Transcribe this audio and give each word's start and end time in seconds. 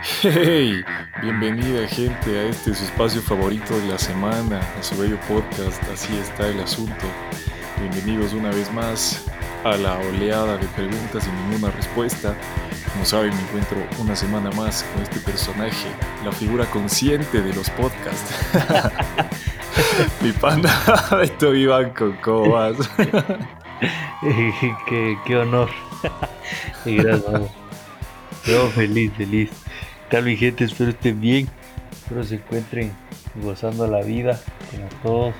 Hey, 0.00 0.84
bienvenida 1.20 1.88
gente 1.88 2.38
a 2.38 2.44
este 2.44 2.72
su 2.72 2.84
espacio 2.84 3.20
favorito 3.20 3.76
de 3.80 3.88
la 3.88 3.98
semana, 3.98 4.60
a 4.78 4.82
su 4.82 4.96
bello 4.96 5.18
podcast, 5.26 5.82
así 5.92 6.16
está 6.18 6.46
el 6.46 6.60
asunto. 6.60 7.04
Bienvenidos 7.80 8.32
una 8.32 8.50
vez 8.50 8.72
más 8.72 9.24
a 9.64 9.76
la 9.76 9.98
oleada 9.98 10.56
de 10.56 10.68
preguntas 10.68 11.26
y 11.26 11.50
ninguna 11.50 11.72
respuesta. 11.72 12.36
Como 12.92 13.04
saben, 13.04 13.34
me 13.34 13.42
encuentro 13.42 13.78
una 13.98 14.14
semana 14.14 14.52
más 14.52 14.84
con 14.84 15.02
este 15.02 15.18
personaje, 15.18 15.88
la 16.24 16.30
figura 16.30 16.64
consciente 16.66 17.42
de 17.42 17.52
los 17.52 17.68
podcasts. 17.70 18.34
Mi 20.22 20.30
panda, 20.30 20.70
estoy 21.22 21.62
Iván 21.62 21.90
con 21.90 22.12
Cobas. 22.18 22.76
qué, 24.86 25.18
qué 25.26 25.36
honor. 25.36 25.70
y 26.84 26.96
gracias. 26.96 27.50
Yo 28.46 28.68
feliz, 28.70 29.12
feliz. 29.16 29.50
¿Qué 30.08 30.16
tal 30.16 30.36
gente? 30.36 30.64
Espero 30.64 30.88
estén 30.88 31.20
bien. 31.20 31.46
Espero 31.92 32.24
se 32.24 32.36
encuentren 32.36 32.90
gozando 33.42 33.86
la 33.86 34.00
vida 34.02 34.40
como 34.70 34.88
todos. 35.02 35.34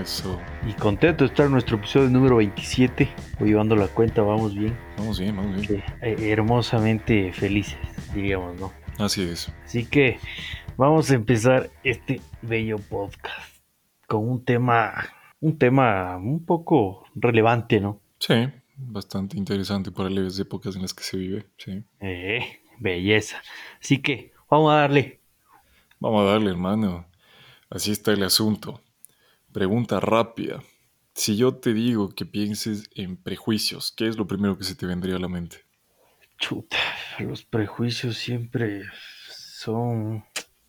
Eso. 0.00 0.40
Y 0.68 0.72
contento 0.74 1.24
de 1.24 1.30
estar 1.30 1.46
en 1.46 1.52
nuestro 1.52 1.78
episodio 1.78 2.10
número 2.10 2.36
27. 2.36 3.08
Voy 3.40 3.48
llevando 3.48 3.74
la 3.74 3.88
cuenta, 3.88 4.22
vamos 4.22 4.54
bien. 4.54 4.78
Vamos 4.98 5.18
bien, 5.18 5.36
vamos 5.36 5.66
bien. 5.66 5.82
Eh, 6.00 6.30
hermosamente 6.30 7.32
felices, 7.32 7.76
diríamos, 8.14 8.54
¿no? 8.60 8.72
Así 9.00 9.22
es. 9.22 9.52
Así 9.64 9.84
que 9.84 10.20
vamos 10.76 11.10
a 11.10 11.16
empezar 11.16 11.70
este 11.82 12.20
bello 12.40 12.78
podcast 12.78 13.56
con 14.06 14.28
un 14.28 14.44
tema, 14.44 14.94
un 15.40 15.58
tema 15.58 16.16
un 16.18 16.44
poco 16.46 17.04
relevante, 17.16 17.80
¿no? 17.80 18.00
Sí, 18.20 18.46
bastante 18.76 19.36
interesante 19.36 19.90
para 19.90 20.08
las 20.08 20.38
épocas 20.38 20.76
en 20.76 20.82
las 20.82 20.94
que 20.94 21.02
se 21.02 21.16
vive, 21.16 21.46
sí. 21.56 21.82
Eh, 21.98 22.60
belleza. 22.84 23.42
Así 23.80 24.00
que 24.02 24.32
vamos 24.50 24.72
a 24.72 24.76
darle. 24.76 25.20
Vamos 26.00 26.22
a 26.22 26.32
darle, 26.32 26.50
hermano. 26.50 27.06
Así 27.70 27.90
está 27.92 28.12
el 28.12 28.22
asunto. 28.22 28.82
Pregunta 29.52 30.00
rápida. 30.00 30.62
Si 31.14 31.36
yo 31.36 31.56
te 31.56 31.74
digo 31.74 32.10
que 32.10 32.26
pienses 32.26 32.90
en 32.94 33.16
prejuicios, 33.16 33.92
¿qué 33.96 34.08
es 34.08 34.16
lo 34.18 34.26
primero 34.26 34.58
que 34.58 34.64
se 34.64 34.74
te 34.76 34.86
vendría 34.86 35.16
a 35.16 35.20
la 35.20 35.28
mente? 35.28 35.58
Chuta, 36.38 36.78
los 37.18 37.44
prejuicios 37.44 38.16
siempre 38.18 38.82
son, 39.28 40.24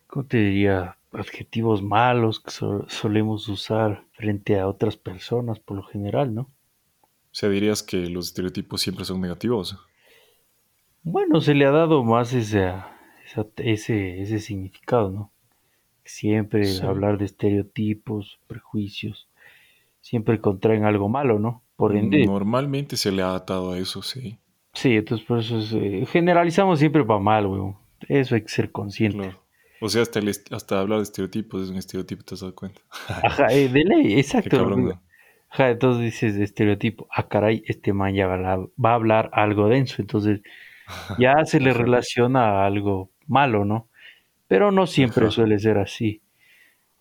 ¿cómo 0.08 0.26
te 0.26 0.38
diría? 0.38 0.98
Adjetivos 1.12 1.82
malos 1.82 2.40
que 2.40 2.52
so- 2.52 2.86
solemos 2.90 3.48
usar 3.48 4.06
frente 4.14 4.60
a 4.60 4.68
otras 4.68 4.98
personas 4.98 5.60
por 5.60 5.78
lo 5.78 5.84
general, 5.84 6.34
¿no? 6.36 6.42
O 6.42 7.38
sea, 7.38 7.50
dirías 7.50 7.84
que 7.84 8.10
los 8.10 8.28
estereotipos 8.28 8.82
siempre 8.82 9.06
son 9.06 9.22
negativos. 9.22 9.78
Bueno, 11.06 11.40
se 11.40 11.54
le 11.54 11.66
ha 11.66 11.72
dado 11.72 12.04
más 12.04 12.34
ese, 12.34 12.74
esa- 13.26 13.46
ese, 13.58 14.22
ese 14.22 14.40
significado, 14.40 15.12
¿no? 15.12 15.32
Siempre 16.04 16.66
Sí. 16.66 16.86
hablar 16.86 17.18
de 17.18 17.26
estereotipos, 17.26 18.40
prejuicios, 18.48 19.28
siempre 20.02 20.42
contraen 20.42 20.84
algo 20.84 21.08
malo, 21.08 21.40
¿no? 21.40 21.62
Por 21.76 21.96
ende, 21.96 22.26
Normalmente 22.26 22.98
se 22.98 23.12
le 23.12 23.22
ha 23.22 23.36
atado 23.36 23.72
a 23.72 23.78
eso, 23.78 24.02
sí. 24.02 24.38
sí, 24.74 24.96
entonces 24.96 25.26
por 25.28 25.40
eso 25.40 25.60
es, 25.60 25.72
eh, 25.74 26.06
generalizamos 26.12 26.80
siempre 26.80 27.04
para 27.06 27.20
mal, 27.20 27.46
weón. 27.48 27.76
Eso 28.10 28.36
hay 28.36 28.42
que 28.42 28.50
ser 28.50 28.72
consciente. 28.72 29.18
Claro. 29.18 29.40
O 29.82 29.90
sea, 29.90 30.02
hasta, 30.02 30.20
el 30.20 30.30
hasta 30.30 30.80
hablar 30.80 31.00
de 31.00 31.04
estereotipos 31.04 31.62
es 31.64 31.70
un 31.70 31.78
estereotipo, 31.78 32.24
¿te 32.24 32.34
has 32.34 32.42
dado 32.42 32.56
cuenta? 32.56 32.82
Ajá, 33.08 33.54
eh, 33.54 33.70
de 33.70 33.84
ley, 33.84 34.14
exacto. 34.20 34.58
cabrón, 34.58 34.86
¿no? 34.86 35.02
Ajá, 35.50 35.70
entonces 35.70 36.04
dices 36.04 36.36
de 36.36 36.44
estereotipo, 36.44 37.08
ah, 37.12 37.28
caray, 37.28 37.64
este 37.68 37.94
man 37.94 38.14
ya 38.16 38.26
va 38.28 38.34
a 38.34 38.36
hablar, 38.38 38.60
va 38.84 38.92
a 38.92 38.96
hablar 38.96 39.30
algo 39.34 39.68
denso, 39.70 40.02
entonces 40.02 40.42
ya 41.18 41.34
se 41.46 41.60
le 41.60 41.74
relaciona 41.74 42.62
a 42.64 42.66
algo 42.66 43.10
malo, 43.28 43.66
¿no? 43.66 43.88
Pero 44.48 44.72
no 44.72 44.88
siempre 44.88 45.32
suele 45.32 45.60
ser 45.60 45.78
así. 45.78 46.22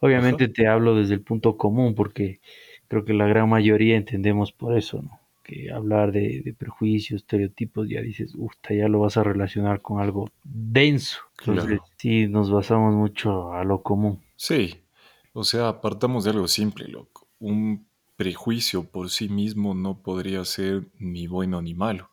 Obviamente 0.00 0.49
te 0.49 0.67
hablo 0.69 0.95
desde 0.97 1.15
el 1.15 1.22
punto 1.22 1.56
común, 1.56 1.94
porque 1.94 2.41
creo 2.89 3.05
que 3.05 3.15
la 3.15 3.27
gran 3.27 3.49
mayoría 3.49 3.97
entendemos 3.97 4.53
por 4.53 4.77
eso, 4.77 5.03
¿no? 5.03 5.21
Que 5.43 5.71
hablar 5.71 6.12
de, 6.12 6.41
de 6.43 6.55
prejuicios, 6.55 7.23
estereotipos, 7.23 7.89
ya 7.89 8.00
dices, 8.00 8.34
uff, 8.37 8.55
ya 8.71 8.89
lo 8.89 9.00
vas 9.00 9.17
a 9.19 9.25
relacionar 9.25 9.83
con 9.83 10.00
algo 10.00 10.28
denso. 10.43 11.19
Entonces, 11.41 11.81
Claro. 11.81 11.84
sí, 11.99 12.28
nos 12.28 12.50
basamos 12.50 12.94
mucho 12.94 13.53
a 13.53 13.65
lo 13.65 13.83
común. 13.83 14.21
Sí, 14.37 14.75
o 15.34 15.44
sea, 15.44 15.81
partamos 15.81 16.25
de 16.25 16.31
algo 16.31 16.49
simple, 16.49 16.89
loco. 16.89 17.27
Un 17.41 17.87
prejuicio 18.17 18.84
por 18.84 19.11
sí 19.11 19.28
mismo 19.28 19.75
no 19.75 19.99
podría 20.03 20.44
ser 20.44 20.84
ni 20.99 21.27
bueno 21.27 21.61
ni 21.61 21.75
malo, 21.75 22.09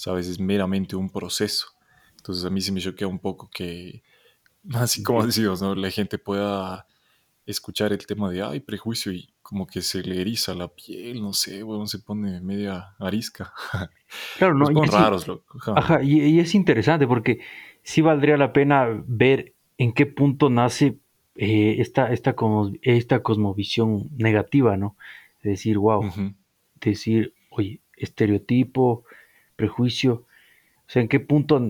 ¿sabes? 0.00 0.26
Es 0.28 0.40
meramente 0.40 0.96
un 0.96 1.10
proceso. 1.10 1.66
Entonces 2.16 2.44
a 2.44 2.50
mí 2.50 2.60
se 2.60 2.72
me 2.72 2.80
choquea 2.80 3.06
un 3.06 3.18
poco 3.18 3.50
que, 3.52 4.02
así 4.74 5.02
como 5.02 5.26
decimos, 5.26 5.60
¿no? 5.60 5.74
La 5.74 5.90
gente 5.90 6.18
pueda 6.18 6.86
escuchar 7.46 7.92
el 7.92 8.06
tema 8.06 8.30
de, 8.30 8.42
ay, 8.42 8.60
prejuicio 8.60 9.12
y 9.12 9.28
como 9.42 9.66
que 9.66 9.82
se 9.82 10.02
le 10.02 10.20
eriza 10.20 10.54
la 10.54 10.68
piel, 10.68 11.20
no 11.20 11.32
sé, 11.32 11.62
bueno, 11.62 11.86
se 11.86 11.98
pone 11.98 12.40
media 12.40 12.94
arisca. 12.98 13.52
Claro, 14.38 14.54
no, 14.54 14.66
sí- 14.66 14.74
raros, 14.90 15.28
loco. 15.28 15.58
Ajá. 15.76 16.02
Y, 16.02 16.20
y 16.22 16.40
es 16.40 16.54
interesante 16.54 17.06
porque 17.06 17.40
sí 17.82 18.00
valdría 18.00 18.36
la 18.36 18.52
pena 18.52 18.86
ver 19.06 19.52
en 19.78 19.92
qué 19.92 20.06
punto 20.06 20.48
nace 20.50 20.96
eh, 21.36 21.76
esta, 21.78 22.10
esta, 22.12 22.34
cosmo- 22.34 22.72
esta 22.82 23.22
cosmovisión 23.22 24.08
negativa, 24.16 24.76
¿no? 24.76 24.96
De 25.42 25.50
decir, 25.50 25.78
wow, 25.78 26.02
decir, 26.80 27.34
oye, 27.50 27.80
estereotipo, 27.96 29.04
prejuicio, 29.60 30.24
o 30.86 30.86
sea, 30.86 31.02
en 31.02 31.08
qué 31.08 31.20
punto 31.20 31.60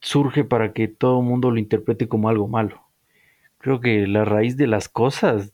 surge 0.00 0.44
para 0.44 0.72
que 0.72 0.86
todo 0.86 1.20
el 1.20 1.26
mundo 1.26 1.50
lo 1.50 1.58
interprete 1.58 2.06
como 2.06 2.28
algo 2.28 2.46
malo. 2.46 2.82
Creo 3.58 3.80
que 3.80 4.06
la 4.06 4.24
raíz 4.24 4.56
de 4.56 4.68
las 4.68 4.88
cosas 4.88 5.52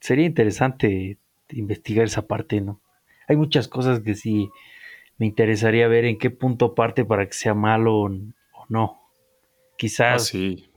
sería 0.00 0.26
interesante 0.26 1.18
investigar 1.50 2.04
esa 2.04 2.26
parte, 2.26 2.60
¿no? 2.60 2.80
Hay 3.26 3.36
muchas 3.36 3.68
cosas 3.68 4.00
que 4.00 4.14
sí 4.14 4.50
me 5.16 5.26
interesaría 5.26 5.88
ver 5.88 6.04
en 6.04 6.18
qué 6.18 6.28
punto 6.30 6.74
parte 6.74 7.04
para 7.04 7.26
que 7.26 7.32
sea 7.32 7.54
malo 7.54 7.96
o, 7.96 8.08
no. 8.68 8.98
Ah, 8.98 9.74
Quizás, 9.76 10.26
sí. 10.26 10.68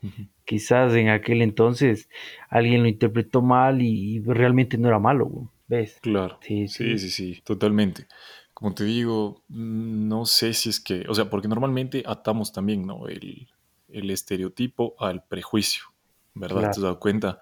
Quizás 0.46 0.94
en 0.94 1.09
aquel 1.09 1.41
entonces 1.41 2.09
alguien 2.50 2.84
lo 2.84 2.88
interpretó 2.88 3.41
mal 3.41 3.81
y, 3.81 4.19
realmente 4.22 4.78
no 4.78 4.88
era 4.88 5.00
malo, 5.00 5.52
¿ves? 5.68 6.00
Claro. 6.02 6.40
Sí, 6.41 6.68
Sí, 6.69 6.97
sí, 6.97 7.09
sí, 7.09 7.41
totalmente. 7.44 8.07
Como 8.57 8.73
te 8.73 8.85
digo, 8.85 9.44
mm, 9.50 10.07
no 10.07 10.25
sé 10.25 10.51
si 10.51 10.69
es 10.69 10.79
que, 10.79 11.06
o 11.07 11.13
sea, 11.13 11.29
porque 11.29 11.47
normalmente 11.47 12.01
atamos 12.07 12.51
también, 12.51 12.88
¿no? 12.88 13.07
El, 13.07 13.47
el 13.88 14.09
estereotipo 14.09 14.95
al 14.97 15.23
prejuicio, 15.23 15.84
¿verdad? 16.34 16.62
Claro. 16.62 16.73
¿Te 16.73 16.79
has 16.79 16.81
dado 16.81 17.00
cuenta? 17.00 17.40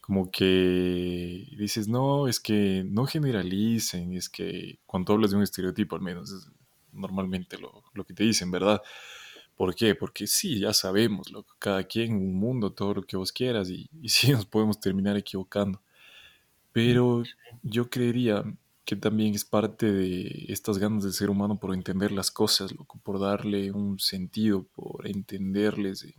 Como 0.00 0.30
que 0.30 1.46
dices, 1.58 1.88
no, 1.88 2.26
es 2.26 2.40
que 2.40 2.82
no 2.86 3.04
generalicen, 3.04 4.14
es 4.14 4.30
que 4.30 4.78
cuando 4.86 5.12
hablas 5.12 5.32
de 5.32 5.36
un 5.36 5.42
estereotipo, 5.42 5.94
al 5.94 6.00
menos, 6.00 6.30
es 6.30 6.50
normalmente 6.90 7.58
lo, 7.58 7.84
lo 7.92 8.04
que 8.06 8.14
te 8.14 8.24
dicen, 8.24 8.50
¿verdad? 8.50 8.80
¿Por 9.56 9.74
qué? 9.74 9.94
Porque 9.94 10.26
sí, 10.26 10.58
ya 10.58 10.72
sabemos, 10.72 11.30
loco, 11.30 11.54
cada 11.58 11.84
quien, 11.84 12.14
un 12.14 12.34
mundo, 12.34 12.72
todo 12.72 12.94
lo 12.94 13.02
que 13.02 13.18
vos 13.18 13.30
quieras, 13.30 13.68
y, 13.68 13.90
y 14.00 14.08
sí 14.08 14.32
nos 14.32 14.46
podemos 14.46 14.80
terminar 14.80 15.18
equivocando. 15.18 15.82
Pero 16.72 17.24
yo 17.62 17.90
creería 17.90 18.42
que 18.86 18.94
también 18.94 19.34
es 19.34 19.44
parte 19.44 19.92
de 19.92 20.46
estas 20.48 20.78
ganas 20.78 21.02
del 21.02 21.12
ser 21.12 21.28
humano 21.28 21.58
por 21.58 21.74
entender 21.74 22.12
las 22.12 22.30
cosas, 22.30 22.72
loco, 22.72 23.00
por 23.02 23.18
darle 23.18 23.72
un 23.72 23.98
sentido, 23.98 24.62
por 24.62 25.08
entenderles. 25.08 26.04
eh. 26.04 26.14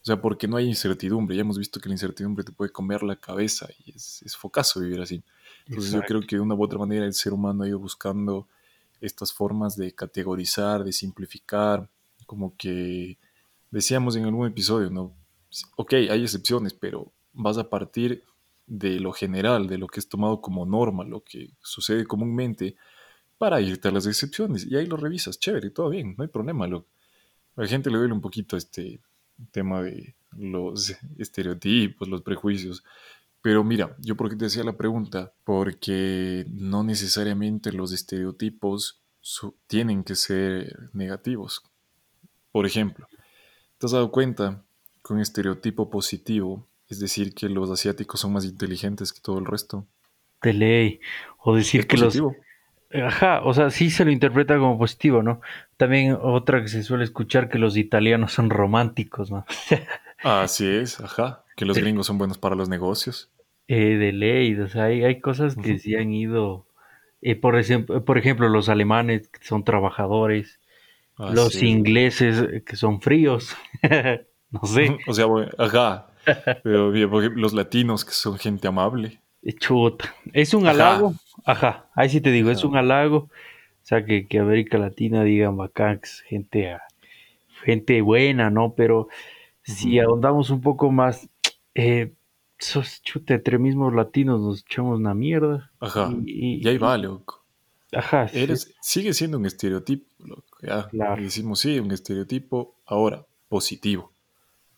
O 0.00 0.04
sea, 0.04 0.20
porque 0.20 0.48
no 0.48 0.56
hay 0.56 0.66
incertidumbre. 0.66 1.36
Ya 1.36 1.42
hemos 1.42 1.58
visto 1.58 1.78
que 1.78 1.90
la 1.90 1.94
incertidumbre 1.94 2.44
te 2.44 2.50
puede 2.50 2.72
comer 2.72 3.02
la 3.02 3.14
cabeza 3.14 3.68
y 3.84 3.92
es, 3.94 4.22
es 4.22 4.34
focazo 4.34 4.80
vivir 4.80 5.00
así. 5.02 5.22
Entonces 5.66 5.92
yo 5.92 6.02
creo 6.02 6.22
que 6.22 6.36
de 6.36 6.42
una 6.42 6.54
u 6.54 6.64
otra 6.64 6.78
manera 6.78 7.04
el 7.04 7.12
ser 7.12 7.34
humano 7.34 7.62
ha 7.62 7.68
ido 7.68 7.78
buscando 7.78 8.48
estas 9.02 9.32
formas 9.32 9.76
de 9.76 9.94
categorizar, 9.94 10.82
de 10.82 10.92
simplificar, 10.92 11.88
como 12.26 12.56
que 12.56 13.18
decíamos 13.70 14.16
en 14.16 14.24
algún 14.24 14.48
episodio, 14.48 14.88
¿no? 14.88 15.14
Ok, 15.76 15.92
hay 15.92 16.22
excepciones, 16.22 16.72
pero 16.72 17.12
vas 17.34 17.58
a 17.58 17.68
partir 17.68 18.24
de 18.66 19.00
lo 19.00 19.12
general, 19.12 19.66
de 19.66 19.78
lo 19.78 19.86
que 19.86 20.00
es 20.00 20.08
tomado 20.08 20.40
como 20.40 20.64
norma, 20.64 21.04
lo 21.04 21.22
que 21.22 21.50
sucede 21.60 22.06
comúnmente, 22.06 22.76
para 23.38 23.60
irte 23.60 23.88
a 23.88 23.92
las 23.92 24.06
excepciones. 24.06 24.64
Y 24.64 24.76
ahí 24.76 24.86
lo 24.86 24.96
revisas, 24.96 25.38
chévere, 25.38 25.70
todo 25.70 25.90
bien, 25.90 26.14
no 26.16 26.22
hay 26.22 26.28
problema. 26.28 26.66
A 26.66 26.82
la 27.56 27.66
gente 27.66 27.90
le 27.90 27.98
duele 27.98 28.14
un 28.14 28.20
poquito 28.20 28.56
este 28.56 29.00
tema 29.50 29.82
de 29.82 30.14
los 30.36 30.94
estereotipos, 31.18 32.08
los 32.08 32.22
prejuicios. 32.22 32.84
Pero 33.40 33.64
mira, 33.64 33.96
yo 33.98 34.16
por 34.16 34.30
qué 34.30 34.36
te 34.36 34.44
decía 34.44 34.62
la 34.62 34.76
pregunta, 34.76 35.32
porque 35.44 36.46
no 36.48 36.84
necesariamente 36.84 37.72
los 37.72 37.92
estereotipos 37.92 39.00
tienen 39.66 40.04
que 40.04 40.14
ser 40.14 40.90
negativos. 40.92 41.62
Por 42.52 42.66
ejemplo, 42.66 43.08
¿te 43.78 43.86
has 43.86 43.92
dado 43.92 44.12
cuenta 44.12 44.62
que 45.04 45.12
un 45.12 45.20
estereotipo 45.20 45.90
positivo, 45.90 46.66
es 46.92 47.00
decir, 47.00 47.34
que 47.34 47.48
los 47.48 47.70
asiáticos 47.70 48.20
son 48.20 48.32
más 48.34 48.44
inteligentes 48.44 49.12
que 49.12 49.20
todo 49.20 49.38
el 49.38 49.46
resto? 49.46 49.86
De 50.42 50.52
ley. 50.52 51.00
O 51.38 51.54
decir 51.56 51.80
Es 51.80 51.86
que 51.86 51.96
los. 51.96 52.20
Ajá, 52.94 53.40
o 53.44 53.54
sea, 53.54 53.70
sí 53.70 53.88
se 53.90 54.04
lo 54.04 54.10
interpreta 54.10 54.58
como 54.58 54.78
positivo, 54.78 55.22
¿no? 55.22 55.40
También 55.78 56.16
otra 56.20 56.60
que 56.60 56.68
se 56.68 56.82
suele 56.82 57.04
escuchar 57.04 57.48
que 57.48 57.58
los 57.58 57.78
italianos 57.78 58.32
son 58.34 58.50
románticos, 58.50 59.30
¿no? 59.30 59.46
Así 60.22 60.66
es, 60.66 61.00
ajá, 61.00 61.44
que 61.56 61.64
los 61.64 61.78
gringos 61.78 62.06
son 62.06 62.18
buenos 62.18 62.38
para 62.38 62.54
los 62.56 62.68
negocios. 62.68 63.30
Eh, 63.68 63.96
de 63.96 64.12
ley, 64.12 64.58
o 64.60 64.68
sea, 64.68 64.84
hay, 64.84 65.04
hay 65.04 65.20
cosas 65.20 65.56
que 65.56 65.60
Ujú. 65.74 65.78
sí 65.78 65.94
han 65.94 66.12
ido, 66.12 66.66
eh, 67.22 67.36
por 67.36 67.58
ejemplo, 67.58 68.04
por 68.04 68.18
ejemplo, 68.18 68.48
los 68.48 68.68
alemanes 68.68 69.28
que 69.28 69.44
son 69.44 69.64
trabajadores, 69.64 70.60
los 71.26 71.54
es. 71.54 71.62
ingleses 71.62 72.40
eh, 72.42 72.64
que 72.64 72.76
son 72.76 73.00
fríos, 73.00 73.56
no 74.50 74.64
sé, 74.66 74.98
O 75.06 75.12
sea, 75.14 75.26
bueno, 75.26 75.50
ajá, 75.58 76.11
pero 76.62 76.90
bien, 76.90 77.10
por 77.10 77.22
ejemplo, 77.22 77.42
los 77.42 77.52
latinos 77.54 78.04
que 78.04 78.12
son 78.12 78.38
gente 78.38 78.68
amable. 78.68 79.20
eh, 79.42 79.54
chuta. 79.54 80.14
¿Es 80.32 80.54
un 80.54 80.66
halago? 80.66 81.14
Ajá, 81.44 81.58
Ajá, 81.68 81.90
ahí 81.94 82.08
sí 82.08 82.20
te 82.20 82.30
digo, 82.30 82.50
es 82.50 82.62
un 82.64 82.76
halago, 82.76 83.16
o 83.18 83.30
sea, 83.82 84.04
que, 84.04 84.28
que 84.28 84.38
América 84.38 84.78
Latina 84.78 85.24
digan 85.24 85.56
bacán, 85.56 86.00
gente, 86.28 86.78
gente 87.64 88.00
buena, 88.02 88.50
¿no? 88.50 88.74
Pero 88.74 89.08
si 89.62 89.98
ahondamos 89.98 90.50
un 90.50 90.60
poco 90.60 90.90
más, 90.92 91.28
eh, 91.74 92.14
sos 92.58 93.02
chuta, 93.02 93.34
entre 93.34 93.58
mismos 93.58 93.94
latinos 93.94 94.40
nos 94.40 94.60
echamos 94.62 95.00
una 95.00 95.14
mierda. 95.14 95.72
Ajá. 95.80 96.10
Y 96.26 96.60
Y, 96.64 96.68
ahí 96.68 96.78
va, 96.78 96.96
loco. 96.98 97.44
ajá, 97.92 98.28
sí, 98.28 98.46
sigue 98.80 99.14
siendo 99.14 99.38
un 99.38 99.46
estereotipo, 99.46 100.06
loco, 100.24 100.58
ya. 100.62 100.88
claro, 100.90 101.22
decimos, 101.22 101.60
sí, 101.60 101.78
un 101.80 101.90
estereotipo 101.92 102.76
ahora, 102.86 103.26
positivo. 103.48 104.11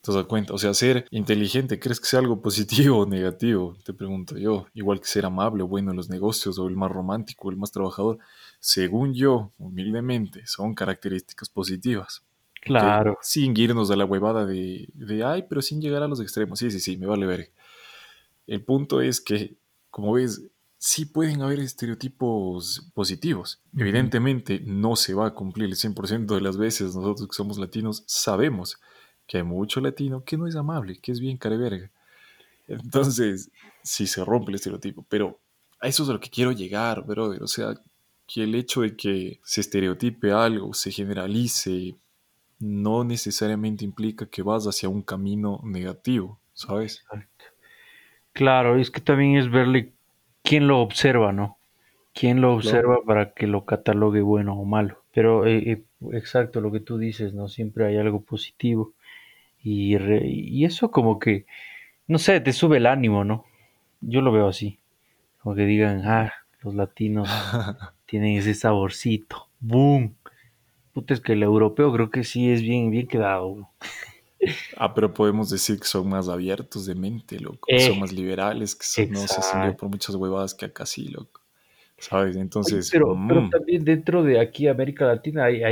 ¿Te 0.04 0.12
das 0.12 0.26
cuenta? 0.26 0.52
O 0.52 0.58
sea, 0.58 0.74
ser 0.74 1.06
inteligente, 1.10 1.80
¿crees 1.80 1.98
que 1.98 2.06
sea 2.06 2.18
algo 2.18 2.42
positivo 2.42 2.98
o 2.98 3.06
negativo? 3.06 3.74
Te 3.84 3.94
pregunto 3.94 4.36
yo. 4.36 4.66
Igual 4.74 5.00
que 5.00 5.06
ser 5.06 5.24
amable 5.24 5.62
o 5.62 5.66
bueno 5.66 5.92
en 5.92 5.96
los 5.96 6.10
negocios 6.10 6.58
o 6.58 6.68
el 6.68 6.76
más 6.76 6.92
romántico 6.92 7.50
el 7.50 7.56
más 7.56 7.72
trabajador. 7.72 8.18
Según 8.60 9.14
yo, 9.14 9.52
humildemente, 9.56 10.46
son 10.46 10.74
características 10.74 11.48
positivas. 11.48 12.22
Claro, 12.60 13.18
Sin 13.22 13.56
irnos 13.56 13.90
a 13.90 13.96
la 13.96 14.04
huevada 14.04 14.46
de, 14.46 14.88
de, 14.94 15.24
ay, 15.24 15.44
pero 15.48 15.62
sin 15.62 15.80
llegar 15.80 16.02
a 16.02 16.08
los 16.08 16.20
extremos. 16.20 16.58
Sí, 16.58 16.70
sí, 16.70 16.80
sí, 16.80 16.96
me 16.98 17.06
vale 17.06 17.26
ver. 17.26 17.52
El 18.46 18.62
punto 18.62 19.00
es 19.00 19.22
que, 19.22 19.56
como 19.90 20.12
ves, 20.12 20.42
sí 20.76 21.06
pueden 21.06 21.40
haber 21.40 21.60
estereotipos 21.60 22.90
positivos. 22.94 23.62
Evidentemente 23.76 24.60
no 24.64 24.96
se 24.96 25.14
va 25.14 25.28
a 25.28 25.34
cumplir 25.34 25.70
el 25.70 25.76
100% 25.76 26.34
de 26.34 26.40
las 26.42 26.58
veces. 26.58 26.94
Nosotros 26.94 27.28
que 27.28 27.34
somos 27.34 27.58
latinos 27.58 28.04
sabemos 28.06 28.78
que 29.26 29.38
hay 29.38 29.43
mucho 29.43 29.81
latino 29.81 30.23
que 30.25 30.37
no 30.37 30.47
es 30.47 30.56
amable, 30.56 30.99
que 31.00 31.12
es 31.12 31.21
bien 31.21 31.37
careverga. 31.37 31.91
Entonces, 32.69 33.50
sí 33.82 34.06
se 34.06 34.25
rompe 34.25 34.50
el 34.50 34.56
estereotipo. 34.56 35.05
Pero 35.09 35.38
a 35.81 35.88
eso 35.88 36.03
es 36.03 36.09
a 36.09 36.12
lo 36.12 36.21
que 36.21 36.31
quiero 36.31 36.53
llegar, 36.53 37.05
brother. 37.05 37.43
O 37.43 37.47
sea, 37.47 37.75
que 38.26 38.43
el 38.44 38.55
hecho 38.55 38.82
de 38.82 38.97
que 38.97 39.41
se 39.44 39.61
estereotipe 39.61 40.32
algo, 40.32 40.73
se 40.75 40.91
generalice, 40.91 41.94
no 42.59 43.05
necesariamente 43.05 43.85
implica 43.85 44.26
que 44.26 44.43
vas 44.43 44.65
hacia 44.67 44.88
un 44.88 45.03
camino 45.03 45.61
negativo, 45.65 46.38
¿sabes? 46.55 47.00
exacto. 47.00 47.44
Claro, 48.32 48.79
es 48.79 48.91
que 48.91 49.00
también 49.00 49.37
es 49.37 49.50
verle 49.50 49.93
quién 50.43 50.67
lo 50.67 50.81
observa, 50.81 51.32
¿no? 51.32 51.59
Quién 52.15 52.41
lo 52.41 52.59
Claro. 52.59 52.79
observa 52.79 53.05
para 53.05 53.32
que 53.32 53.47
lo 53.47 53.65
catalogue 53.65 54.23
bueno 54.23 54.55
o 54.59 54.65
malo. 54.65 55.03
Pero 55.12 55.47
eh, 55.47 55.71
eh, 55.71 55.85
exacto 56.12 56.61
lo 56.61 56.73
que 56.73 56.81
tú 56.81 56.99
dices, 56.99 57.32
¿no? 57.35 57.49
Siempre 57.49 57.87
hay 57.87 57.97
algo 57.97 58.23
positivo. 58.23 58.93
Y, 59.64 59.99
re- 59.99 60.26
y 60.28 60.66
eso 60.66 60.93
como 60.93 61.19
que, 61.20 61.46
no 62.08 62.19
sé, 62.19 62.40
te 62.40 62.52
sube 62.55 62.78
el 62.78 62.87
ánimo, 62.87 63.25
¿no? 63.25 63.44
Yo 64.02 64.20
lo 64.22 64.32
veo 64.32 64.49
así. 64.49 64.81
Como 65.40 65.55
que 65.56 65.66
digan, 65.66 66.02
ah, 66.06 66.32
los 66.62 66.75
latinos 66.75 67.28
tienen 68.06 68.38
ese 68.38 68.55
saborcito. 68.55 69.49
¡Boom! 69.61 70.16
Puta, 70.94 71.14
es 71.14 71.20
que 71.20 71.34
el 71.34 71.43
europeo 71.44 71.93
creo 71.93 72.11
que 72.11 72.25
sí 72.25 72.50
es 72.50 72.62
bien, 72.62 72.90
bien 72.90 73.08
quedado. 73.08 73.70
Ah, 74.76 74.93
pero 74.94 75.14
podemos 75.14 75.50
decir 75.50 75.78
que 75.78 75.87
son 75.87 76.08
más 76.08 76.28
abiertos 76.28 76.87
de 76.87 76.94
mente, 76.94 77.38
loco, 77.40 77.70
que 77.72 77.81
son 77.82 77.99
Eh, 77.99 78.00
más 78.00 78.12
liberales, 78.12 78.75
que 78.75 78.84
son- 78.87 79.11
no 79.11 79.26
se 79.28 79.40
hacen 79.40 79.75
por 79.76 79.88
muchas 79.88 80.14
huevadas 80.16 80.55
que 80.55 80.66
acá 80.66 80.87
sí, 80.87 81.08
loco. 81.08 81.40
¿Sabes? 81.99 82.37
Entonces, 82.37 82.93
pero, 82.93 83.22
pero 83.26 83.46
mm, 83.46 83.50
también 83.50 83.84
dentro 83.84 84.22
de 84.22 84.40
aquí 84.40 84.69
América 84.69 85.06
Latina 85.06 85.44
hay, 85.44 85.62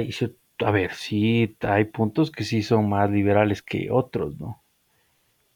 a 0.67 0.71
ver, 0.71 0.95
sí, 0.95 1.57
hay 1.61 1.85
puntos 1.87 2.31
que 2.31 2.45
sí 2.45 2.63
son 2.63 2.89
más 2.89 3.11
liberales 3.11 3.63
que 3.63 3.91
otros, 3.91 4.39
¿no? 4.39 4.63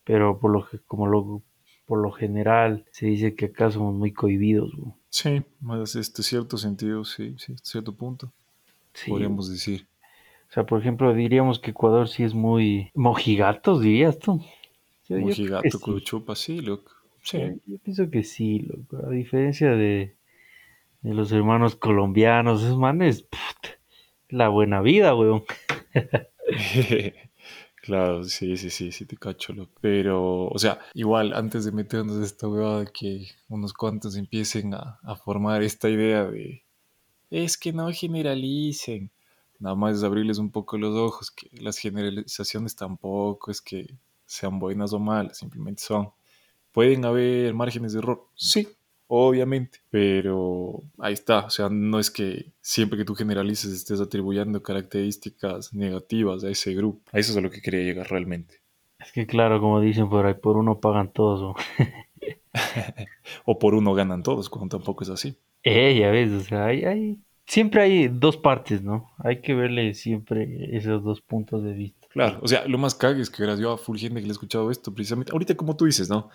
Pero 0.05 0.39
por 0.41 0.53
lo, 0.53 0.63
ge- 0.63 0.81
como 0.87 1.07
lo, 1.07 1.43
por 1.87 1.99
lo 2.01 2.11
general 2.13 2.87
se 2.93 3.07
dice 3.07 3.35
que 3.35 3.47
acá 3.47 3.71
somos 3.71 3.95
muy 3.95 4.13
cohibidos, 4.13 4.73
¿no? 4.79 4.97
sí, 5.11 5.43
más 5.61 5.97
este 5.97 6.23
cierto 6.23 6.57
sentido, 6.59 7.05
sí, 7.05 7.35
sí, 7.39 7.55
cierto 7.63 7.93
punto, 7.95 8.33
Sí, 8.95 9.11
podríamos 9.11 9.51
decir. 9.51 9.87
o 10.51 10.53
sea, 10.53 10.65
por 10.65 10.81
ejemplo, 10.81 11.13
diríamos 11.15 11.59
que 11.59 11.71
Ecuador 11.73 12.09
sí 12.09 12.23
es 12.25 12.35
muy 12.35 12.91
mojigatos, 12.95 13.81
dirías 13.83 14.19
tú. 14.19 14.41
Yo, 15.09 15.17
yo 15.19 15.25
que 15.63 15.71
Mojigato, 15.71 15.79
sí. 16.35 16.61
loco. 16.61 16.93
Sí. 17.23 17.39
yo 17.67 17.79
pienso 17.79 18.11
que 18.11 18.23
sí, 18.25 18.61
loco. 18.61 19.07
A 19.07 19.11
diferencia 19.11 19.71
de, 19.71 20.17
de 21.03 21.15
los 21.15 21.33
hermanos 21.33 21.77
colombianos, 21.77 22.63
esos 22.63 22.79
manes, 22.79 23.23
put, 23.23 23.76
la 24.29 24.49
buena 24.49 24.81
vida, 24.81 25.15
weón. 25.15 25.45
Claro, 27.83 28.25
sí, 28.25 28.57
sí, 28.57 28.71
sí, 28.71 28.91
sí 28.91 29.07
te 29.07 29.17
cacho, 29.17 29.53
loco. 29.53 29.73
Pero, 29.81 30.47
o 30.49 30.59
sea, 30.59 30.81
igual, 30.95 31.33
antes 31.35 31.65
de 31.65 31.71
meternos 31.73 32.17
en 32.17 32.25
esta 32.25 32.49
huevada, 32.49 32.85
que 32.87 33.29
unos 33.49 33.73
cuantos 33.73 34.17
empiecen 34.17 34.75
a, 34.75 34.99
a 35.05 35.15
formar 35.17 35.63
esta 35.63 35.89
idea 35.89 36.25
de 36.25 36.65
Es 37.31 37.59
que 37.59 37.73
no 37.73 37.91
generalicen. 37.93 39.11
Nada 39.61 39.77
más 39.77 39.99
es 39.99 40.05
abrirles 40.05 40.39
un 40.39 40.51
poco 40.53 40.79
los 40.79 40.95
ojos, 40.97 41.31
que 41.31 41.51
las 41.61 41.79
generalizaciones 41.79 42.77
tampoco 42.77 43.51
es 43.51 43.61
que 43.63 43.99
sean 44.27 44.59
buenas 44.61 44.93
o 44.93 44.99
malas, 45.01 45.39
simplemente 45.39 45.83
son. 45.83 46.11
¿Pueden 46.73 47.05
haber 47.07 47.55
márgenes 47.55 47.93
de 47.95 48.01
error? 48.01 48.29
Sí, 48.37 48.69
obviamente, 49.09 49.81
pero 49.91 50.83
ahí 50.99 51.13
está. 51.15 51.47
O 51.47 51.51
sea, 51.51 51.69
no 51.69 51.99
es 51.99 52.11
que 52.11 52.53
siempre 52.61 52.99
que 52.99 53.05
tú 53.05 53.15
generalices 53.15 53.73
estés 53.73 54.01
atribuyendo 54.01 54.63
características 54.63 55.73
negativas 55.75 56.45
a 56.45 56.51
ese 56.51 56.75
grupo. 56.75 57.03
A 57.13 57.19
eso 57.19 57.33
es 57.33 57.39
a 57.39 57.41
lo 57.41 57.51
que 57.51 57.61
quería 57.63 57.83
llegar 57.83 58.09
realmente. 58.11 58.61
Es 58.99 59.13
que 59.13 59.27
claro, 59.27 59.61
como 59.61 59.81
dicen 59.81 60.09
por 60.09 60.27
ahí, 60.27 60.35
por 60.35 60.57
uno 60.57 60.81
pagan 60.81 61.13
todos, 61.13 61.41
¿no? 61.41 61.55
O 63.45 63.59
por 63.59 63.75
uno 63.75 63.95
ganan 63.95 64.23
todos, 64.23 64.49
cuando 64.49 64.79
tampoco 64.79 65.05
es 65.05 65.11
así. 65.11 65.37
Eh, 65.63 65.99
ya 65.99 66.11
ves, 66.11 66.33
o 66.33 66.41
sea, 66.41 66.67
hay, 66.67 66.85
hay- 66.85 67.19
siempre 67.47 67.83
hay 67.83 68.09
dos 68.09 68.37
partes, 68.37 68.83
¿no? 68.83 69.11
Hay 69.19 69.41
que 69.41 69.55
verle 69.55 69.95
siempre 69.95 70.77
esos 70.77 71.03
dos 71.03 71.21
puntos 71.21 71.63
de 71.63 71.73
vista. 71.73 72.07
Claro, 72.11 72.39
o 72.43 72.49
sea, 72.49 72.67
lo 72.67 72.79
más 72.79 72.95
cague 72.95 73.21
es 73.21 73.31
que 73.31 73.45
yo 73.59 73.73
a 73.73 73.79
full 73.79 73.99
gente 73.99 74.21
que 74.21 74.23
le 74.23 74.29
he 74.29 74.33
escuchado 74.33 74.71
esto, 74.71 74.95
precisamente, 74.95 75.33
ahorita 75.33 75.55
como 75.55 75.77
tú 75.77 75.85
dices, 75.85 76.09
¿no? 76.09 76.31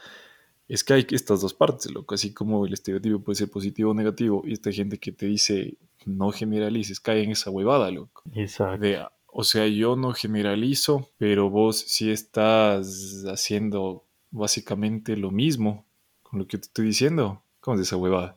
Es 0.71 0.83
que 0.83 0.93
hay 0.93 1.07
estas 1.11 1.41
dos 1.41 1.53
partes, 1.53 1.91
loco, 1.91 2.15
así 2.15 2.33
como 2.33 2.65
el 2.65 2.73
estereotipo 2.73 3.19
puede 3.19 3.35
ser 3.35 3.49
positivo 3.49 3.91
o 3.91 3.93
negativo, 3.93 4.43
y 4.45 4.53
esta 4.53 4.71
gente 4.71 4.97
que 4.97 5.11
te 5.11 5.25
dice 5.25 5.75
no 6.05 6.31
generalices, 6.31 6.99
cae 6.99 7.23
en 7.23 7.31
esa 7.31 7.49
huevada, 7.51 7.91
loco. 7.91 8.23
Exacto. 8.33 8.81
De, 8.81 8.99
o 9.27 9.43
sea, 9.43 9.67
yo 9.67 9.95
no 9.95 10.13
generalizo, 10.13 11.09
pero 11.17 11.49
vos 11.49 11.77
sí 11.79 12.09
estás 12.09 13.23
haciendo 13.27 14.05
básicamente 14.31 15.15
lo 15.17 15.29
mismo 15.31 15.85
con 16.23 16.39
lo 16.39 16.47
que 16.47 16.57
te 16.57 16.63
estoy 16.67 16.85
diciendo. 16.85 17.43
¿Cómo 17.59 17.75
es 17.75 17.81
esa 17.87 17.97
huevada? 17.97 18.35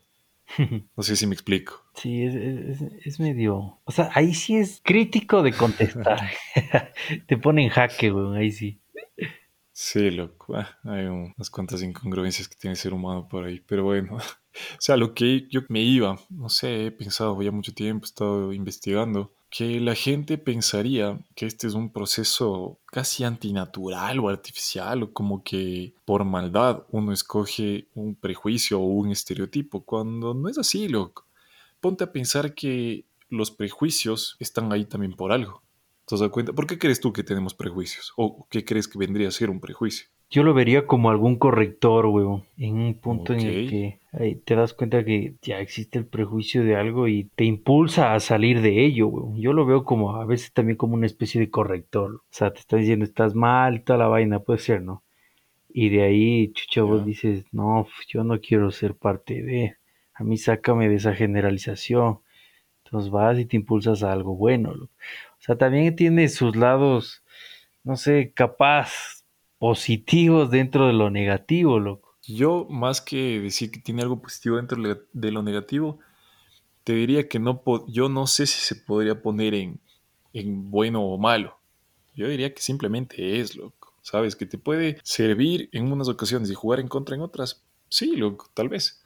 No 0.96 1.02
sé 1.02 1.16
si 1.16 1.26
me 1.26 1.34
explico. 1.34 1.82
Sí, 1.94 2.22
es, 2.22 2.34
es, 2.34 2.80
es- 2.82 3.06
es 3.06 3.20
medio... 3.20 3.78
O 3.84 3.92
sea, 3.92 4.10
ahí 4.14 4.34
sí 4.34 4.56
es 4.56 4.80
crítico 4.84 5.42
de 5.42 5.52
contestar. 5.52 6.20
Te 7.26 7.36
pone 7.38 7.64
en 7.64 7.70
jaque, 7.70 8.12
weón, 8.12 8.36
ahí 8.36 8.50
sí. 8.50 8.78
Sí, 9.76 10.10
loco. 10.10 10.54
ah, 10.56 10.78
hay 10.84 11.06
un- 11.06 11.32
unas 11.36 11.50
cuantas 11.50 11.82
incongruencias 11.82 12.48
que 12.48 12.54
tiene 12.56 12.72
el 12.74 12.78
ser 12.78 12.94
humano 12.94 13.28
por 13.28 13.44
ahí. 13.44 13.60
Pero 13.66 13.82
bueno, 13.84 14.16
o 14.78 14.80
sea, 14.80 14.96
lo 14.96 15.14
que 15.14 15.48
yo 15.50 15.62
me 15.68 15.82
iba, 15.82 16.18
no 16.30 16.48
sé, 16.48 16.86
he 16.86 16.90
pensado 16.92 17.40
ya 17.42 17.50
mucho 17.50 17.74
tiempo, 17.74 18.04
he 18.06 18.08
estado 18.08 18.52
investigando, 18.52 19.32
que 19.50 19.80
la 19.80 19.94
gente 19.96 20.38
pensaría 20.38 21.18
que 21.34 21.46
este 21.46 21.66
es 21.66 21.74
un 21.74 21.92
proceso 21.92 22.78
casi 22.86 23.24
antinatural 23.24 24.18
o 24.20 24.28
artificial, 24.28 25.02
o 25.04 25.12
como 25.12 25.42
que 25.42 25.94
por 26.04 26.24
maldad 26.24 26.84
uno 26.90 27.12
escoge 27.12 27.88
un 27.94 28.14
prejuicio 28.16 28.80
o 28.80 28.84
un 28.84 29.10
estereotipo, 29.10 29.84
cuando 29.84 30.34
no 30.34 30.48
es 30.48 30.58
así, 30.58 30.88
loco. 30.88 31.26
Ponte 31.80 32.04
a 32.04 32.12
pensar 32.12 32.54
que 32.54 33.06
los 33.30 33.50
prejuicios 33.52 34.36
están 34.40 34.72
ahí 34.72 34.86
también 34.86 35.14
por 35.14 35.32
algo. 35.32 35.63
¿Te 36.06 36.16
dado 36.16 36.30
cuenta? 36.30 36.52
¿Por 36.52 36.66
qué 36.66 36.78
crees 36.78 37.00
tú 37.00 37.12
que 37.12 37.22
tenemos 37.22 37.54
prejuicios? 37.54 38.12
¿O 38.16 38.46
qué 38.50 38.64
crees 38.64 38.88
que 38.88 38.98
vendría 38.98 39.28
a 39.28 39.30
ser 39.30 39.48
un 39.48 39.60
prejuicio? 39.60 40.08
Yo 40.30 40.42
lo 40.42 40.52
vería 40.52 40.86
como 40.86 41.10
algún 41.10 41.36
corrector, 41.36 42.06
weón, 42.06 42.44
en 42.56 42.74
un 42.76 42.94
punto 42.94 43.34
en 43.34 43.40
el 43.40 43.70
que 43.70 44.00
te 44.44 44.54
das 44.56 44.74
cuenta 44.74 45.04
que 45.04 45.34
ya 45.42 45.60
existe 45.60 45.98
el 45.98 46.06
prejuicio 46.06 46.64
de 46.64 46.76
algo 46.76 47.08
y 47.08 47.24
te 47.36 47.44
impulsa 47.44 48.14
a 48.14 48.20
salir 48.20 48.60
de 48.60 48.84
ello, 48.84 49.06
weón. 49.08 49.36
Yo 49.36 49.52
lo 49.52 49.64
veo 49.64 49.84
como 49.84 50.16
a 50.16 50.24
veces 50.24 50.52
también 50.52 50.76
como 50.76 50.94
una 50.94 51.06
especie 51.06 51.40
de 51.40 51.50
corrector. 51.50 52.16
O 52.16 52.22
sea, 52.30 52.52
te 52.52 52.60
está 52.60 52.76
diciendo 52.76 53.04
estás 53.04 53.34
mal, 53.34 53.84
toda 53.84 53.98
la 53.98 54.08
vaina, 54.08 54.40
puede 54.40 54.58
ser, 54.58 54.82
¿no? 54.82 55.02
Y 55.72 55.88
de 55.88 56.02
ahí, 56.02 56.52
chucha, 56.52 56.82
vos 56.82 57.04
dices, 57.04 57.44
no, 57.52 57.86
yo 58.08 58.24
no 58.24 58.40
quiero 58.40 58.70
ser 58.70 58.94
parte 58.94 59.42
de... 59.42 59.76
A 60.14 60.22
mí 60.22 60.36
sácame 60.36 60.88
de 60.88 60.96
esa 60.96 61.14
generalización. 61.14 62.20
Entonces 62.84 63.10
vas 63.10 63.38
y 63.38 63.44
te 63.46 63.56
impulsas 63.56 64.02
a 64.02 64.12
algo 64.12 64.36
bueno. 64.36 64.72
O 65.44 65.46
sea, 65.46 65.58
también 65.58 65.94
tiene 65.94 66.30
sus 66.30 66.56
lados, 66.56 67.22
no 67.82 67.98
sé, 67.98 68.32
capaz 68.34 69.24
positivos 69.58 70.50
dentro 70.50 70.86
de 70.86 70.94
lo 70.94 71.10
negativo, 71.10 71.78
loco. 71.78 72.16
Yo, 72.22 72.66
más 72.70 73.02
que 73.02 73.40
decir 73.40 73.70
que 73.70 73.78
tiene 73.78 74.00
algo 74.00 74.22
positivo 74.22 74.56
dentro 74.56 74.82
de 75.12 75.30
lo 75.30 75.42
negativo, 75.42 75.98
te 76.82 76.94
diría 76.94 77.28
que 77.28 77.38
no 77.38 77.62
yo 77.88 78.08
no 78.08 78.26
sé 78.26 78.46
si 78.46 78.58
se 78.58 78.74
podría 78.74 79.20
poner 79.20 79.52
en, 79.52 79.80
en 80.32 80.70
bueno 80.70 81.02
o 81.02 81.18
malo. 81.18 81.58
Yo 82.14 82.26
diría 82.26 82.54
que 82.54 82.62
simplemente 82.62 83.38
es, 83.38 83.54
loco. 83.54 83.92
¿Sabes? 84.00 84.36
Que 84.36 84.46
te 84.46 84.56
puede 84.56 84.98
servir 85.02 85.68
en 85.72 85.92
unas 85.92 86.08
ocasiones 86.08 86.50
y 86.50 86.54
jugar 86.54 86.80
en 86.80 86.88
contra 86.88 87.16
en 87.16 87.20
otras. 87.20 87.62
Sí, 87.90 88.16
loco, 88.16 88.50
tal 88.54 88.70
vez. 88.70 89.04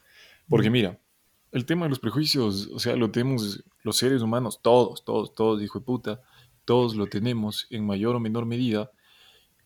Porque 0.49 0.71
mira, 0.71 1.01
el 1.51 1.67
tema 1.67 1.87
de 1.87 1.91
los 1.91 1.99
prejuicios, 1.99 2.69
o 2.73 2.79
sea, 2.79 2.95
lo 2.95 3.11
tenemos 3.11 3.65
los 3.89 3.97
seres 3.97 4.23
humanos, 4.23 4.61
todos, 4.63 5.05
todos, 5.05 5.35
todos, 5.35 5.63
hijo 5.63 5.81
de 5.81 5.85
puta, 5.85 6.23
todos 6.65 6.95
lo 6.95 7.07
tenemos 7.07 7.67
en 7.71 7.87
mayor 7.87 8.15
o 8.15 8.21
menor 8.21 8.45
medida 8.45 8.93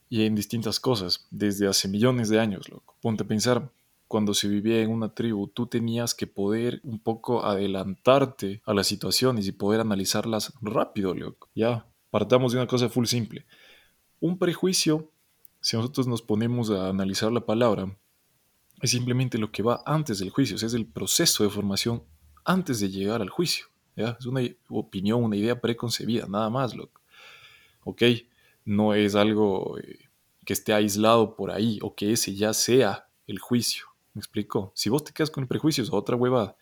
y 0.08 0.24
en 0.24 0.34
distintas 0.34 0.78
cosas, 0.78 1.26
desde 1.30 1.66
hace 1.66 1.88
millones 1.88 2.28
de 2.28 2.38
años, 2.38 2.68
loco. 2.68 2.96
Ponte 3.00 3.24
a 3.24 3.26
pensar, 3.26 3.72
cuando 4.06 4.34
se 4.34 4.46
vivía 4.46 4.80
en 4.80 4.90
una 4.90 5.12
tribu, 5.14 5.48
tú 5.48 5.66
tenías 5.66 6.14
que 6.14 6.26
poder 6.26 6.80
un 6.84 6.98
poco 6.98 7.44
adelantarte 7.44 8.62
a 8.64 8.74
las 8.74 8.86
situaciones 8.86 9.48
y 9.48 9.52
poder 9.52 9.80
analizarlas 9.80 10.52
rápido, 10.60 11.14
loco. 11.14 11.48
Ya, 11.54 11.86
partamos 12.10 12.52
de 12.52 12.58
una 12.58 12.66
cosa 12.66 12.88
full 12.88 13.06
simple. 13.06 13.46
Un 14.20 14.38
prejuicio, 14.38 15.10
si 15.60 15.76
nosotros 15.76 16.06
nos 16.06 16.22
ponemos 16.22 16.70
a 16.70 16.90
analizar 16.90 17.32
la 17.32 17.44
palabra, 17.44 17.96
es 18.82 18.90
simplemente 18.90 19.38
lo 19.38 19.50
que 19.50 19.62
va 19.62 19.82
antes 19.86 20.18
del 20.18 20.30
juicio, 20.30 20.56
es 20.56 20.74
el 20.74 20.86
proceso 20.86 21.42
de 21.42 21.50
formación 21.50 22.04
antes 22.44 22.80
de 22.80 22.90
llegar 22.90 23.22
al 23.22 23.30
juicio. 23.30 23.71
Es 23.96 24.26
una 24.26 24.40
opinión, 24.68 25.22
una 25.22 25.36
idea 25.36 25.60
preconcebida, 25.60 26.26
nada 26.26 26.50
más, 26.50 26.74
loco. 26.74 27.02
¿ok? 27.84 28.02
No 28.64 28.94
es 28.94 29.14
algo 29.14 29.78
eh, 29.78 30.08
que 30.44 30.52
esté 30.52 30.72
aislado 30.72 31.36
por 31.36 31.50
ahí 31.50 31.78
o 31.82 31.94
que 31.94 32.12
ese 32.12 32.34
ya 32.34 32.54
sea 32.54 33.08
el 33.26 33.38
juicio. 33.38 33.86
¿Me 34.14 34.20
explico? 34.20 34.72
Si 34.74 34.90
vos 34.90 35.04
te 35.04 35.12
quedas 35.12 35.30
con 35.30 35.42
el 35.42 35.48
prejuicio 35.48 35.82
es 35.82 35.92
otra 35.92 36.16
huevada. 36.16 36.56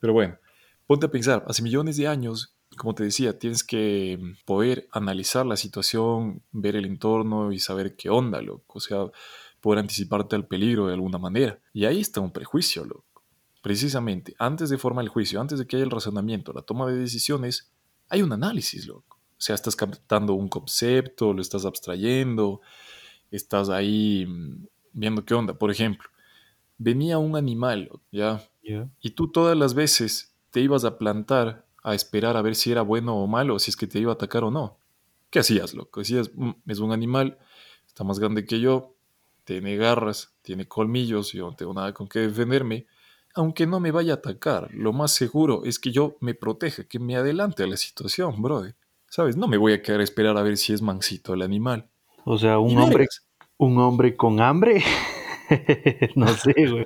Pero 0.00 0.12
bueno, 0.12 0.38
ponte 0.86 1.06
a 1.06 1.10
pensar, 1.10 1.44
hace 1.46 1.62
millones 1.62 1.96
de 1.96 2.08
años, 2.08 2.56
como 2.76 2.94
te 2.94 3.04
decía, 3.04 3.38
tienes 3.38 3.62
que 3.62 4.18
mm, 4.20 4.44
poder 4.44 4.88
analizar 4.90 5.46
la 5.46 5.56
situación, 5.56 6.42
ver 6.50 6.76
el 6.76 6.86
entorno 6.86 7.52
y 7.52 7.58
saber 7.58 7.96
qué 7.96 8.10
onda, 8.10 8.40
loco. 8.40 8.78
O 8.78 8.80
sea, 8.80 9.06
poder 9.60 9.78
anticiparte 9.78 10.36
al 10.36 10.46
peligro 10.46 10.88
de 10.88 10.94
alguna 10.94 11.18
manera. 11.18 11.58
Y 11.72 11.84
ahí 11.84 12.00
está 12.00 12.20
un 12.20 12.32
prejuicio, 12.32 12.84
loco. 12.84 13.13
Precisamente, 13.64 14.36
antes 14.38 14.68
de 14.68 14.76
formar 14.76 15.04
el 15.04 15.08
juicio, 15.08 15.40
antes 15.40 15.58
de 15.58 15.66
que 15.66 15.76
haya 15.76 15.86
el 15.86 15.90
razonamiento, 15.90 16.52
la 16.52 16.60
toma 16.60 16.86
de 16.86 16.98
decisiones, 16.98 17.72
hay 18.10 18.20
un 18.20 18.30
análisis, 18.30 18.86
loco. 18.86 19.16
O 19.38 19.40
sea, 19.40 19.54
estás 19.54 19.74
captando 19.74 20.34
un 20.34 20.48
concepto, 20.48 21.32
lo 21.32 21.40
estás 21.40 21.64
abstrayendo, 21.64 22.60
estás 23.30 23.70
ahí 23.70 24.26
mm, 24.26 24.66
viendo 24.92 25.24
qué 25.24 25.32
onda. 25.32 25.54
Por 25.54 25.70
ejemplo, 25.70 26.10
venía 26.76 27.16
un 27.16 27.36
animal, 27.36 27.90
¿ya? 28.12 28.46
Y 29.00 29.12
tú 29.12 29.32
todas 29.32 29.56
las 29.56 29.72
veces 29.72 30.34
te 30.50 30.60
ibas 30.60 30.84
a 30.84 30.98
plantar 30.98 31.64
a 31.82 31.94
esperar 31.94 32.36
a 32.36 32.42
ver 32.42 32.56
si 32.56 32.70
era 32.70 32.82
bueno 32.82 33.16
o 33.16 33.26
malo, 33.26 33.58
si 33.58 33.70
es 33.70 33.78
que 33.78 33.86
te 33.86 33.98
iba 33.98 34.12
a 34.12 34.16
atacar 34.16 34.44
o 34.44 34.50
no. 34.50 34.76
¿Qué 35.30 35.38
hacías, 35.38 35.72
loco? 35.72 36.00
Decías, 36.00 36.30
"Mm, 36.34 36.50
es 36.66 36.80
un 36.80 36.92
animal, 36.92 37.38
está 37.86 38.04
más 38.04 38.18
grande 38.18 38.44
que 38.44 38.60
yo, 38.60 38.94
tiene 39.44 39.76
garras, 39.78 40.34
tiene 40.42 40.68
colmillos, 40.68 41.32
yo 41.32 41.46
no 41.46 41.56
tengo 41.56 41.72
nada 41.72 41.94
con 41.94 42.08
qué 42.08 42.18
defenderme. 42.18 42.86
Aunque 43.34 43.66
no 43.66 43.80
me 43.80 43.90
vaya 43.90 44.12
a 44.12 44.16
atacar, 44.16 44.70
lo 44.72 44.92
más 44.92 45.12
seguro 45.12 45.62
es 45.64 45.78
que 45.78 45.90
yo 45.90 46.16
me 46.20 46.34
proteja, 46.34 46.84
que 46.84 46.98
me 46.98 47.16
adelante 47.16 47.64
a 47.64 47.66
la 47.66 47.76
situación, 47.76 48.40
brother. 48.40 48.76
¿Sabes? 49.08 49.36
No 49.36 49.48
me 49.48 49.56
voy 49.56 49.72
a 49.72 49.82
quedar 49.82 50.00
a 50.00 50.04
esperar 50.04 50.36
a 50.36 50.42
ver 50.42 50.56
si 50.56 50.72
es 50.72 50.82
mansito 50.82 51.34
el 51.34 51.42
animal. 51.42 51.88
O 52.24 52.38
sea, 52.38 52.58
un 52.58 52.76
hombre, 52.78 53.06
un 53.58 53.78
hombre 53.78 54.16
con 54.16 54.40
hambre. 54.40 54.82
no 56.16 56.28
sé, 56.28 56.54
güey. 56.56 56.84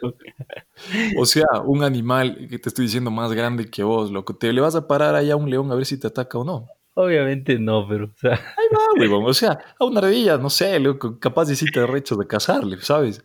O 1.19 1.27
sea, 1.27 1.47
un 1.65 1.83
animal 1.83 2.49
que 2.51 2.59
te 2.59 2.69
estoy 2.69 2.87
diciendo 2.87 3.11
más 3.11 3.33
grande 3.33 3.71
que 3.71 3.83
vos, 3.83 4.11
loco. 4.11 4.37
¿Te 4.37 4.53
le 4.53 4.61
vas 4.61 4.75
a 4.75 4.87
parar 4.87 5.15
allá 5.15 5.35
a 5.35 5.37
un 5.37 5.49
león 5.49 5.71
a 5.71 5.75
ver 5.75 5.87
si 5.87 5.99
te 5.99 6.07
ataca 6.07 6.39
o 6.39 6.45
no? 6.45 6.67
Obviamente 6.95 7.59
no, 7.61 7.87
pero, 7.89 8.07
o 8.07 8.17
sea, 8.17 8.33
Ahí 8.33 8.67
va, 8.75 9.01
huevón. 9.01 9.25
O 9.27 9.35
sea, 9.35 9.59
a 9.79 9.85
una 9.85 10.01
ardilla, 10.01 10.37
no 10.37 10.51
sé, 10.51 10.81
loco, 10.81 11.19
capaz 11.21 11.47
de 11.47 11.55
sí 11.55 11.67
te 11.67 11.87
rechos 11.87 12.19
de 12.19 12.27
cazarle, 12.27 12.79
¿sabes? 12.81 13.25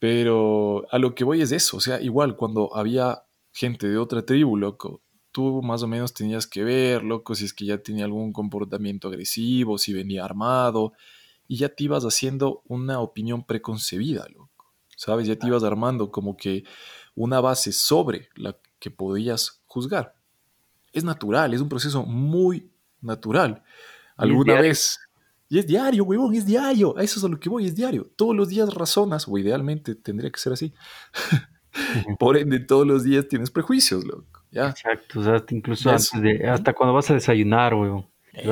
Pero 0.00 0.86
a 0.90 0.98
lo 0.98 1.14
que 1.14 1.22
voy 1.22 1.42
es 1.42 1.52
eso. 1.52 1.76
O 1.76 1.80
sea, 1.80 2.00
igual 2.00 2.34
cuando 2.34 2.74
había 2.74 3.22
gente 3.52 3.88
de 3.88 3.98
otra 3.98 4.24
tribu, 4.24 4.56
loco, 4.56 5.02
tú 5.30 5.62
más 5.62 5.82
o 5.82 5.86
menos 5.86 6.14
tenías 6.14 6.46
que 6.46 6.64
ver, 6.64 7.04
loco, 7.04 7.34
si 7.34 7.44
es 7.44 7.52
que 7.52 7.66
ya 7.66 7.78
tenía 7.78 8.06
algún 8.06 8.32
comportamiento 8.32 9.08
agresivo, 9.08 9.78
si 9.78 9.92
venía 9.92 10.24
armado, 10.24 10.94
y 11.46 11.56
ya 11.56 11.68
te 11.68 11.84
ibas 11.84 12.04
haciendo 12.04 12.62
una 12.66 13.00
opinión 13.00 13.44
preconcebida, 13.44 14.26
loco. 14.34 14.72
¿Sabes? 14.96 15.26
Ya 15.28 15.36
te 15.36 15.46
ibas 15.46 15.64
armando 15.64 16.10
como 16.10 16.36
que 16.36 16.64
una 17.14 17.40
base 17.40 17.72
sobre 17.72 18.28
la 18.34 18.56
que 18.78 18.90
podías 18.90 19.62
juzgar. 19.66 20.14
Es 20.92 21.04
natural, 21.04 21.52
es 21.54 21.60
un 21.60 21.68
proceso 21.68 22.04
muy 22.04 22.70
natural. 23.00 23.62
Alguna 24.16 24.60
vez, 24.60 24.98
y 25.50 25.58
es 25.58 25.66
diario, 25.66 26.04
huevón, 26.04 26.32
es 26.34 26.46
diario. 26.46 26.96
A 26.96 27.02
eso 27.02 27.18
es 27.18 27.24
a 27.24 27.28
lo 27.28 27.38
que 27.38 27.48
voy, 27.48 27.66
es 27.66 27.74
diario. 27.74 28.08
Todos 28.14 28.36
los 28.36 28.48
días 28.48 28.72
razonas, 28.72 29.26
o 29.28 29.36
idealmente 29.36 29.96
tendría 29.96 30.30
que 30.30 30.38
ser 30.38 30.52
así. 30.52 30.72
Por 32.18 32.36
ende, 32.36 32.60
todos 32.60 32.86
los 32.86 33.02
días 33.02 33.26
tienes 33.28 33.50
prejuicios, 33.50 34.04
loco. 34.04 34.44
¿Ya? 34.52 34.70
Exacto, 34.70 35.20
o 35.20 35.24
sea, 35.24 35.44
incluso 35.50 35.90
antes 35.90 36.14
es- 36.14 36.22
de, 36.22 36.48
hasta 36.48 36.72
cuando 36.72 36.94
vas 36.94 37.10
a 37.10 37.14
desayunar, 37.14 37.74
cuenta 37.74 38.06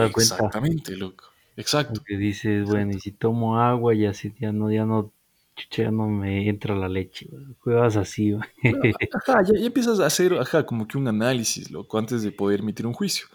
Exactamente, 0.07 0.97
loco. 0.97 1.25
Exacto. 1.57 2.03
que 2.05 2.17
dices, 2.17 2.65
bueno, 2.67 2.93
y 2.93 3.01
si 3.01 3.13
tomo 3.13 3.61
agua 3.61 3.95
ya 3.95 4.13
sí, 4.13 4.33
ya 4.39 4.53
no, 4.53 4.71
ya 4.71 4.85
no, 4.85 5.13
chucha, 5.57 5.85
ya 5.85 5.91
no 5.91 6.09
me 6.09 6.49
entra 6.49 6.77
la 6.77 6.89
leche. 6.89 7.29
Juegas 7.61 7.97
así, 7.97 8.33
weón. 8.33 8.45
No, 8.65 8.79
ajá, 9.13 9.43
ya, 9.43 9.59
ya 9.59 9.67
empiezas 9.67 9.99
a 10.01 10.07
hacer, 10.07 10.35
ajá, 10.35 10.67
como 10.67 10.87
que 10.87 10.99
un 10.99 11.07
análisis, 11.09 11.71
loco, 11.71 11.97
antes 11.99 12.23
de 12.23 12.31
poder 12.33 12.61
emitir 12.61 12.87
un 12.87 12.93
juicio. 12.93 13.27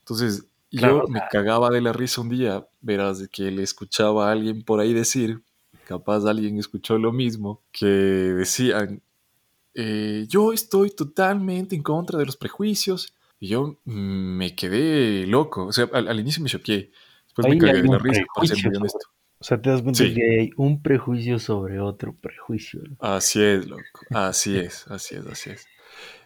Entonces, 0.00 0.49
yo 0.70 1.04
me 1.08 1.20
cagaba 1.30 1.70
de 1.70 1.80
la 1.80 1.92
risa 1.92 2.20
un 2.20 2.28
día, 2.28 2.66
verás, 2.80 3.18
de 3.18 3.28
que 3.28 3.50
le 3.50 3.62
escuchaba 3.62 4.28
a 4.28 4.32
alguien 4.32 4.62
por 4.62 4.80
ahí 4.80 4.92
decir, 4.92 5.42
capaz 5.86 6.24
alguien 6.26 6.58
escuchó 6.58 6.98
lo 6.98 7.12
mismo, 7.12 7.62
que 7.72 7.86
decían, 7.86 9.02
eh, 9.74 10.26
yo 10.28 10.52
estoy 10.52 10.90
totalmente 10.90 11.74
en 11.76 11.82
contra 11.82 12.18
de 12.18 12.26
los 12.26 12.36
prejuicios. 12.36 13.14
Y 13.38 13.48
yo 13.48 13.78
me 13.84 14.54
quedé 14.54 15.26
loco, 15.26 15.66
o 15.66 15.72
sea, 15.72 15.88
al, 15.92 16.08
al 16.08 16.20
inicio 16.20 16.42
me 16.42 16.50
choqué, 16.50 16.90
después 17.24 17.48
me 17.48 17.58
cagué 17.58 17.82
de 17.82 17.88
la 17.88 17.98
risa, 17.98 18.22
ser 18.44 18.68
muy 18.68 18.76
honesto. 18.76 19.08
O 19.38 19.44
sea, 19.44 19.58
te 19.62 19.70
das 19.70 19.80
cuenta 19.80 20.04
Sí. 20.04 20.12
que 20.12 20.40
hay 20.40 20.50
un 20.58 20.82
prejuicio 20.82 21.38
sobre 21.38 21.80
otro 21.80 22.14
prejuicio. 22.14 22.82
¿no? 22.86 22.96
Así 23.00 23.42
es, 23.42 23.66
loco. 23.66 23.82
Así 24.10 24.58
es, 24.58 24.86
así 24.88 25.14
es, 25.14 25.26
así 25.26 25.50
es. 25.50 25.66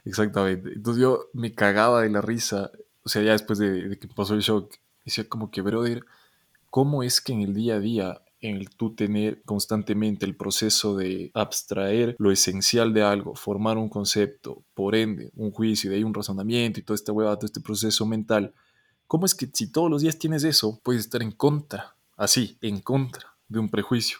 Exactamente. 0.04 0.70
Entonces 0.74 1.00
yo 1.00 1.28
me 1.32 1.54
cagaba 1.54 2.02
de 2.02 2.10
la 2.10 2.20
risa. 2.20 2.72
O 3.04 3.08
sea, 3.08 3.22
ya 3.22 3.32
después 3.32 3.58
de, 3.58 3.88
de 3.88 3.98
que 3.98 4.08
pasó 4.08 4.34
el 4.34 4.40
shock, 4.40 4.74
decía 5.04 5.28
como 5.28 5.50
que, 5.50 5.60
brother, 5.60 6.04
¿cómo 6.70 7.02
es 7.02 7.20
que 7.20 7.32
en 7.32 7.42
el 7.42 7.54
día 7.54 7.74
a 7.74 7.80
día, 7.80 8.22
en 8.40 8.56
el 8.56 8.70
tú 8.70 8.94
tener 8.94 9.42
constantemente 9.44 10.26
el 10.26 10.36
proceso 10.36 10.96
de 10.96 11.30
abstraer 11.34 12.16
lo 12.18 12.30
esencial 12.30 12.92
de 12.92 13.02
algo, 13.02 13.34
formar 13.34 13.78
un 13.78 13.88
concepto, 13.88 14.64
por 14.74 14.94
ende, 14.94 15.30
un 15.34 15.50
juicio, 15.50 15.90
de 15.90 15.96
ahí 15.96 16.04
un 16.04 16.14
razonamiento 16.14 16.80
y 16.80 16.82
toda 16.82 16.96
esta 16.96 17.12
hueva, 17.12 17.36
todo 17.36 17.46
este 17.46 17.60
proceso 17.60 18.04
mental, 18.06 18.52
¿cómo 19.06 19.24
es 19.26 19.34
que 19.34 19.48
si 19.52 19.70
todos 19.70 19.90
los 19.90 20.02
días 20.02 20.18
tienes 20.18 20.44
eso, 20.44 20.80
puedes 20.82 21.02
estar 21.02 21.22
en 21.22 21.32
contra, 21.32 21.96
así, 22.16 22.58
en 22.60 22.80
contra 22.80 23.34
de 23.48 23.58
un 23.58 23.70
prejuicio? 23.70 24.18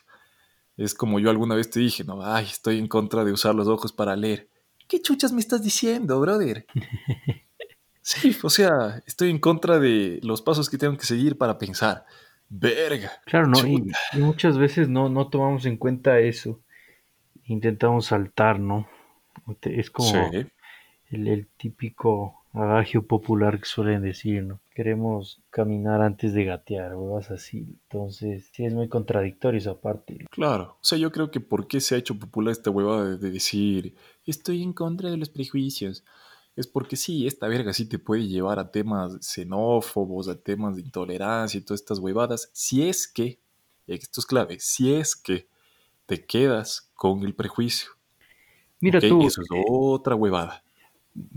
Es 0.77 0.95
como 0.95 1.21
yo 1.21 1.31
alguna 1.31 1.55
vez 1.55 1.71
te 1.71 1.81
dije, 1.81 2.03
no, 2.03 2.25
ay, 2.25 2.47
estoy 2.47 2.79
en 2.79 2.89
contra 2.89 3.25
de 3.25 3.33
usar 3.33 3.55
los 3.55 3.69
ojos 3.69 3.93
para 3.93 4.17
leer. 4.17 4.49
¿Qué 4.89 5.01
chuchas 5.01 5.33
me 5.33 5.41
estás 5.41 5.63
diciendo, 5.63 6.19
brother? 6.21 6.67
Sí, 8.05 8.37
o 8.43 8.51
sea, 8.51 9.03
estoy 9.07 9.31
en 9.31 9.39
contra 9.39 9.79
de 9.79 10.21
los 10.23 10.43
pasos 10.43 10.69
que 10.69 10.77
tengo 10.77 10.95
que 10.99 11.07
seguir 11.07 11.39
para 11.39 11.57
pensar. 11.57 12.05
Verga. 12.51 13.11
Claro, 13.25 13.47
¿no? 13.47 13.59
Y, 13.67 13.91
muchas 14.13 14.59
veces 14.59 14.91
no, 14.91 15.09
no 15.09 15.29
tomamos 15.29 15.65
en 15.65 15.79
cuenta 15.79 16.19
eso. 16.19 16.61
Intentamos 17.47 18.05
saltar, 18.07 18.61
¿no? 18.61 18.87
Es 19.63 19.91
como 19.91 20.11
Sí, 20.11 20.47
el, 21.09 21.29
el 21.29 21.49
típico 21.57 22.45
adagio 22.53 23.07
popular 23.07 23.59
que 23.59 23.65
suelen 23.65 24.03
decir, 24.03 24.43
¿no? 24.43 24.61
Queremos 24.75 25.43
caminar 25.49 26.03
antes 26.03 26.35
de 26.35 26.45
gatear, 26.45 26.93
o 26.93 27.15
vas 27.15 27.31
así. 27.31 27.79
Entonces, 27.85 28.51
sí 28.53 28.67
es 28.67 28.75
muy 28.75 28.89
contradictorio 28.89 29.57
esa 29.57 29.81
parte. 29.81 30.27
claro. 30.31 30.77
O 30.79 30.85
sea, 30.85 30.99
yo 30.99 31.11
creo 31.11 31.31
que 31.31 31.41
por 31.41 31.69
qué 31.69 31.81
se 31.81 31.95
ha 31.95 31.99
hecho 31.99 32.19
popular 32.19 32.53
esta 32.53 32.71
huevada 32.71 33.17
de 33.17 33.31
decir 33.31 33.95
estoy 34.27 34.63
en 34.63 34.75
contra 34.75 35.11
de 35.11 35.17
los 35.17 35.31
prejuicios. 35.31 36.05
Es 36.57 36.67
porque 36.67 36.97
sí, 36.97 37.27
esta 37.27 37.49
verga 37.49 37.73
sí 37.73 37.89
te 37.89 37.99
puede 37.99 38.29
llevar 38.29 38.59
a 38.59 38.71
temas 38.71 39.19
xenófobos, 39.21 40.29
a 40.29 40.41
temas 40.41 40.77
de 40.77 40.83
intolerancia 40.83 41.59
y 41.59 41.63
todas 41.63 41.81
estas 41.81 41.99
huevadas. 41.99 42.51
Si 42.53 42.89
es 42.89 43.09
que, 43.09 43.41
y 43.87 43.95
esto 43.95 44.21
es 44.21 44.27
clave, 44.27 44.59
si 44.61 44.95
es 44.95 45.17
que 45.17 45.49
te 46.07 46.25
quedas 46.27 46.91
con 46.95 47.23
el 47.25 47.35
prejuicio. 47.35 47.91
Mira 48.81 48.99
Ok, 48.99 49.05
tú, 49.09 49.27
eso 49.27 49.43
es 49.43 49.49
otra 49.67 50.15
huevada. 50.15 50.63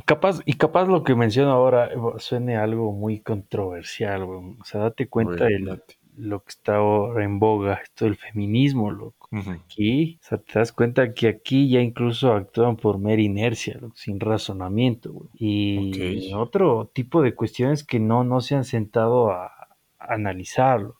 capaz, 0.05 0.39
y 0.45 0.53
capaz 0.53 0.85
lo 0.87 1.03
que 1.03 1.15
menciono 1.15 1.51
ahora 1.51 1.87
eh, 1.87 1.97
suene 2.17 2.57
algo 2.57 2.91
muy 2.91 3.19
controversial, 3.21 4.23
weón. 4.23 4.57
O 4.61 4.65
sea, 4.65 4.81
date 4.81 5.07
cuenta 5.07 5.45
date. 5.65 5.96
Lo 6.17 6.43
que 6.43 6.49
está 6.49 6.77
ahora 6.77 7.23
en 7.23 7.39
boga, 7.39 7.75
esto 7.75 8.05
del 8.05 8.17
feminismo, 8.17 8.91
loco. 8.91 9.29
Ujú. 9.31 9.51
Aquí, 9.51 10.19
o 10.21 10.25
sea, 10.25 10.37
te 10.39 10.59
das 10.59 10.71
cuenta 10.71 11.13
que 11.13 11.27
aquí 11.27 11.69
ya 11.69 11.81
incluso 11.81 12.33
actúan 12.33 12.75
por 12.75 12.97
mera 12.97 13.21
inercia, 13.21 13.77
loco, 13.79 13.95
sin 13.95 14.19
razonamiento. 14.19 15.29
Y 15.35 16.33
otro 16.33 16.89
tipo 16.93 17.21
de 17.21 17.35
cuestiones 17.35 17.83
que 17.83 17.99
no, 17.99 18.23
no 18.23 18.41
se 18.41 18.55
han 18.55 18.63
sentado 18.63 19.31
a, 19.31 19.45
a 19.45 20.13
analizarlo. 20.13 20.95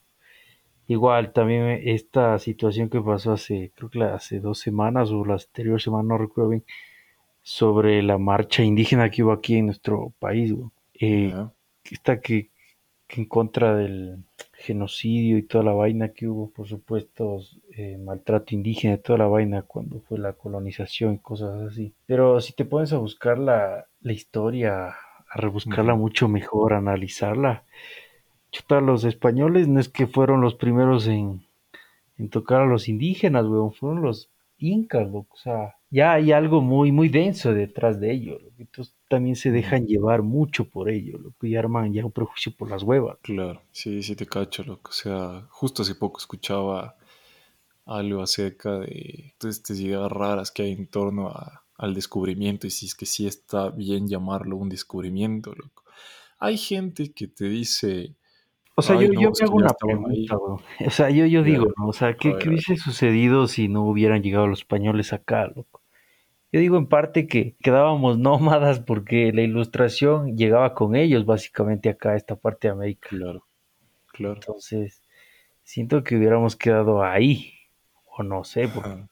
Igual 0.88 1.34
también 1.34 1.82
esta 1.84 2.40
situación 2.40 2.90
que 2.90 3.02
pasó 3.02 3.34
hace, 3.34 3.72
creo 3.76 3.90
que 3.90 4.02
hace 4.04 4.40
dos 4.40 4.60
semanas 4.60 5.12
o 5.12 5.26
la 5.26 5.34
anterior 5.34 5.82
semana, 5.82 6.10
no 6.10 6.18
recuerdo 6.18 6.52
bien, 6.52 6.64
sobre 7.42 8.02
la 8.04 8.18
marcha 8.18 8.64
indígena 8.64 9.10
que 9.10 9.24
hubo 9.24 9.32
aquí 9.32 9.56
en 9.56 9.66
nuestro 9.66 10.14
país, 10.20 10.54
güey. 10.54 10.70
Eh, 11.00 11.34
que 12.22 12.50
en 13.10 13.26
contra 13.26 13.76
del 13.76 14.24
genocidio 14.58 15.38
y 15.38 15.44
toda 15.44 15.64
la 15.64 15.74
vaina 15.74 16.10
que 16.10 16.28
hubo, 16.28 16.50
por 16.50 16.68
supuesto, 16.68 17.40
eh, 17.72 17.98
maltrato 17.98 18.56
indígena 18.56 18.96
y 18.96 18.98
toda 18.98 19.20
la 19.20 19.28
vaina 19.28 19.62
cuando 19.62 20.02
fue 20.02 20.18
la 20.18 20.34
colonización 20.34 21.16
y 21.16 21.20
cosas 21.20 21.62
así. 21.62 21.94
Pero 22.08 22.42
si 22.42 22.54
te 22.54 22.66
pones 22.66 22.92
a 22.92 22.98
buscar 22.98 23.38
la, 23.38 23.86
la 24.02 24.14
historia, 24.14 24.88
a 24.88 25.36
rebuscarla 25.36 25.96
mucho 25.96 26.28
mejor, 26.28 26.74
a 26.74 26.80
analizarla, 26.80 27.64
chuta, 28.52 28.82
los 28.82 29.04
españoles 29.04 29.68
no 29.68 29.80
es 29.80 29.90
que 29.90 30.08
fueron 30.08 30.42
los 30.42 30.56
primeros 30.56 31.08
en, 31.08 31.46
en 32.18 32.30
tocar 32.30 32.62
a 32.62 32.66
los 32.66 32.90
indígenas, 32.90 33.46
weón, 33.46 33.74
fueron 33.74 34.02
los 34.02 34.32
incas, 34.58 35.08
loco, 35.08 35.36
o 35.36 35.38
sea, 35.38 35.76
ya 35.92 36.14
hay 36.14 36.32
algo 36.32 36.62
muy, 36.62 36.92
muy 36.92 37.10
denso 37.10 37.54
detrás 37.54 38.00
de 38.00 38.12
ello, 38.12 38.40
loco, 38.40 38.56
entonces 38.58 38.97
también 39.08 39.36
se 39.36 39.52
dejan 39.52 39.86
llevar 39.88 40.22
mucho 40.24 40.70
por 40.70 40.90
ello, 40.90 41.18
loco, 41.18 41.46
y 41.46 41.56
arman 41.56 41.94
ya 41.94 42.06
un 42.06 42.12
prejuicio 42.12 42.54
por 42.56 42.70
las 42.70 42.84
huevas. 42.84 43.18
Claro, 43.22 43.62
sí, 43.72 44.02
sí 44.04 44.16
te 44.16 44.26
cacho, 44.26 44.64
loco. 44.64 44.90
O 44.90 44.94
sea, 44.94 45.46
justo 45.50 45.82
hace 45.82 45.96
poco 45.96 46.20
escuchaba 46.20 46.96
algo 47.86 48.22
acerca 48.22 48.80
de 48.80 49.34
todas 49.38 49.58
estas 49.58 49.80
ideas 49.80 50.12
raras 50.12 50.52
que 50.52 50.64
hay 50.64 50.72
en 50.74 50.88
torno 50.88 51.30
a- 51.30 51.64
al 51.78 51.94
descubrimiento 51.94 52.68
y 52.68 52.72
si 52.72 52.88
es 52.88 52.96
que 52.96 53.06
sí 53.06 53.28
está 53.28 53.70
bien 53.70 54.08
llamarlo 54.08 54.58
un 54.58 54.70
descubrimiento, 54.70 55.54
loco. 55.56 55.84
Hay 56.40 56.58
gente 56.58 57.12
que 57.14 57.28
te 57.28 57.46
dice, 57.46 58.16
O 58.76 58.82
sea, 58.84 58.96
yo, 58.98 59.08
yo 59.14 59.32
me 59.32 59.46
hago 59.46 59.58
una 59.58 59.74
pregunta. 59.74 60.38
O 60.88 60.92
sea, 60.92 61.10
yo, 61.12 61.26
yo 61.28 61.44
digo, 61.44 61.68
¿no? 61.78 61.88
O 61.90 61.94
sea, 61.94 62.18
¿qué, 62.18 62.30
ver, 62.32 62.40
qué 62.40 62.50
hubiese 62.50 62.78
sucedido 62.78 63.48
si 63.48 63.68
no 63.70 63.84
hubieran 63.86 64.24
llegado 64.24 64.48
los 64.48 64.60
españoles 64.62 65.14
acá, 65.14 65.48
loco? 65.48 65.82
Yo 66.52 66.60
digo 66.60 66.78
en 66.78 66.88
parte 66.88 67.28
que 67.28 67.56
quedábamos 67.62 68.18
nómadas 68.20 68.80
porque 68.80 69.32
la 69.34 69.42
ilustración 69.42 70.38
llegaba 70.38 70.74
con 70.74 70.96
ellos 70.96 71.26
básicamente 71.26 71.90
acá 71.90 72.12
a 72.12 72.16
esta 72.16 72.36
parte 72.36 72.68
de 72.68 72.74
América. 72.74 73.10
Claro, 73.10 73.46
claro. 74.08 74.36
Entonces, 74.36 75.04
siento 75.64 76.04
que 76.04 76.18
hubiéramos 76.18 76.56
quedado 76.56 77.04
ahí, 77.04 77.54
o 78.18 78.24
no 78.24 78.44
sé, 78.44 78.70
porque 78.70 78.90
Ajá. 78.90 79.10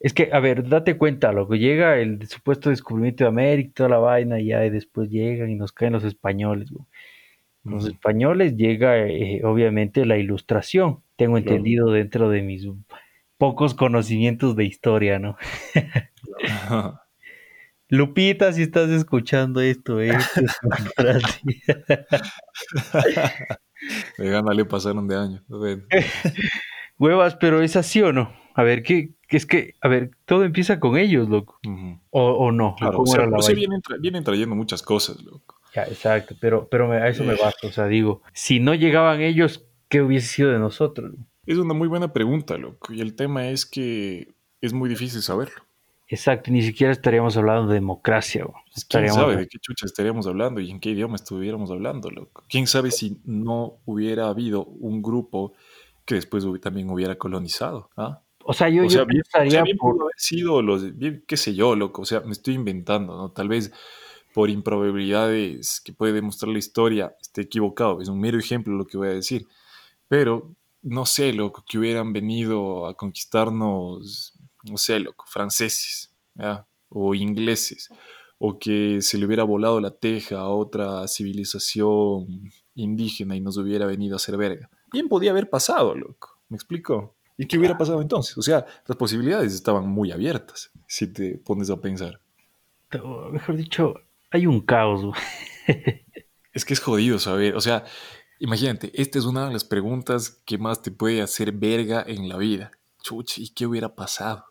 es 0.00 0.14
que, 0.14 0.30
a 0.32 0.40
ver, 0.40 0.68
date 0.68 0.96
cuenta, 0.98 1.32
lo 1.32 1.48
que 1.48 1.58
llega 1.58 1.98
el 1.98 2.26
supuesto 2.28 2.70
descubrimiento 2.70 3.24
de 3.24 3.28
América, 3.28 3.72
toda 3.76 3.88
la 3.90 3.98
vaina, 3.98 4.40
y 4.40 4.48
ya 4.48 4.64
y 4.66 4.70
después 4.70 5.10
llegan 5.10 5.50
y 5.50 5.56
nos 5.56 5.72
caen 5.72 5.94
los 5.94 6.04
españoles, 6.04 6.70
güey. 6.70 6.86
Los 7.64 7.86
españoles 7.86 8.56
llega, 8.56 8.98
eh, 9.06 9.42
obviamente, 9.44 10.06
la 10.06 10.18
ilustración, 10.18 11.02
tengo 11.16 11.36
Claro, 11.40 11.56
entendido 11.58 11.90
dentro 11.90 12.30
de 12.30 12.42
mis 12.42 12.66
pocos 13.38 13.74
conocimientos 13.74 14.56
de 14.56 14.64
historia, 14.64 15.18
¿no? 15.18 15.36
Lupita, 17.88 18.52
si 18.52 18.62
estás 18.62 18.90
escuchando 18.90 19.60
esto, 19.60 20.00
esto 20.00 20.40
es 20.44 20.92
para 20.96 21.18
ti. 21.20 21.62
De 24.18 24.30
gana 24.30 24.52
le 24.52 24.64
pasaron 24.64 25.06
de 25.06 25.16
año. 25.16 25.44
Huevas, 26.98 27.36
pero 27.36 27.60
es 27.62 27.76
así 27.76 28.00
o 28.02 28.12
no? 28.12 28.32
A 28.54 28.62
ver, 28.62 28.82
¿qué, 28.82 29.10
qué 29.28 29.36
es 29.36 29.44
que, 29.46 29.74
a 29.82 29.88
ver, 29.88 30.10
todo 30.24 30.44
empieza 30.44 30.80
con 30.80 30.96
ellos, 30.96 31.28
loco. 31.28 31.60
O, 32.10 32.22
o 32.32 32.52
no, 32.52 32.74
Claro, 32.78 33.00
o 33.02 33.06
sea, 33.06 33.26
vienen, 33.54 33.82
tra- 33.82 34.00
vienen 34.00 34.24
trayendo 34.24 34.56
muchas 34.56 34.82
cosas, 34.82 35.22
loco. 35.22 35.60
Ya, 35.74 35.82
exacto, 35.84 36.34
pero, 36.40 36.68
pero 36.70 36.88
me- 36.88 36.96
a 36.96 37.08
eso 37.08 37.22
me 37.22 37.34
Eh, 37.34 37.38
basta. 37.40 37.66
O 37.66 37.70
sea, 37.70 37.86
digo, 37.86 38.22
si 38.32 38.60
no 38.60 38.74
llegaban 38.74 39.20
ellos, 39.20 39.66
¿qué 39.88 40.00
hubiese 40.00 40.26
sido 40.28 40.50
de 40.50 40.58
nosotros? 40.58 41.14
Es 41.46 41.58
una 41.58 41.74
muy 41.74 41.88
buena 41.88 42.12
pregunta, 42.12 42.56
loco. 42.56 42.92
Y 42.92 43.00
el 43.00 43.14
tema 43.14 43.48
es 43.48 43.66
que 43.66 44.34
es 44.60 44.72
muy 44.72 44.88
difícil 44.88 45.22
saberlo. 45.22 45.66
Exacto, 46.08 46.52
ni 46.52 46.62
siquiera 46.62 46.92
estaríamos 46.92 47.36
hablando 47.36 47.68
de 47.68 47.74
democracia. 47.74 48.44
Pues, 48.44 48.84
¿Quién 48.84 49.04
Estaríamos 49.04 49.16
sabe 49.16 49.36
de 49.36 49.48
qué 49.48 49.58
chucha 49.58 49.86
estaríamos 49.86 50.26
hablando 50.26 50.60
y 50.60 50.70
en 50.70 50.78
qué 50.78 50.90
idioma 50.90 51.16
estuviéramos 51.16 51.70
hablando, 51.70 52.10
loco? 52.10 52.44
¿Quién 52.48 52.66
sabe 52.68 52.92
si 52.92 53.20
no 53.24 53.78
hubiera 53.84 54.28
habido 54.28 54.64
un 54.64 55.02
grupo 55.02 55.54
que 56.04 56.14
después 56.14 56.44
también 56.60 56.90
hubiera 56.90 57.16
colonizado? 57.16 57.90
¿ah? 57.96 58.22
O 58.44 58.52
sea, 58.52 58.68
yo, 58.68 58.82
O 58.82 58.84
yo 58.84 58.90
sea, 58.90 59.04
bien, 59.04 59.22
o 59.22 59.50
sea, 59.50 59.62
bien 59.62 59.76
por... 59.76 59.94
pudo 59.94 60.02
haber 60.04 60.14
sido 60.16 60.62
los, 60.62 60.96
bien, 60.96 61.24
qué 61.26 61.36
sé 61.36 61.54
yo, 61.56 61.74
loco. 61.74 62.02
O 62.02 62.04
sea, 62.04 62.20
me 62.20 62.32
estoy 62.32 62.54
inventando, 62.54 63.16
¿no? 63.16 63.32
Tal 63.32 63.48
vez 63.48 63.72
por 64.32 64.48
improbabilidades 64.48 65.80
que 65.80 65.92
puede 65.92 66.12
demostrar 66.12 66.52
la 66.52 66.58
historia 66.58 67.16
esté 67.20 67.40
equivocado. 67.42 68.00
Es 68.00 68.08
un 68.08 68.20
mero 68.20 68.38
ejemplo 68.38 68.74
lo 68.74 68.86
que 68.86 68.96
voy 68.96 69.08
a 69.08 69.12
decir. 69.12 69.48
Pero 70.06 70.54
no 70.82 71.06
sé, 71.06 71.32
loco, 71.32 71.64
que 71.68 71.78
hubieran 71.78 72.12
venido 72.12 72.86
a 72.86 72.94
conquistarnos, 72.94 74.34
no 74.64 74.76
sé, 74.76 75.00
loco, 75.00 75.24
franceses, 75.28 76.14
¿ya? 76.34 76.66
O 76.88 77.14
ingleses, 77.14 77.88
o 78.38 78.58
que 78.58 79.00
se 79.00 79.18
le 79.18 79.26
hubiera 79.26 79.44
volado 79.44 79.80
la 79.80 79.90
teja 79.90 80.38
a 80.38 80.48
otra 80.48 81.06
civilización 81.08 82.50
indígena 82.74 83.34
y 83.36 83.40
nos 83.40 83.56
hubiera 83.56 83.86
venido 83.86 84.14
a 84.14 84.16
hacer 84.16 84.36
verga. 84.36 84.70
Bien 84.92 85.08
podía 85.08 85.30
haber 85.30 85.50
pasado, 85.50 85.94
loco. 85.94 86.40
¿Me 86.48 86.56
explico? 86.56 87.16
¿Y 87.36 87.46
qué 87.46 87.58
hubiera 87.58 87.76
pasado 87.76 88.00
entonces? 88.00 88.36
O 88.38 88.42
sea, 88.42 88.64
las 88.86 88.96
posibilidades 88.96 89.52
estaban 89.52 89.88
muy 89.88 90.12
abiertas, 90.12 90.70
si 90.86 91.12
te 91.12 91.38
pones 91.38 91.70
a 91.70 91.80
pensar. 91.80 92.20
Mejor 93.30 93.56
dicho, 93.56 93.94
hay 94.30 94.46
un 94.46 94.60
caos. 94.60 95.14
Es 96.52 96.64
que 96.64 96.72
es 96.72 96.80
jodido 96.80 97.18
saber, 97.18 97.54
o 97.54 97.60
sea, 97.60 97.84
imagínate, 98.38 98.90
esta 99.00 99.18
es 99.18 99.24
una 99.24 99.46
de 99.46 99.52
las 99.52 99.64
preguntas 99.64 100.42
que 100.44 100.58
más 100.58 100.82
te 100.82 100.90
puede 100.90 101.22
hacer 101.22 101.52
verga 101.52 102.04
en 102.06 102.28
la 102.28 102.36
vida. 102.36 102.70
Chuchi, 103.02 103.44
¿y 103.44 103.48
qué 103.50 103.66
hubiera 103.66 103.94
pasado? 103.94 104.46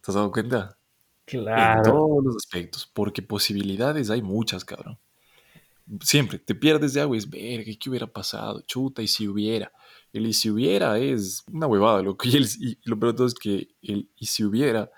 ¿Te 0.00 0.10
has 0.10 0.14
dado 0.14 0.30
cuenta? 0.30 0.78
En 1.26 1.40
Claro, 1.40 1.82
todos 1.82 2.24
los 2.24 2.36
aspectos, 2.36 2.90
porque 2.92 3.20
posibilidades 3.20 4.10
hay 4.10 4.22
muchas, 4.22 4.64
cabrón. 4.64 4.98
Siempre 6.00 6.38
te 6.38 6.54
pierdes 6.54 6.94
de 6.94 7.00
agua 7.00 7.16
y 7.16 7.18
es 7.18 7.28
verga, 7.28 7.70
¿y 7.70 7.76
qué 7.76 7.90
hubiera 7.90 8.06
pasado? 8.06 8.60
Chuta, 8.62 9.02
y 9.02 9.08
si 9.08 9.26
hubiera. 9.28 9.72
El 10.12 10.26
y 10.26 10.32
si 10.32 10.50
hubiera 10.50 10.98
es 10.98 11.44
una 11.52 11.66
huevada, 11.66 12.02
loco. 12.02 12.24
Y, 12.28 12.36
el, 12.36 12.46
y 12.60 12.78
lo 12.84 12.98
peor 12.98 13.12
de 13.12 13.16
todo 13.16 13.26
es 13.26 13.34
que 13.34 13.68
el 13.82 14.10
y 14.16 14.26
si 14.26 14.44
hubiera 14.44 14.90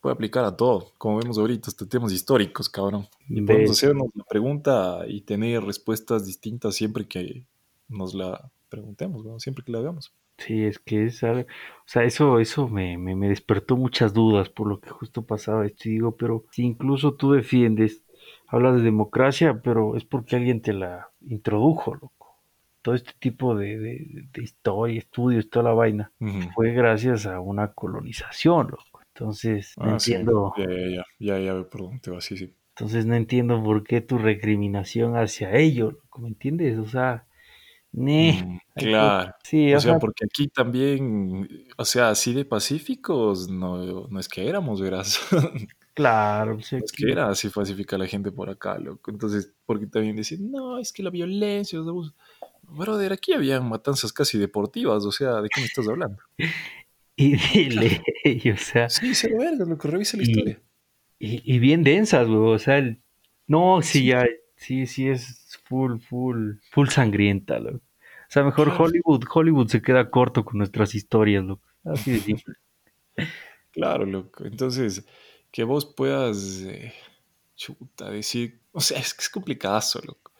puede 0.00 0.14
aplicar 0.14 0.44
a 0.44 0.56
todo, 0.56 0.92
como 0.98 1.18
vemos 1.18 1.36
ahorita, 1.36 1.68
hasta 1.68 1.88
temas 1.88 2.12
históricos, 2.12 2.68
cabrón. 2.68 3.08
Y 3.28 3.42
podemos 3.42 3.72
hacernos 3.72 4.08
la 4.14 4.24
pregunta 4.24 5.04
y 5.08 5.22
tener 5.22 5.64
respuestas 5.64 6.26
distintas 6.26 6.74
siempre 6.74 7.08
que 7.08 7.44
nos 7.88 8.14
la 8.14 8.50
preguntemos, 8.68 9.24
¿no? 9.24 9.38
siempre 9.40 9.64
que 9.64 9.72
la 9.72 9.78
hagamos. 9.78 10.12
sí, 10.38 10.64
es 10.64 10.78
que 10.78 11.04
es 11.06 11.22
algo- 11.24 11.42
o 11.42 11.88
sea, 11.88 12.04
eso, 12.04 12.38
eso 12.40 12.68
me, 12.68 12.98
me, 12.98 13.16
me 13.16 13.28
despertó 13.28 13.76
muchas 13.76 14.12
dudas 14.14 14.48
por 14.50 14.68
lo 14.68 14.80
que 14.80 14.90
justo 14.90 15.24
pasaba 15.26 15.66
esto 15.66 15.88
y 15.88 15.92
digo, 15.92 16.16
pero 16.16 16.44
si 16.50 16.64
incluso 16.64 17.14
tú 17.14 17.32
defiendes, 17.32 18.02
hablas 18.46 18.76
de 18.76 18.82
democracia, 18.82 19.60
pero 19.62 19.96
es 19.96 20.04
porque 20.04 20.36
alguien 20.36 20.60
te 20.62 20.72
la 20.72 21.10
introdujo, 21.22 21.94
loco. 21.94 22.36
Todo 22.82 22.94
este 22.94 23.12
tipo 23.18 23.56
de, 23.56 23.78
de, 23.78 24.28
de 24.32 24.42
historia, 24.42 24.98
estudios, 24.98 25.50
toda 25.50 25.64
la 25.64 25.74
vaina, 25.74 26.12
fue 26.54 26.72
gracias 26.72 27.26
a 27.26 27.40
una 27.40 27.72
colonización, 27.72 28.68
loco. 28.70 29.00
Entonces, 29.14 29.74
no 29.80 29.90
Ah, 29.90 29.98
sí, 29.98 30.12
entiendo, 30.12 30.54
ya, 30.54 30.64
ya, 30.68 30.88
ya, 30.96 31.04
ya, 31.18 31.38
ya 31.38 31.52
dónde 31.54 32.00
te 32.00 32.10
vas, 32.10 32.24
sí, 32.24 32.36
sí. 32.36 32.54
entonces 32.76 33.06
no 33.06 33.14
entiendo 33.14 33.62
por 33.62 33.82
qué 33.84 34.00
tu 34.00 34.18
recriminación 34.18 35.16
hacia 35.16 35.54
ello, 35.56 35.92
loco, 35.92 36.20
¿me 36.20 36.28
entiendes? 36.28 36.78
O 36.78 36.86
sea, 36.86 37.25
Mm, 37.98 38.58
que- 38.76 38.86
claro. 38.90 39.32
sí, 39.42 39.72
O 39.72 39.78
o 39.78 39.80
sea, 39.80 39.90
sea, 39.92 39.98
porque 39.98 40.26
aquí 40.26 40.48
también, 40.48 41.48
o 41.78 41.84
sea, 41.86 42.10
así 42.10 42.34
de 42.34 42.44
pacíficos, 42.44 43.48
no, 43.48 44.06
no 44.08 44.20
es 44.20 44.28
que 44.28 44.46
éramos, 44.46 44.80
verás. 44.82 45.18
claro, 45.94 46.54
No 46.54 46.60
es 46.60 46.92
que- 46.92 47.06
que 47.06 47.12
era 47.12 47.28
así 47.30 47.48
pacífica 47.48 47.96
la 47.96 48.06
gente 48.06 48.30
por 48.30 48.50
acá, 48.50 48.78
loco. 48.78 49.10
Entonces, 49.10 49.54
porque 49.64 49.86
también 49.86 50.14
decir, 50.14 50.38
no, 50.40 50.78
es 50.78 50.92
que 50.92 51.02
la 51.02 51.08
violencia, 51.10 51.78
los 51.78 51.88
abusos. 51.88 52.14
Brother, 52.68 53.12
aquí 53.14 53.32
había 53.32 53.60
matanzas 53.60 54.12
casi 54.12 54.36
deportivas, 54.38 55.04
o 55.06 55.12
sea, 55.12 55.40
¿de 55.40 55.48
qué 55.48 55.60
me 55.60 55.66
estás 55.66 55.88
hablando? 55.88 56.18
y 57.16 57.36
dile, 57.36 58.02
y, 58.24 58.50
o 58.50 58.56
sea, 58.58 58.90
Sí, 58.90 59.14
cero 59.14 59.36
vergas, 59.38 59.66
loco, 59.68 59.88
revisa 59.88 60.16
la 60.18 60.24
y, 60.24 60.26
historia. 60.26 60.60
y, 61.18 61.54
y 61.54 61.58
bien 61.60 61.82
densas, 61.82 62.28
güey, 62.28 62.54
o 62.54 62.58
sea, 62.58 62.76
el- 62.78 63.00
no, 63.46 63.80
sí, 63.80 64.00
Sí, 64.00 64.06
ya, 64.06 64.26
sí, 64.56 64.86
sí 64.86 65.08
es 65.08 65.58
full, 65.64 65.98
full, 66.00 66.56
full 66.72 66.88
sangrienta, 66.88 67.58
loco. 67.58 67.80
O 68.36 68.38
sea, 68.38 68.44
mejor 68.44 68.68
claro, 68.68 68.84
Hollywood, 68.84 69.24
Hollywood 69.32 69.68
se 69.68 69.80
queda 69.80 70.10
corto 70.10 70.44
con 70.44 70.58
nuestras 70.58 70.94
historias, 70.94 71.42
loco. 71.42 71.66
Así 71.84 72.10
de 72.10 72.20
simple. 72.20 72.54
claro, 73.72 74.04
loco. 74.04 74.44
Entonces, 74.44 75.06
que 75.50 75.64
vos 75.64 75.86
puedas, 75.86 76.60
eh, 76.66 76.92
chuta, 77.54 78.10
decir, 78.10 78.60
o 78.72 78.80
sea, 78.82 78.98
es 78.98 79.14
que 79.14 79.22
es 79.22 79.30
complicado, 79.30 79.80
loco. 80.04 80.32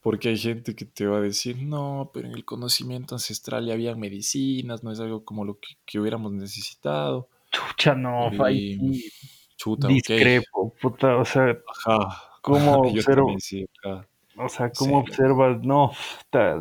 Porque 0.00 0.30
hay 0.30 0.36
gente 0.36 0.74
que 0.74 0.84
te 0.84 1.06
va 1.06 1.18
a 1.18 1.20
decir, 1.20 1.62
no, 1.62 2.10
pero 2.12 2.26
en 2.26 2.34
el 2.34 2.44
conocimiento 2.44 3.14
ancestral 3.14 3.66
ya 3.66 3.74
había 3.74 3.94
medicinas, 3.94 4.82
no 4.82 4.90
es 4.90 4.98
algo 4.98 5.24
como 5.24 5.44
lo 5.44 5.60
que, 5.60 5.76
que 5.86 6.00
hubiéramos 6.00 6.32
necesitado. 6.32 7.28
Chucha, 7.52 7.94
no, 7.94 8.32
Y, 8.50 9.12
chuta, 9.56 9.86
discrepo, 9.86 10.74
puta, 10.80 11.18
o 11.18 11.24
sea, 11.24 11.56
Ajá. 11.86 12.20
¿cómo 12.42 12.82
también 13.06 13.38
sí, 13.38 13.64
ajá. 13.84 14.08
O 14.38 14.48
sea, 14.48 14.70
¿cómo 14.70 14.98
observas? 15.00 15.60
No, 15.62 15.92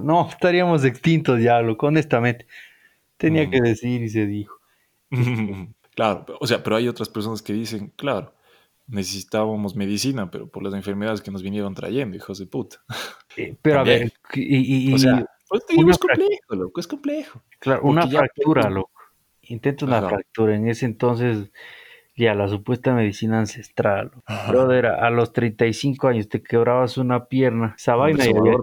no, 0.01 0.27
estaríamos 0.29 0.83
extintos 0.85 1.41
ya, 1.41 1.61
loco, 1.61 1.87
honestamente. 1.87 2.47
Tenía 3.17 3.47
Mm. 3.47 3.51
que 3.51 3.61
decir 3.61 4.01
y 4.03 4.09
se 4.09 4.25
dijo. 4.25 4.59
Claro, 5.95 6.25
o 6.39 6.45
sea, 6.45 6.61
pero 6.61 6.75
hay 6.75 6.87
otras 6.87 7.09
personas 7.09 7.41
que 7.41 7.53
dicen, 7.53 7.91
claro, 7.95 8.31
necesitábamos 8.85 9.75
medicina, 9.75 10.29
pero 10.29 10.47
por 10.47 10.61
las 10.61 10.75
enfermedades 10.75 11.21
que 11.21 11.31
nos 11.31 11.41
vinieron 11.41 11.73
trayendo, 11.73 12.15
hijos 12.15 12.37
de 12.37 12.45
puta. 12.45 12.77
Eh, 13.35 13.55
pero 13.59 13.79
a 13.79 13.83
ver, 13.83 14.13
y, 14.35 14.91
y- 14.91 14.93
O 14.93 14.97
sea, 14.99 15.19
y- 15.21 15.25
pues 15.49 15.63
es 15.67 15.97
complejo, 15.97 16.55
loco, 16.55 16.79
es 16.79 16.87
complejo. 16.87 17.41
claro, 17.57 17.81
una 17.83 18.07
fractura, 18.07 18.69
loco. 18.69 18.91
Intenta 19.41 19.85
una 19.85 20.07
fractura. 20.07 20.55
En 20.55 20.67
ese 20.67 20.85
entonces, 20.85 21.51
ya 22.17 22.33
la 22.33 22.47
supuesta 22.47 22.93
medicina 22.93 23.39
ancestral. 23.39 24.11
Ajá. 24.25 24.51
Brother, 24.51 24.87
a 24.87 25.09
los 25.11 25.31
35 25.31 26.07
años 26.07 26.27
te 26.27 26.41
quebrabas 26.41 26.97
una 26.97 27.25
pierna. 27.25 27.75
Esa 27.77 27.95
vaina 27.95 28.25
ya 28.25 28.31
había, 28.37 28.57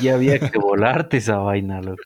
ya 0.00 0.14
había 0.14 0.38
que 0.38 0.58
volarte 0.58 1.16
esa 1.18 1.38
vaina, 1.38 1.82
loco. 1.82 2.02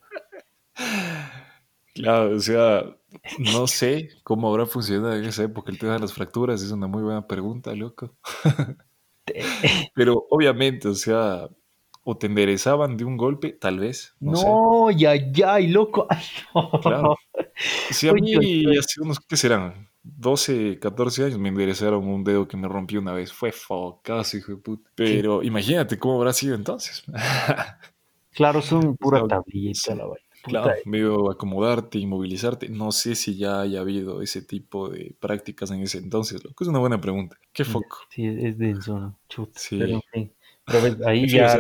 Claro, 1.94 2.34
o 2.34 2.40
sea, 2.40 2.84
no 3.38 3.66
sé 3.66 4.10
cómo 4.22 4.48
habrá 4.48 4.66
funcionado 4.66 5.14
en 5.16 5.24
esa 5.24 5.42
época 5.42 5.70
el 5.70 5.78
tema 5.78 5.92
de 5.92 6.00
las 6.00 6.12
fracturas, 6.12 6.62
es 6.62 6.70
una 6.72 6.86
muy 6.86 7.02
buena 7.02 7.26
pregunta, 7.26 7.74
loco. 7.74 8.16
Pero 9.94 10.26
obviamente, 10.30 10.88
o 10.88 10.94
sea, 10.94 11.48
o 12.02 12.16
te 12.16 12.28
enderezaban 12.28 12.96
de 12.96 13.04
un 13.04 13.18
golpe, 13.18 13.52
tal 13.52 13.80
vez, 13.80 14.14
no, 14.20 14.88
sé. 14.88 14.96
Ya, 14.96 15.14
ya, 15.16 15.60
y 15.60 15.68
loco. 15.68 16.06
Ay, 16.10 16.24
no. 16.54 16.70
Claro. 16.80 17.16
Si 17.90 18.08
a 18.08 18.14
mí 18.14 18.64
hace 18.78 19.02
unos, 19.02 19.20
¿qué 19.20 19.36
serán? 19.36 19.87
12, 20.16 20.78
14 20.78 21.24
años 21.24 21.38
me 21.38 21.48
enderezaron 21.50 22.06
un 22.08 22.24
dedo 22.24 22.48
que 22.48 22.56
me 22.56 22.66
rompí 22.68 22.96
una 22.96 23.12
vez. 23.12 23.32
Fue 23.32 23.52
focazo, 23.52 24.36
hijo 24.36 24.52
de 24.52 24.58
puta. 24.58 24.90
Pero 24.94 25.42
imagínate 25.42 25.98
cómo 25.98 26.16
habrá 26.16 26.32
sido 26.32 26.54
entonces. 26.54 27.04
Claro, 28.32 28.62
son 28.62 28.96
pura 28.96 29.18
toda 29.20 29.42
la 29.96 30.04
vaina. 30.06 30.18
Claro, 30.44 30.72
medio 30.84 31.28
acomodarte, 31.30 31.98
inmovilizarte. 31.98 32.68
No 32.68 32.92
sé 32.92 33.16
si 33.16 33.36
ya 33.36 33.60
haya 33.62 33.80
habido 33.80 34.22
ese 34.22 34.42
tipo 34.42 34.88
de 34.88 35.16
prácticas 35.18 35.72
en 35.72 35.80
ese 35.82 35.98
entonces, 35.98 36.44
loco. 36.44 36.62
Es 36.62 36.68
una 36.68 36.78
buena 36.78 37.00
pregunta. 37.00 37.36
¿Qué 37.52 37.64
foco? 37.64 37.98
Sí, 38.10 38.24
es 38.26 38.56
denso, 38.56 38.98
¿no? 39.00 39.18
Chuta. 39.28 39.58
Sí. 39.58 39.76
Pero 39.78 39.94
en 39.94 40.02
fin. 40.12 40.32
Pero 40.64 40.82
ves, 40.82 40.96
ahí 41.04 41.28
ya, 41.28 41.58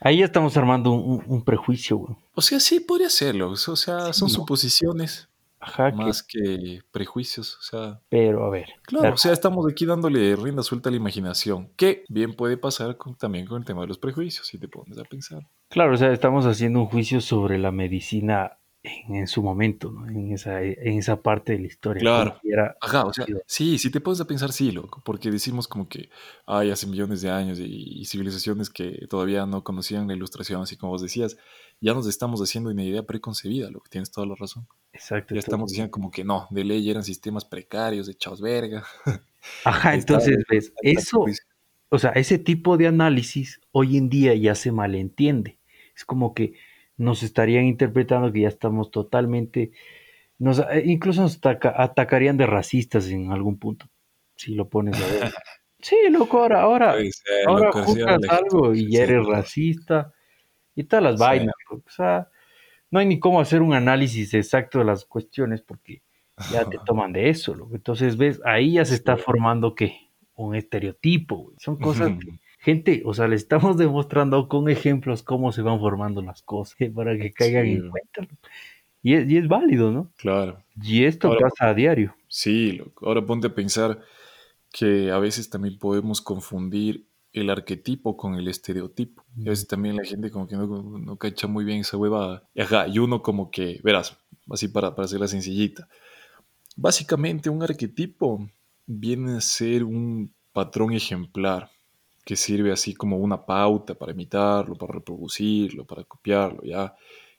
ahí 0.00 0.18
ya 0.18 0.24
estamos 0.24 0.56
armando 0.56 0.90
un, 0.90 1.18
un- 1.20 1.24
un 1.28 1.44
prejuicio, 1.44 1.98
güey. 1.98 2.16
o 2.34 2.40
sea, 2.42 2.58
sí 2.58 2.80
podría 2.80 3.08
serlo. 3.08 3.50
O 3.52 3.56
sea, 3.56 4.12
son 4.12 4.26
¿no? 4.26 4.34
suposiciones 4.34 5.28
Ajá, 5.60 5.90
más 5.92 6.22
que 6.22 6.80
prejuicios. 6.90 7.56
O 7.58 7.62
sea, 7.62 8.00
pero 8.08 8.44
a 8.44 8.50
ver. 8.50 8.66
Claro, 8.82 9.14
o 9.14 9.16
sea, 9.18 9.32
estamos 9.32 9.66
aquí 9.70 9.84
dándole 9.86 10.34
rienda 10.36 10.62
suelta 10.62 10.88
a 10.88 10.92
la 10.92 10.96
imaginación, 10.96 11.70
que 11.76 12.04
bien 12.08 12.34
puede 12.34 12.56
pasar 12.56 12.96
con- 12.96 13.14
también 13.16 13.46
con 13.46 13.58
el 13.58 13.64
tema 13.66 13.82
de 13.82 13.88
los 13.88 13.98
prejuicios, 13.98 14.46
si 14.46 14.58
te 14.58 14.68
pones 14.68 14.98
a 14.98 15.04
pensar. 15.04 15.42
Claro, 15.68 15.94
o 15.94 15.96
sea, 15.96 16.12
estamos 16.12 16.46
haciendo 16.46 16.80
un 16.80 16.86
juicio 16.86 17.20
sobre 17.20 17.58
la 17.58 17.70
medicina 17.70 18.56
en, 18.82 19.14
en 19.16 19.26
su 19.26 19.42
momento, 19.42 19.92
¿no? 19.92 20.08
En 20.08 20.32
esa, 20.32 20.62
en 20.62 20.98
esa 20.98 21.20
parte 21.20 21.52
de 21.52 21.58
la 21.60 21.66
historia. 21.66 22.00
Claro. 22.00 22.40
era- 22.42 22.74
Ajá, 22.80 23.04
o 23.04 23.12
sea, 23.12 23.26
sí, 23.46 23.76
si 23.78 23.90
te 23.90 24.00
pones 24.00 24.20
a 24.22 24.24
pensar, 24.26 24.52
sí, 24.52 24.72
loco, 24.72 25.02
porque 25.04 25.30
decimos 25.30 25.68
como 25.68 25.86
que 25.86 26.08
hay 26.46 26.70
hace 26.70 26.86
millones 26.86 27.20
de 27.20 27.30
años 27.30 27.58
y, 27.60 28.00
y 28.00 28.04
civilizaciones 28.06 28.70
que 28.70 29.06
todavía 29.10 29.44
no 29.44 29.62
conocían 29.62 30.08
la 30.08 30.14
ilustración, 30.14 30.62
así 30.62 30.78
como 30.78 30.92
vos 30.92 31.02
decías, 31.02 31.36
ya 31.82 31.92
nos 31.92 32.06
estamos 32.06 32.40
haciendo 32.40 32.70
una 32.70 32.82
idea 32.82 33.02
preconcebida, 33.02 33.70
lo 33.70 33.80
que 33.80 33.90
tienes 33.90 34.10
toda 34.10 34.26
la 34.26 34.34
razón. 34.34 34.66
Exacto. 34.92 35.34
Ya 35.34 35.40
estamos 35.40 35.70
diciendo 35.70 35.90
como 35.90 36.10
que 36.10 36.24
no, 36.24 36.46
de 36.50 36.64
ley 36.64 36.90
eran 36.90 37.04
sistemas 37.04 37.44
precarios, 37.44 38.08
echados 38.08 38.40
verga. 38.40 38.84
Ajá, 39.64 39.94
entonces, 39.94 40.44
ves, 40.48 40.72
eso, 40.82 41.20
prejuicio. 41.24 41.44
o 41.88 41.98
sea, 41.98 42.10
ese 42.10 42.38
tipo 42.38 42.76
de 42.76 42.88
análisis 42.88 43.60
hoy 43.72 43.96
en 43.96 44.08
día 44.10 44.34
ya 44.34 44.54
se 44.54 44.72
malentiende. 44.72 45.58
Es 45.96 46.04
como 46.04 46.34
que 46.34 46.54
nos 46.96 47.22
estarían 47.22 47.64
interpretando 47.64 48.32
que 48.32 48.42
ya 48.42 48.48
estamos 48.48 48.90
totalmente, 48.90 49.72
nos, 50.38 50.58
eh, 50.58 50.82
incluso 50.84 51.22
nos 51.22 51.38
ataca- 51.38 51.74
atacarían 51.76 52.36
de 52.36 52.46
racistas 52.46 53.08
en 53.08 53.32
algún 53.32 53.58
punto, 53.58 53.86
si 54.36 54.54
lo 54.54 54.68
pones 54.68 55.00
a 55.00 55.06
ver. 55.06 55.20
Sí, 55.82 55.96
loco, 56.10 56.40
ahora, 56.42 56.60
ahora, 56.60 56.94
ahora 57.46 57.72
gente- 57.86 58.04
algo 58.28 58.74
y 58.74 58.92
ya 58.92 59.04
eres 59.04 59.24
racista 59.24 60.12
y 60.74 60.84
todas 60.84 61.02
las 61.02 61.18
vainas. 61.18 61.54
loco. 61.70 61.82
O 61.86 61.90
sea, 61.90 62.28
no 62.90 62.98
hay 62.98 63.06
ni 63.06 63.18
cómo 63.20 63.40
hacer 63.40 63.62
un 63.62 63.72
análisis 63.74 64.34
exacto 64.34 64.78
de 64.80 64.84
las 64.84 65.04
cuestiones 65.04 65.62
porque 65.62 66.02
ya 66.52 66.64
te 66.68 66.78
toman 66.86 67.12
de 67.12 67.28
eso. 67.30 67.54
loco. 67.54 67.74
Entonces, 67.76 68.16
ves, 68.16 68.40
ahí 68.44 68.72
ya 68.74 68.84
se 68.84 68.94
está 68.94 69.16
formando 69.16 69.74
que 69.74 69.96
un 70.34 70.54
estereotipo. 70.54 71.36
güey. 71.36 71.56
Son 71.58 71.76
cosas 71.76 72.12
que, 72.18 72.38
gente, 72.58 73.02
o 73.04 73.12
sea, 73.14 73.28
le 73.28 73.36
estamos 73.36 73.76
demostrando 73.78 74.48
con 74.48 74.68
ejemplos 74.68 75.22
cómo 75.22 75.52
se 75.52 75.62
van 75.62 75.78
formando 75.80 76.22
las 76.22 76.42
cosas 76.42 76.76
eh, 76.80 76.90
para 76.90 77.16
que 77.18 77.32
caigan 77.32 77.66
Sí. 77.66 77.72
en 77.72 77.90
cuenta. 77.90 78.26
Y 79.02 79.14
es, 79.14 79.30
y 79.30 79.36
es 79.38 79.48
válido, 79.48 79.90
¿no? 79.90 80.10
Claro. 80.16 80.62
Y 80.82 81.04
esto 81.04 81.28
Ahora- 81.28 81.48
pasa 81.48 81.68
a 81.70 81.74
diario. 81.74 82.14
Sí, 82.28 82.72
loco. 82.72 83.06
Ahora 83.06 83.24
ponte 83.24 83.46
a 83.48 83.54
pensar 83.54 84.00
que 84.72 85.10
a 85.10 85.18
veces 85.18 85.48
también 85.50 85.78
podemos 85.78 86.20
confundir 86.20 87.06
el 87.32 87.50
arquetipo 87.50 88.16
con 88.16 88.34
el 88.34 88.48
estereotipo. 88.48 89.24
Y 89.36 89.46
a 89.46 89.50
veces 89.50 89.66
también 89.66 89.96
la 89.96 90.04
gente 90.04 90.30
como 90.30 90.48
que 90.48 90.56
no, 90.56 90.66
no 90.66 91.16
cacha 91.16 91.46
muy 91.46 91.64
bien 91.64 91.80
esa 91.80 91.96
huevada. 91.96 92.48
Y 92.54 92.60
Ajá, 92.60 92.88
y 92.88 92.98
uno 92.98 93.22
como 93.22 93.50
que, 93.50 93.80
verás, 93.82 94.16
así 94.50 94.68
para, 94.68 94.94
para 94.94 95.06
hacerla 95.06 95.28
sencillita. 95.28 95.88
Básicamente 96.76 97.50
un 97.50 97.62
arquetipo 97.62 98.48
viene 98.86 99.36
a 99.36 99.40
ser 99.40 99.84
un 99.84 100.32
patrón 100.52 100.92
ejemplar 100.92 101.70
que 102.24 102.36
sirve 102.36 102.72
así 102.72 102.94
como 102.94 103.16
una 103.16 103.44
pauta 103.44 103.94
para 103.94 104.12
imitarlo, 104.12 104.74
para 104.74 104.94
reproducirlo, 104.94 105.84
para 105.84 106.04
copiarlo, 106.04 106.62
ya. 106.62 106.94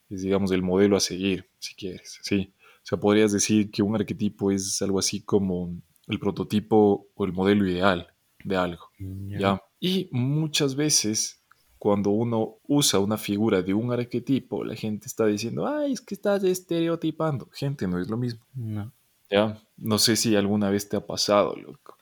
Es 0.10 0.22
digamos 0.22 0.52
el 0.52 0.62
modelo 0.62 0.98
a 0.98 1.00
seguir, 1.00 1.50
si 1.60 1.76
quieres, 1.76 2.20
sí. 2.22 2.54
O 2.78 2.86
sea, 2.86 3.00
podrías 3.00 3.32
decir 3.32 3.70
que 3.72 3.84
un 3.84 3.96
arquetipo 3.96 4.52
es 4.52 4.82
algo 4.82 5.00
así 5.00 5.22
como 5.22 5.76
el 6.08 6.20
prototipo 6.20 7.08
o 7.14 7.26
el 7.26 7.32
modelo 7.32 7.68
ideal 7.68 8.08
de 8.44 8.58
algo. 8.58 8.90
¿ya? 9.00 9.62
Y 9.82 10.08
muchas 10.12 10.76
veces 10.76 11.42
cuando 11.80 12.12
uno 12.12 12.60
usa 12.68 13.00
una 13.00 13.18
figura 13.18 13.64
de 13.64 13.74
un 13.74 13.92
arquetipo, 13.92 14.64
la 14.64 14.76
gente 14.76 15.08
está 15.08 15.26
diciendo, 15.26 15.68
ay, 15.68 15.94
es 15.94 16.02
que 16.02 16.14
estás 16.14 16.44
estereotipando. 16.44 17.50
Gente, 17.52 17.88
no 17.88 18.00
es 18.00 18.08
lo 18.08 18.18
mismo. 18.18 18.46
No. 18.54 18.94
¿ya? 19.32 19.58
No 19.78 19.98
sé 19.98 20.16
si 20.16 20.36
alguna 20.36 20.70
vez 20.70 20.88
te 20.88 20.98
ha 20.98 21.06
pasado, 21.06 21.56
loco. 21.56 21.98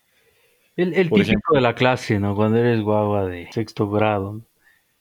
El, 0.75 0.93
el 0.93 1.03
típico 1.05 1.21
ejemplo. 1.21 1.55
de 1.55 1.61
la 1.61 1.75
clase, 1.75 2.19
¿no? 2.19 2.35
Cuando 2.35 2.57
eres 2.57 2.81
guagua 2.81 3.25
de 3.25 3.49
sexto 3.53 3.89
grado. 3.89 4.33
¿no? 4.33 4.41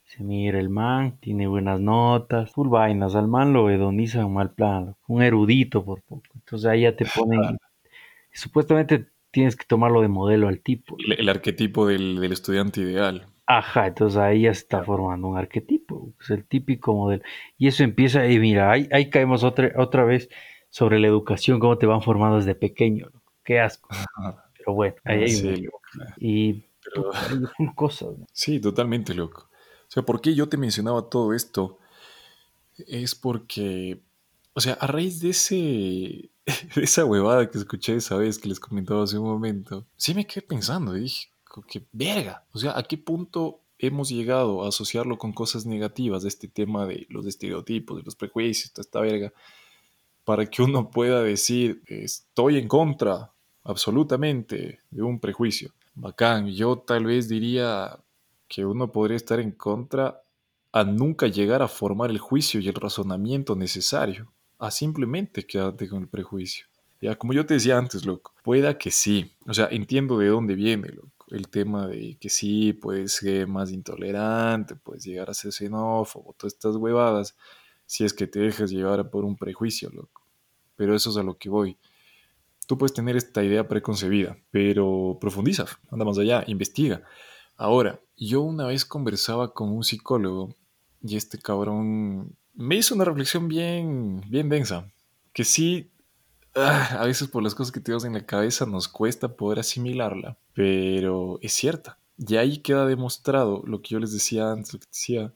Se 0.05 0.23
mira 0.23 0.61
el 0.61 0.69
man, 0.69 1.19
tiene 1.19 1.49
buenas 1.49 1.81
notas, 1.81 2.53
full 2.53 2.69
vainas, 2.69 3.17
al 3.17 3.27
man 3.27 3.53
lo 3.53 3.71
hedonizan 3.71 4.33
mal 4.33 4.53
plan, 4.53 4.87
loco, 4.87 4.99
un 5.09 5.23
erudito 5.23 5.85
por 5.85 6.03
poco. 6.03 6.23
Entonces 6.37 6.71
ahí 6.71 6.83
ya 6.83 6.95
te 6.95 7.05
ponen, 7.05 7.59
supuestamente 8.33 9.09
tienes 9.31 9.57
que 9.57 9.65
tomarlo 9.67 10.01
de 10.03 10.09
modelo 10.09 10.49
al 10.49 10.61
tipo. 10.61 10.97
El, 10.99 11.21
el 11.21 11.29
arquetipo 11.29 11.87
del, 11.87 12.21
del 12.21 12.33
estudiante 12.33 12.81
ideal. 12.81 13.27
Ajá, 13.47 13.87
entonces 13.87 14.19
ahí 14.19 14.43
ya 14.43 14.53
se 14.55 14.61
está 14.61 14.85
formando 14.85 15.29
un 15.29 15.39
arquetipo, 15.39 16.13
es 16.21 16.31
el 16.31 16.45
típico 16.45 16.95
modelo. 16.95 17.23
Y 17.57 17.67
eso 17.69 17.83
empieza, 17.83 18.27
y 18.29 18.39
mira, 18.39 18.71
ahí, 18.71 18.89
ahí 18.93 19.09
caemos 19.09 19.43
otra, 19.43 19.73
otra 19.79 20.05
vez 20.05 20.29
sobre 20.69 20.99
la 21.01 21.07
educación, 21.07 21.59
cómo 21.59 21.79
te 21.79 21.87
van 21.87 22.03
formando 22.03 22.37
desde 22.37 22.55
pequeño, 22.55 23.11
qué 23.45 23.59
asco. 23.61 23.89
Pero 24.59 24.75
bueno, 24.75 24.97
ahí 25.05 25.23
hay 25.23 25.29
Sí. 25.31 25.67
Y 26.19 26.65
Pero- 26.85 27.13
full 27.57 27.69
cosas. 27.75 28.19
¿no? 28.19 28.27
Sí, 28.33 28.61
totalmente 28.61 29.15
loco. 29.15 29.49
O 29.51 29.91
sea, 29.91 30.03
¿por 30.03 30.21
qué 30.21 30.35
yo 30.35 30.51
te 30.51 30.59
mencionaba 30.59 31.09
todo 31.09 31.33
esto? 31.33 31.79
Es 32.87 33.15
porque, 33.15 34.03
o 34.53 34.61
sea, 34.61 34.75
a 34.75 34.87
raíz 34.87 35.21
de 35.21 35.31
ese, 35.31 36.29
esa 36.77 37.05
huevada 37.05 37.51
que 37.51 37.59
escuché 37.59 37.97
esa 37.97 38.17
vez 38.17 38.39
que 38.39 38.49
les 38.49 38.61
comentaba 38.61 39.05
hace 39.05 39.19
un 39.19 39.27
momento, 39.27 39.87
sí 39.97 40.15
me 40.15 40.27
quedé 40.27 40.43
pensando 40.43 40.97
y 40.97 41.03
dije, 41.03 41.29
que 41.69 41.87
verga, 41.93 42.47
o 42.53 42.59
sea, 42.59 42.79
¿a 42.79 42.83
qué 42.85 42.97
punto 42.99 43.63
hemos 43.79 44.09
llegado 44.09 44.65
a 44.65 44.69
asociarlo 44.69 45.19
con 45.19 45.33
cosas 45.33 45.67
negativas 45.67 46.23
de 46.23 46.29
este 46.29 46.49
tema 46.49 46.87
de 46.87 47.07
los 47.09 47.27
estereotipos, 47.27 47.97
de 47.97 48.03
los 48.03 48.17
prejuicios, 48.17 48.73
toda 48.73 48.83
esta 48.83 49.01
verga, 49.01 49.33
para 50.25 50.47
que 50.47 50.63
uno 50.63 50.91
pueda 50.91 51.23
decir, 51.23 51.83
estoy 51.87 52.59
en 52.59 52.69
contra 52.69 53.33
absolutamente 53.65 54.81
de 54.91 55.03
un 55.03 55.21
prejuicio? 55.21 55.73
Bacán, 55.95 56.49
yo 56.49 56.79
tal 56.79 57.07
vez 57.07 57.29
diría 57.29 57.99
que 58.47 58.65
uno 58.65 58.93
podría 58.93 59.17
estar 59.17 59.41
en 59.41 59.53
contra 59.53 60.23
a 60.73 60.85
nunca 60.85 61.27
llegar 61.27 61.63
a 61.63 61.69
formar 61.69 62.11
el 62.11 62.19
juicio 62.19 62.61
y 62.61 62.69
el 62.69 62.75
razonamiento 62.75 63.57
necesario, 63.57 64.33
a 64.59 64.71
simplemente 64.71 65.47
quedarte 65.47 65.89
con 65.89 66.03
el 66.03 66.09
prejuicio. 66.09 66.67
Ya, 67.01 67.17
como 67.17 67.33
yo 67.33 67.47
te 67.47 67.55
decía 67.55 67.79
antes, 67.79 68.05
loco, 68.05 68.33
pueda 68.43 68.77
que 68.77 68.91
sí. 68.91 69.33
O 69.47 69.55
sea, 69.55 69.69
entiendo 69.71 70.19
de 70.19 70.29
dónde 70.29 70.55
viene, 70.55 70.89
loco. 70.89 71.27
El 71.31 71.49
tema 71.49 71.87
de 71.87 72.17
que 72.19 72.29
sí, 72.29 72.73
puedes 72.73 73.13
ser 73.13 73.47
más 73.47 73.71
intolerante, 73.71 74.75
puedes 74.75 75.05
llegar 75.05 75.31
a 75.31 75.35
ser 75.35 75.53
xenófobo, 75.53 76.35
todas 76.37 76.55
estas 76.55 76.77
huevadas, 76.77 77.37
si 77.87 78.05
es 78.05 78.15
que 78.15 78.27
te 78.27 78.41
dejas 78.41 78.71
llevar 78.71 79.11
por 79.11 79.25
un 79.25 79.37
prejuicio, 79.37 79.91
loco. 79.91 80.23
Pero 80.75 80.97
eso 80.97 81.11
es 81.11 81.17
a 81.19 81.23
lo 81.23 81.37
que 81.37 81.51
voy. 81.51 81.77
Tú 82.67 82.77
puedes 82.79 82.95
tener 82.95 83.17
esta 83.17 83.45
idea 83.45 83.69
preconcebida, 83.69 84.39
pero 84.51 85.19
profundiza, 85.21 85.67
anda 85.91 86.05
más 86.05 86.19
allá, 86.19 86.45
investiga. 86.47 87.03
Ahora, 87.57 88.01
yo 88.17 88.43
una 88.43 88.67
vez 88.67 88.85
conversaba 88.85 89.53
con 89.53 89.71
un 89.71 89.85
psicólogo 89.85 90.55
y 91.03 91.17
este 91.17 91.39
cabrón 91.39 92.37
me 92.59 92.75
hizo 92.75 92.97
una 92.97 93.05
reflexión 93.05 93.47
bien, 93.47 94.21
bien 94.29 94.49
densa, 94.49 94.93
que 95.33 95.45
sí 95.45 95.93
ah, 96.57 96.99
a 96.99 97.07
veces 97.07 97.29
por 97.29 97.43
las 97.43 97.55
cosas 97.55 97.71
que 97.71 97.79
tenemos 97.79 98.05
en 98.05 98.15
la 98.15 98.27
cabeza 98.27 98.67
nos 98.67 98.89
cuesta 98.89 99.37
poder 99.37 99.61
asimilarla, 99.61 100.37
pero 100.55 101.39
es 101.41 101.53
cierta. 101.53 102.01
Y 102.19 102.35
ahí 102.35 102.59
queda 102.59 102.85
demostrado 102.85 103.63
lo 103.65 103.81
que 103.81 103.91
yo 103.91 104.01
les 104.01 104.13
decía 104.13 104.51
antes, 104.51 104.75
lo 104.75 104.81
que 104.81 104.87
decía, 104.87 105.33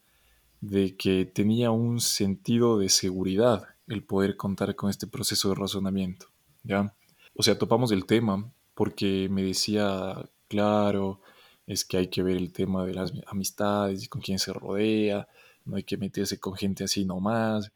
de 0.61 0.97
que 0.97 1.25
tenía 1.25 1.71
un 1.71 2.01
sentido 2.01 2.77
de 2.77 2.89
seguridad 2.89 3.69
el 3.87 4.03
poder 4.03 4.37
contar 4.37 4.75
con 4.75 4.91
este 4.91 5.07
proceso 5.07 5.49
de 5.49 5.55
razonamiento, 5.55 6.27
¿ya? 6.65 6.93
O 7.35 7.45
sea, 7.45 7.57
topamos 7.57 7.93
el 7.93 8.05
tema 8.05 8.53
porque 8.75 9.29
me 9.31 9.45
decía, 9.45 10.29
claro, 10.49 11.21
es 11.69 11.85
que 11.85 11.99
hay 11.99 12.09
que 12.09 12.25
ver 12.25 12.37
el 12.37 12.53
tema 12.53 12.85
de 12.85 12.95
las 12.95 13.13
amistades 13.29 14.03
y 14.03 14.09
con 14.09 14.21
quién 14.21 14.41
se 14.41 14.53
rodea, 14.53 15.29
no 15.65 15.77
hay 15.77 15.85
que 15.85 15.97
meterse 15.97 16.39
con 16.39 16.55
gente 16.55 16.85
así 16.85 17.05
nomás. 17.05 17.73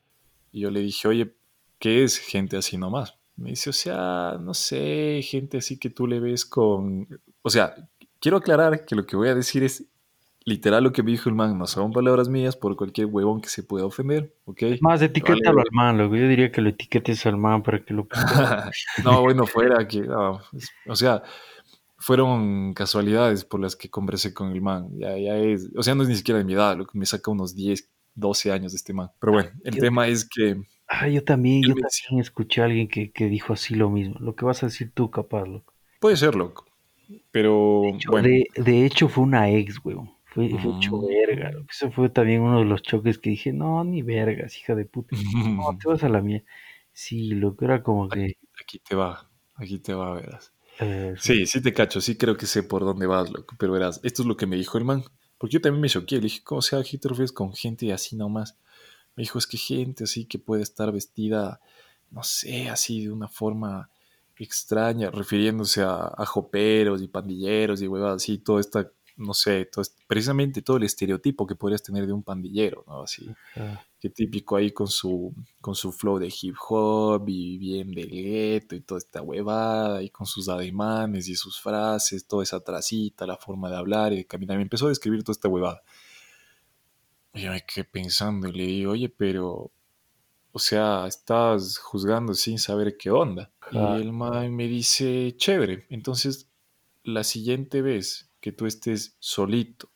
Y 0.52 0.60
yo 0.60 0.70
le 0.70 0.80
dije, 0.80 1.08
oye, 1.08 1.34
¿qué 1.78 2.04
es 2.04 2.18
gente 2.18 2.56
así 2.56 2.78
nomás? 2.78 3.16
Me 3.36 3.50
dice, 3.50 3.70
o 3.70 3.72
sea, 3.72 4.38
no 4.40 4.54
sé, 4.54 5.20
gente 5.22 5.58
así 5.58 5.78
que 5.78 5.90
tú 5.90 6.06
le 6.06 6.20
ves 6.20 6.46
con... 6.46 7.06
O 7.42 7.50
sea, 7.50 7.74
quiero 8.20 8.38
aclarar 8.38 8.86
que 8.86 8.94
lo 8.94 9.04
que 9.04 9.16
voy 9.16 9.28
a 9.28 9.34
decir 9.34 9.62
es 9.62 9.86
literal 10.46 10.84
lo 10.84 10.92
que 10.92 11.02
me 11.02 11.10
dijo 11.10 11.28
el 11.28 11.34
man, 11.34 11.58
no 11.58 11.66
son 11.66 11.92
palabras 11.92 12.28
mías 12.28 12.56
por 12.56 12.76
cualquier 12.76 13.08
huevón 13.08 13.40
que 13.40 13.48
se 13.48 13.64
pueda 13.64 13.84
ofender, 13.84 14.32
¿ok? 14.44 14.62
Más 14.80 15.02
etiquétalo 15.02 15.60
al 15.60 15.68
man, 15.72 15.98
loco. 15.98 16.14
Yo 16.14 16.28
diría 16.28 16.52
que 16.52 16.60
lo 16.60 16.70
etiquetes 16.70 17.26
al 17.26 17.36
man 17.36 17.62
para 17.62 17.84
que 17.84 17.92
lo... 17.92 18.06
no, 19.04 19.20
bueno, 19.22 19.44
fuera 19.46 19.86
que... 19.86 20.08
o 20.08 20.96
sea, 20.96 21.22
fueron 22.06 22.72
casualidades 22.72 23.44
por 23.44 23.58
las 23.58 23.74
que 23.74 23.90
conversé 23.90 24.32
con 24.32 24.52
el 24.52 24.62
man. 24.62 24.88
Ya, 24.96 25.18
ya 25.18 25.36
es, 25.38 25.68
o 25.76 25.82
sea, 25.82 25.96
no 25.96 26.04
es 26.04 26.08
ni 26.08 26.14
siquiera 26.14 26.38
de 26.38 26.44
mi 26.44 26.52
edad, 26.52 26.76
lo 26.76 26.86
que 26.86 26.96
me 26.96 27.04
saca 27.04 27.32
unos 27.32 27.56
10, 27.56 27.90
12 28.14 28.52
años 28.52 28.70
de 28.70 28.76
este 28.76 28.92
man. 28.92 29.10
Pero 29.18 29.32
bueno, 29.32 29.50
el 29.64 29.76
tema 29.76 30.06
es 30.06 30.24
que 30.24 30.56
Ah, 30.86 31.08
yo 31.08 31.24
también, 31.24 31.62
yo 31.62 31.74
también 31.74 32.20
escuché 32.20 32.62
a 32.62 32.66
alguien 32.66 32.86
que, 32.86 33.10
que, 33.10 33.26
dijo 33.26 33.52
así 33.52 33.74
lo 33.74 33.90
mismo. 33.90 34.14
Lo 34.20 34.36
que 34.36 34.44
vas 34.44 34.62
a 34.62 34.66
decir 34.66 34.92
tú, 34.94 35.10
capaz, 35.10 35.46
loco. 35.46 35.74
Puede 35.98 36.16
ser, 36.16 36.36
loco. 36.36 36.64
Pero, 37.32 37.80
de 37.82 37.88
hecho, 37.96 38.10
bueno. 38.12 38.28
De, 38.28 38.44
de 38.54 38.86
hecho 38.86 39.08
fue 39.08 39.24
una 39.24 39.50
ex, 39.50 39.84
weón. 39.84 40.12
Fue, 40.26 40.48
fue 40.48 40.76
hecho 40.76 40.98
Mm. 40.98 41.06
verga. 41.08 41.50
loco. 41.50 41.66
Eso 41.68 41.90
fue 41.90 42.08
también 42.08 42.42
uno 42.42 42.60
de 42.60 42.66
los 42.66 42.82
choques 42.82 43.18
que 43.18 43.30
dije, 43.30 43.52
no, 43.52 43.82
ni 43.82 44.02
vergas, 44.02 44.56
hija 44.58 44.76
de 44.76 44.84
puta. 44.84 45.16
No, 45.44 45.76
te 45.76 45.88
vas 45.88 46.04
a 46.04 46.08
la 46.08 46.20
mía. 46.20 46.44
Sí, 46.92 47.30
lo 47.30 47.56
que 47.56 47.64
era 47.64 47.82
como 47.82 48.08
que... 48.08 48.22
Aquí, 48.26 48.38
aquí 48.62 48.78
te 48.78 48.94
va, 48.94 49.28
aquí 49.56 49.80
te 49.80 49.92
va, 49.92 50.14
verás. 50.14 50.52
Eh, 50.80 51.14
Sí, 51.18 51.46
sí 51.46 51.60
te 51.60 51.72
cacho, 51.72 52.00
sí 52.00 52.16
creo 52.16 52.36
que 52.36 52.46
sé 52.46 52.62
por 52.62 52.84
dónde 52.84 53.06
vas, 53.06 53.30
loco. 53.30 53.54
Pero 53.58 53.72
verás, 53.72 54.00
esto 54.02 54.22
es 54.22 54.28
lo 54.28 54.36
que 54.36 54.46
me 54.46 54.56
dijo 54.56 54.78
el 54.78 54.84
man. 54.84 55.04
Porque 55.38 55.54
yo 55.54 55.60
también 55.60 55.80
me 55.80 55.88
choqué. 55.88 56.16
Le 56.16 56.22
dije, 56.22 56.42
¿cómo 56.44 56.62
sea, 56.62 56.82
¿qué 56.82 56.98
te 56.98 57.08
refieres 57.08 57.32
con 57.32 57.52
gente 57.52 57.92
así 57.92 58.16
nomás? 58.16 58.56
Me 59.14 59.22
dijo, 59.22 59.38
es 59.38 59.46
que 59.46 59.56
gente 59.56 60.04
así 60.04 60.26
que 60.26 60.38
puede 60.38 60.62
estar 60.62 60.92
vestida, 60.92 61.60
no 62.10 62.22
sé, 62.22 62.68
así 62.68 63.04
de 63.04 63.10
una 63.10 63.28
forma 63.28 63.90
extraña, 64.38 65.10
refiriéndose 65.10 65.82
a, 65.82 66.12
a 66.16 66.26
joperos 66.26 67.00
y 67.02 67.08
pandilleros 67.08 67.80
y 67.80 67.88
huevadas 67.88 68.22
así, 68.22 68.38
todo 68.38 68.60
esta, 68.60 68.90
no 69.16 69.32
sé, 69.32 69.64
todo 69.66 69.82
precisamente 70.06 70.60
todo 70.60 70.76
el 70.76 70.82
estereotipo 70.82 71.46
que 71.46 71.54
podrías 71.54 71.82
tener 71.82 72.06
de 72.06 72.12
un 72.12 72.22
pandillero, 72.22 72.84
¿no? 72.86 73.02
Así, 73.02 73.26
que 74.06 74.10
típico 74.14 74.56
ahí 74.56 74.70
con 74.70 74.86
su, 74.86 75.34
con 75.60 75.74
su 75.74 75.90
flow 75.90 76.18
de 76.18 76.32
hip 76.40 76.54
hop 76.68 77.28
y 77.28 77.58
bien 77.58 77.92
del 77.92 78.08
gueto 78.08 78.76
y 78.76 78.80
toda 78.80 78.98
esta 78.98 79.20
huevada 79.20 80.02
y 80.02 80.10
con 80.10 80.26
sus 80.26 80.48
ademanes 80.48 81.28
y 81.28 81.34
sus 81.34 81.60
frases, 81.60 82.26
toda 82.26 82.44
esa 82.44 82.60
tracita, 82.60 83.26
la 83.26 83.36
forma 83.36 83.68
de 83.68 83.76
hablar 83.76 84.12
y 84.12 84.16
de 84.16 84.26
caminar. 84.26 84.56
Me 84.56 84.62
empezó 84.62 84.86
a 84.86 84.90
describir 84.90 85.24
toda 85.24 85.32
esta 85.32 85.48
huevada. 85.48 85.82
Y 87.34 87.42
yo 87.42 87.50
me 87.50 87.64
quedé 87.66 87.84
pensando 87.84 88.48
y 88.48 88.52
le 88.52 88.66
digo, 88.66 88.92
oye, 88.92 89.08
pero, 89.08 89.72
o 90.52 90.58
sea, 90.58 91.06
estás 91.06 91.78
juzgando 91.78 92.34
sin 92.34 92.58
saber 92.58 92.96
qué 92.96 93.10
onda. 93.10 93.50
Y 93.72 93.78
el 93.78 94.12
man 94.12 94.54
me 94.54 94.68
dice, 94.68 95.34
chévere, 95.36 95.86
entonces 95.90 96.48
la 97.02 97.24
siguiente 97.24 97.82
vez 97.82 98.30
que 98.40 98.52
tú 98.52 98.66
estés 98.66 99.16
solito, 99.18 99.90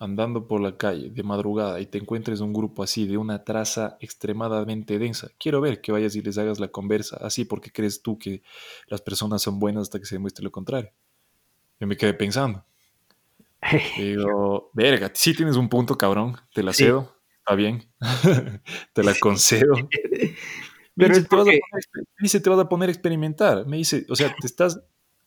andando 0.00 0.48
por 0.48 0.62
la 0.62 0.78
calle 0.78 1.10
de 1.10 1.22
madrugada 1.22 1.78
y 1.78 1.86
te 1.86 1.98
encuentres 1.98 2.40
un 2.40 2.54
grupo 2.54 2.82
así 2.82 3.06
de 3.06 3.18
una 3.18 3.44
traza 3.44 3.98
extremadamente 4.00 4.98
densa, 4.98 5.28
quiero 5.38 5.60
ver 5.60 5.82
que 5.82 5.92
vayas 5.92 6.16
y 6.16 6.22
les 6.22 6.38
hagas 6.38 6.58
la 6.58 6.68
conversa 6.68 7.18
así 7.20 7.44
porque 7.44 7.70
crees 7.70 8.02
tú 8.02 8.18
que 8.18 8.42
las 8.88 9.02
personas 9.02 9.42
son 9.42 9.60
buenas 9.60 9.82
hasta 9.82 9.98
que 9.98 10.06
se 10.06 10.14
demuestre 10.14 10.42
lo 10.42 10.50
contrario. 10.50 10.90
Yo 11.78 11.86
me 11.86 11.98
quedé 11.98 12.14
pensando. 12.14 12.64
Digo, 13.98 14.70
verga, 14.72 15.10
sí 15.14 15.34
tienes 15.34 15.56
un 15.56 15.68
punto, 15.68 15.96
cabrón, 15.98 16.36
te 16.54 16.62
la 16.62 16.72
Sí. 16.72 16.84
cedo, 16.84 17.14
está 17.38 17.54
bien, 17.54 17.92
te 18.94 19.04
la 19.04 19.14
concedo. 19.20 19.74
Me 20.96 21.06
Pero 21.06 21.14
dice, 21.14 21.28
te 21.28 21.36
vas 21.36 21.46
a 21.46 21.50
poner, 21.50 21.60
me 21.94 22.02
dice, 22.24 22.40
te 22.40 22.50
vas 22.50 22.58
a 22.58 22.68
poner 22.68 22.88
a 22.88 22.92
experimentar. 22.92 23.66
Me 23.66 23.76
dice, 23.78 24.04
o 24.10 24.16
sea, 24.16 24.34
te 24.38 24.46
estás, 24.46 24.82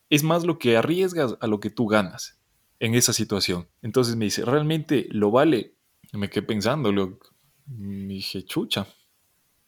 es 0.10 0.22
más 0.22 0.44
lo 0.44 0.60
que 0.60 0.78
arriesgas 0.78 1.36
a 1.40 1.48
lo 1.48 1.60
que 1.60 1.72
tú 1.72 1.88
ganas 1.88 2.38
en 2.84 2.96
esa 2.96 3.13
situación. 3.13 3.69
Entonces 3.82 4.17
me 4.17 4.26
dice, 4.26 4.43
¿realmente 4.43 5.08
lo 5.12 5.32
vale? 5.32 5.78
Y 6.12 6.17
me 6.17 6.30
quedé 6.30 6.46
pensando, 6.46 6.91
lo, 6.91 7.17
me 7.65 8.15
dije, 8.15 8.43
chucha, 8.43 8.82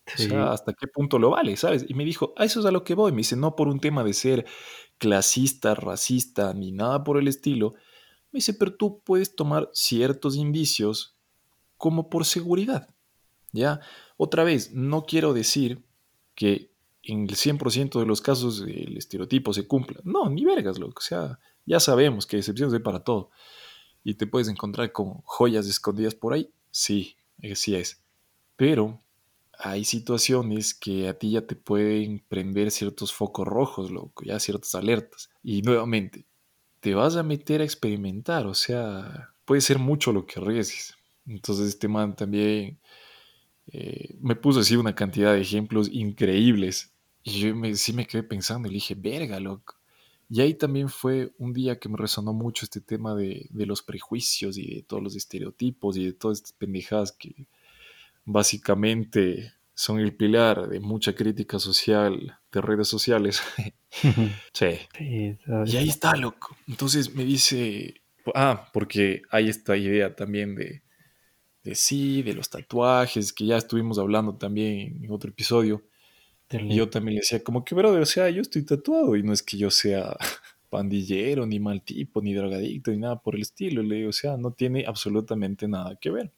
o 0.06 0.18
sea, 0.18 0.52
¿hasta 0.52 0.74
qué 0.74 0.86
punto 0.88 1.18
lo 1.18 1.30
vale? 1.30 1.56
¿Sabes? 1.56 1.86
Y 1.88 1.94
me 1.94 2.04
dijo, 2.04 2.34
a 2.36 2.44
eso 2.44 2.60
es 2.60 2.66
a 2.66 2.72
lo 2.72 2.84
que 2.84 2.94
voy. 2.94 3.14
Me 3.14 3.20
dice, 3.20 3.38
no 3.38 3.56
por 3.56 3.70
un 3.70 3.80
tema 3.80 4.04
de 4.04 4.12
ser 4.12 4.46
clasista, 4.98 5.76
racista, 5.76 6.54
ni 6.54 6.74
nada 6.74 7.06
por 7.06 7.18
el 7.18 7.30
estilo. 7.30 7.74
Me 8.34 8.40
dice, 8.40 8.54
pero 8.54 8.76
tú 8.76 9.02
puedes 9.06 9.34
tomar 9.34 9.70
ciertos 9.72 10.36
indicios 10.36 11.18
como 11.78 12.10
por 12.10 12.26
seguridad. 12.26 12.94
¿Ya? 13.54 13.80
Otra 14.18 14.44
vez, 14.44 14.74
no 14.74 15.06
quiero 15.06 15.34
decir 15.34 15.86
que 16.36 16.74
en 17.02 17.22
el 17.22 17.36
100% 17.36 17.98
de 17.98 18.06
los 18.06 18.20
casos 18.20 18.60
el 18.68 18.98
estereotipo 18.98 19.54
se 19.54 19.68
cumpla. 19.68 20.02
No, 20.04 20.30
ni 20.30 20.44
vergas, 20.44 20.78
loco. 20.80 21.00
O 21.00 21.02
sea, 21.02 21.40
ya 21.66 21.80
sabemos 21.80 22.26
que 22.26 22.38
excepciones 22.38 22.74
hay 22.74 22.80
para 22.80 23.04
todo. 23.04 23.32
Y 24.04 24.16
te 24.16 24.28
puedes 24.28 24.48
encontrar 24.48 24.92
con 24.92 25.22
joyas 25.24 25.68
escondidas 25.68 26.16
por 26.16 26.34
ahí. 26.34 26.50
Sí, 26.72 27.16
así 27.52 27.76
es. 27.76 28.04
Pero 28.56 29.02
hay 29.58 29.86
situaciones 29.86 30.74
que 30.74 31.08
a 31.08 31.18
ti 31.18 31.32
ya 31.32 31.48
te 31.48 31.56
pueden 31.56 32.24
prender 32.28 32.72
ciertos 32.72 33.14
focos 33.14 33.48
rojos, 33.48 33.92
loco, 33.92 34.24
ya 34.24 34.40
ciertas 34.40 34.76
alertas. 34.76 35.30
Y 35.44 35.62
nuevamente, 35.62 36.26
te 36.80 36.94
vas 36.94 37.16
a 37.16 37.24
meter 37.24 37.62
a 37.62 37.64
experimentar, 37.64 38.46
o 38.46 38.54
sea, 38.54 39.34
puede 39.46 39.62
ser 39.62 39.80
mucho 39.80 40.12
lo 40.12 40.26
que 40.26 40.40
arriesgues. 40.40 40.96
Entonces 41.26 41.70
este 41.70 41.88
man 41.88 42.16
también 42.16 42.80
eh, 43.68 44.16
me 44.20 44.36
puso 44.36 44.60
así 44.60 44.76
una 44.76 44.94
cantidad 44.94 45.34
de 45.34 45.42
ejemplos 45.42 45.90
increíbles. 45.92 46.94
Y 47.24 47.40
yo 47.40 47.56
me, 47.56 47.76
sí 47.76 47.94
me 47.94 48.06
quedé 48.06 48.24
pensando 48.24 48.70
y 48.70 48.74
dije, 48.74 48.96
verga, 48.96 49.40
loco. 49.40 49.76
Y 50.30 50.42
ahí 50.42 50.56
también 50.56 50.90
fue 50.90 51.34
un 51.38 51.54
día 51.54 51.80
que 51.80 51.90
me 51.90 51.98
resonó 51.98 52.34
mucho 52.34 52.66
este 52.66 52.82
tema 52.82 53.14
de, 53.16 53.48
de 53.52 53.66
los 53.66 53.84
prejuicios 53.84 54.58
y 54.58 54.76
de 54.76 54.82
todos 54.84 55.04
los 55.04 55.16
estereotipos 55.16 55.98
y 55.98 56.06
de 56.06 56.14
todas 56.14 56.40
estas 56.40 56.54
pendejadas 56.54 57.12
que 57.12 57.48
básicamente 58.26 59.54
son 59.76 60.00
el 60.00 60.16
pilar 60.16 60.70
de 60.70 60.80
mucha 60.80 61.14
crítica 61.14 61.60
social 61.60 62.40
de 62.52 62.62
redes 62.62 62.88
sociales. 62.88 63.44
sí. 64.54 64.80
Y 65.00 65.78
ahí 65.78 65.90
está, 65.90 66.16
loco. 66.16 66.56
Entonces 66.68 67.14
me 67.14 67.26
dice, 67.26 68.02
ah, 68.34 68.70
porque 68.74 69.22
hay 69.30 69.50
esta 69.50 69.76
idea 69.78 70.16
también 70.16 70.56
de, 70.56 70.82
de 71.64 71.76
sí, 71.76 72.24
de 72.24 72.34
los 72.34 72.50
tatuajes, 72.50 73.34
que 73.34 73.46
ya 73.46 73.58
estuvimos 73.58 74.00
hablando 74.00 74.36
también 74.38 75.04
en 75.04 75.12
otro 75.12 75.30
episodio. 75.30 75.84
Y 76.52 76.76
yo 76.76 76.90
también 76.90 77.16
le 77.16 77.22
decía, 77.22 77.44
como 77.44 77.66
que, 77.66 77.76
brother, 77.76 78.02
o 78.02 78.06
sea, 78.06 78.30
yo 78.30 78.42
estoy 78.42 78.64
tatuado 78.64 79.16
y 79.16 79.24
no 79.24 79.34
es 79.34 79.42
que 79.42 79.58
yo 79.58 79.72
sea 79.72 80.16
pandillero, 80.70 81.46
ni 81.46 81.60
mal 81.60 81.82
tipo, 81.84 82.22
ni 82.22 82.34
drogadicto, 82.34 82.92
ni 82.92 82.98
nada 82.98 83.22
por 83.22 83.36
el 83.36 83.42
estilo. 83.42 83.82
Le 83.82 83.96
digo, 83.96 84.10
o 84.10 84.14
sea, 84.14 84.38
no 84.38 84.52
tiene 84.52 84.86
absolutamente 84.86 85.68
nada 85.68 85.96
que 85.96 86.12
ver. 86.12 86.32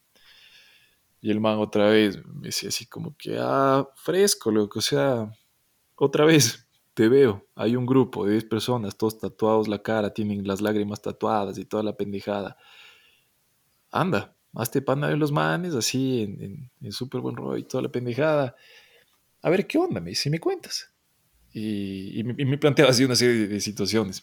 Y 1.22 1.32
el 1.32 1.40
man 1.42 1.58
otra 1.58 1.90
vez 1.90 2.24
me 2.26 2.48
decía 2.48 2.70
así 2.70 2.86
como 2.86 3.16
que, 3.18 3.38
ah, 3.40 3.88
fresco, 3.96 4.52
loco, 4.52 4.80
o 4.80 4.82
sea, 4.82 5.32
otra 5.96 6.26
vez 6.26 6.68
te 6.94 7.10
veo, 7.10 7.46
hay 7.56 7.76
un 7.76 7.86
grupo 7.86 8.26
de 8.26 8.34
10 8.34 8.46
personas, 8.46 8.98
todos 8.98 9.20
tatuados 9.20 9.68
la 9.68 9.82
cara, 9.82 10.14
tienen 10.14 10.48
las 10.48 10.62
lágrimas 10.62 11.02
tatuadas 11.02 11.58
y 11.58 11.66
toda 11.66 11.84
la 11.84 11.98
pendejada. 11.98 12.58
Anda, 13.92 14.36
hazte 14.54 14.82
pana 14.82 15.10
de 15.10 15.18
los 15.18 15.32
manes, 15.32 15.76
así, 15.76 16.22
en, 16.24 16.42
en, 16.42 16.72
en 16.82 16.92
súper 16.92 17.22
buen 17.22 17.36
rollo 17.36 17.58
y 17.58 17.64
toda 17.64 17.84
la 17.84 17.92
pendejada. 17.92 18.56
A 19.48 19.50
ver 19.50 19.66
qué 19.66 19.78
onda, 19.78 20.02
me 20.02 20.10
dice, 20.10 20.30
me 20.30 20.42
cuentas. 20.42 20.92
y, 21.54 22.22
me, 22.26 22.36
y, 22.38 22.58
planteaba 22.58 22.92
así 22.92 23.06
una 23.06 23.16
serie 23.16 23.48
de, 23.48 23.62
situaciones. 23.62 24.22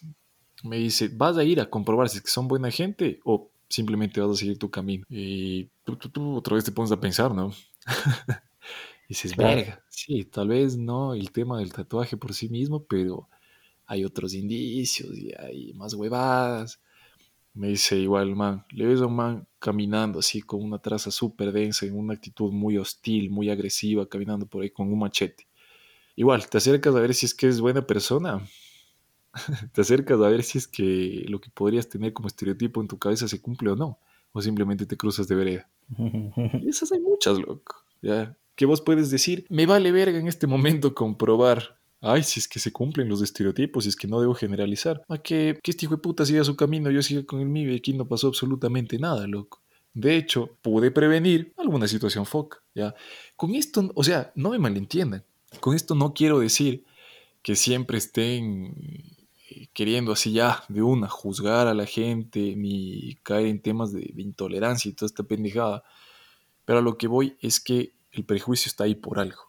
Me 0.63 0.77
dice, 0.77 1.09
¿vas 1.11 1.35
a 1.37 1.43
ir 1.43 1.59
a 1.59 1.67
comprobar 1.67 2.09
si 2.09 2.17
es 2.17 2.23
que 2.23 2.29
son 2.29 2.47
buena 2.47 2.69
gente 2.69 3.19
o 3.23 3.49
simplemente 3.67 4.21
vas 4.21 4.29
a 4.29 4.35
seguir 4.35 4.59
tu 4.59 4.69
camino? 4.69 5.03
Y 5.09 5.71
tú, 5.83 5.95
tú, 5.95 6.09
tú 6.09 6.35
otra 6.35 6.53
vez 6.53 6.63
te 6.63 6.71
pones 6.71 6.91
a 6.91 6.99
pensar, 6.99 7.33
¿no? 7.33 7.51
y 7.87 9.07
dices, 9.09 9.35
verga, 9.35 9.83
sí, 9.89 10.25
tal 10.25 10.49
vez 10.49 10.77
no 10.77 11.15
el 11.15 11.31
tema 11.31 11.57
del 11.57 11.73
tatuaje 11.73 12.17
por 12.17 12.35
sí 12.35 12.47
mismo, 12.47 12.83
pero 12.83 13.27
hay 13.87 14.05
otros 14.05 14.35
indicios 14.35 15.17
y 15.17 15.33
hay 15.39 15.73
más 15.73 15.95
huevadas. 15.95 16.79
Me 17.55 17.69
dice 17.69 17.97
igual, 17.97 18.35
man, 18.35 18.65
le 18.71 18.85
ves 18.85 18.99
a 19.01 19.05
un 19.05 19.15
man 19.15 19.47
caminando 19.59 20.19
así 20.19 20.41
con 20.41 20.61
una 20.61 20.77
traza 20.77 21.09
súper 21.09 21.53
densa, 21.53 21.85
en 21.85 21.97
una 21.97 22.13
actitud 22.13 22.51
muy 22.51 22.77
hostil, 22.77 23.29
muy 23.29 23.49
agresiva, 23.49 24.07
caminando 24.07 24.45
por 24.45 24.61
ahí 24.61 24.69
con 24.69 24.91
un 24.91 24.99
machete. 24.99 25.47
Igual, 26.17 26.49
te 26.49 26.57
acercas 26.57 26.93
a 26.95 26.99
ver 26.99 27.13
si 27.13 27.25
es 27.25 27.33
que 27.33 27.47
es 27.47 27.61
buena 27.61 27.87
persona. 27.87 28.45
te 29.73 29.81
acercas 29.81 30.19
a 30.19 30.27
ver 30.27 30.43
si 30.43 30.57
es 30.57 30.67
que 30.67 31.25
lo 31.29 31.39
que 31.39 31.49
podrías 31.49 31.87
tener 31.87 32.11
como 32.11 32.27
estereotipo 32.27 32.81
en 32.81 32.89
tu 32.89 32.99
cabeza 32.99 33.27
se 33.27 33.41
cumple 33.41 33.71
o 33.71 33.75
no. 33.77 33.99
O 34.33 34.41
simplemente 34.41 34.85
te 34.85 34.97
cruzas 34.97 35.27
de 35.29 35.35
vereda. 35.35 35.69
Y 36.61 36.67
esas 36.67 36.91
hay 36.91 36.99
muchas, 36.99 37.39
loco. 37.39 37.85
¿ya? 38.01 38.37
¿Qué 38.55 38.65
vos 38.65 38.81
puedes 38.81 39.09
decir? 39.09 39.45
Me 39.49 39.65
vale 39.65 39.93
verga 39.93 40.19
en 40.19 40.27
este 40.27 40.45
momento 40.45 40.93
comprobar 40.93 41.74
ay, 42.05 42.23
si 42.23 42.39
es 42.39 42.47
que 42.47 42.59
se 42.59 42.71
cumplen 42.71 43.09
los 43.09 43.21
estereotipos, 43.21 43.83
si 43.83 43.89
es 43.89 43.95
que 43.95 44.07
no 44.07 44.21
debo 44.21 44.35
generalizar. 44.35 45.03
A 45.09 45.17
que, 45.17 45.59
que 45.61 45.71
este 45.71 45.85
hijo 45.85 45.95
de 45.95 46.01
puta 46.01 46.25
siga 46.25 46.43
su 46.43 46.55
camino, 46.55 46.91
yo 46.91 47.01
siga 47.01 47.25
con 47.25 47.39
el 47.39 47.47
mío 47.47 47.71
y 47.71 47.77
aquí 47.77 47.93
no 47.93 48.07
pasó 48.07 48.27
absolutamente 48.27 48.99
nada, 48.99 49.25
loco. 49.27 49.61
De 49.93 50.15
hecho, 50.15 50.57
pude 50.61 50.91
prevenir 50.91 51.53
alguna 51.57 51.87
situación 51.87 52.25
foca, 52.25 52.61
¿ya? 52.75 52.93
Con 53.35 53.55
esto, 53.55 53.91
o 53.95 54.03
sea, 54.03 54.31
no 54.35 54.51
me 54.51 54.59
malentiendan. 54.59 55.23
Con 55.59 55.75
esto 55.75 55.95
no 55.95 56.13
quiero 56.13 56.39
decir 56.39 56.85
que 57.41 57.55
siempre 57.55 57.97
estén 57.97 58.75
eh, 59.49 59.67
queriendo 59.73 60.11
así 60.11 60.33
ya 60.33 60.63
de 60.67 60.83
una 60.83 61.07
juzgar 61.07 61.67
a 61.67 61.73
la 61.73 61.85
gente 61.85 62.55
ni 62.55 63.15
caer 63.23 63.47
en 63.47 63.61
temas 63.61 63.93
de, 63.93 64.11
de 64.13 64.21
intolerancia 64.21 64.89
y 64.89 64.93
toda 64.93 65.07
esta 65.07 65.23
pendejada. 65.23 65.83
Pero 66.65 66.79
a 66.79 66.81
lo 66.81 66.97
que 66.97 67.07
voy 67.07 67.37
es 67.41 67.59
que 67.59 67.93
el 68.11 68.25
prejuicio 68.25 68.69
está 68.69 68.83
ahí 68.83 68.95
por 68.95 69.17
algo, 69.17 69.41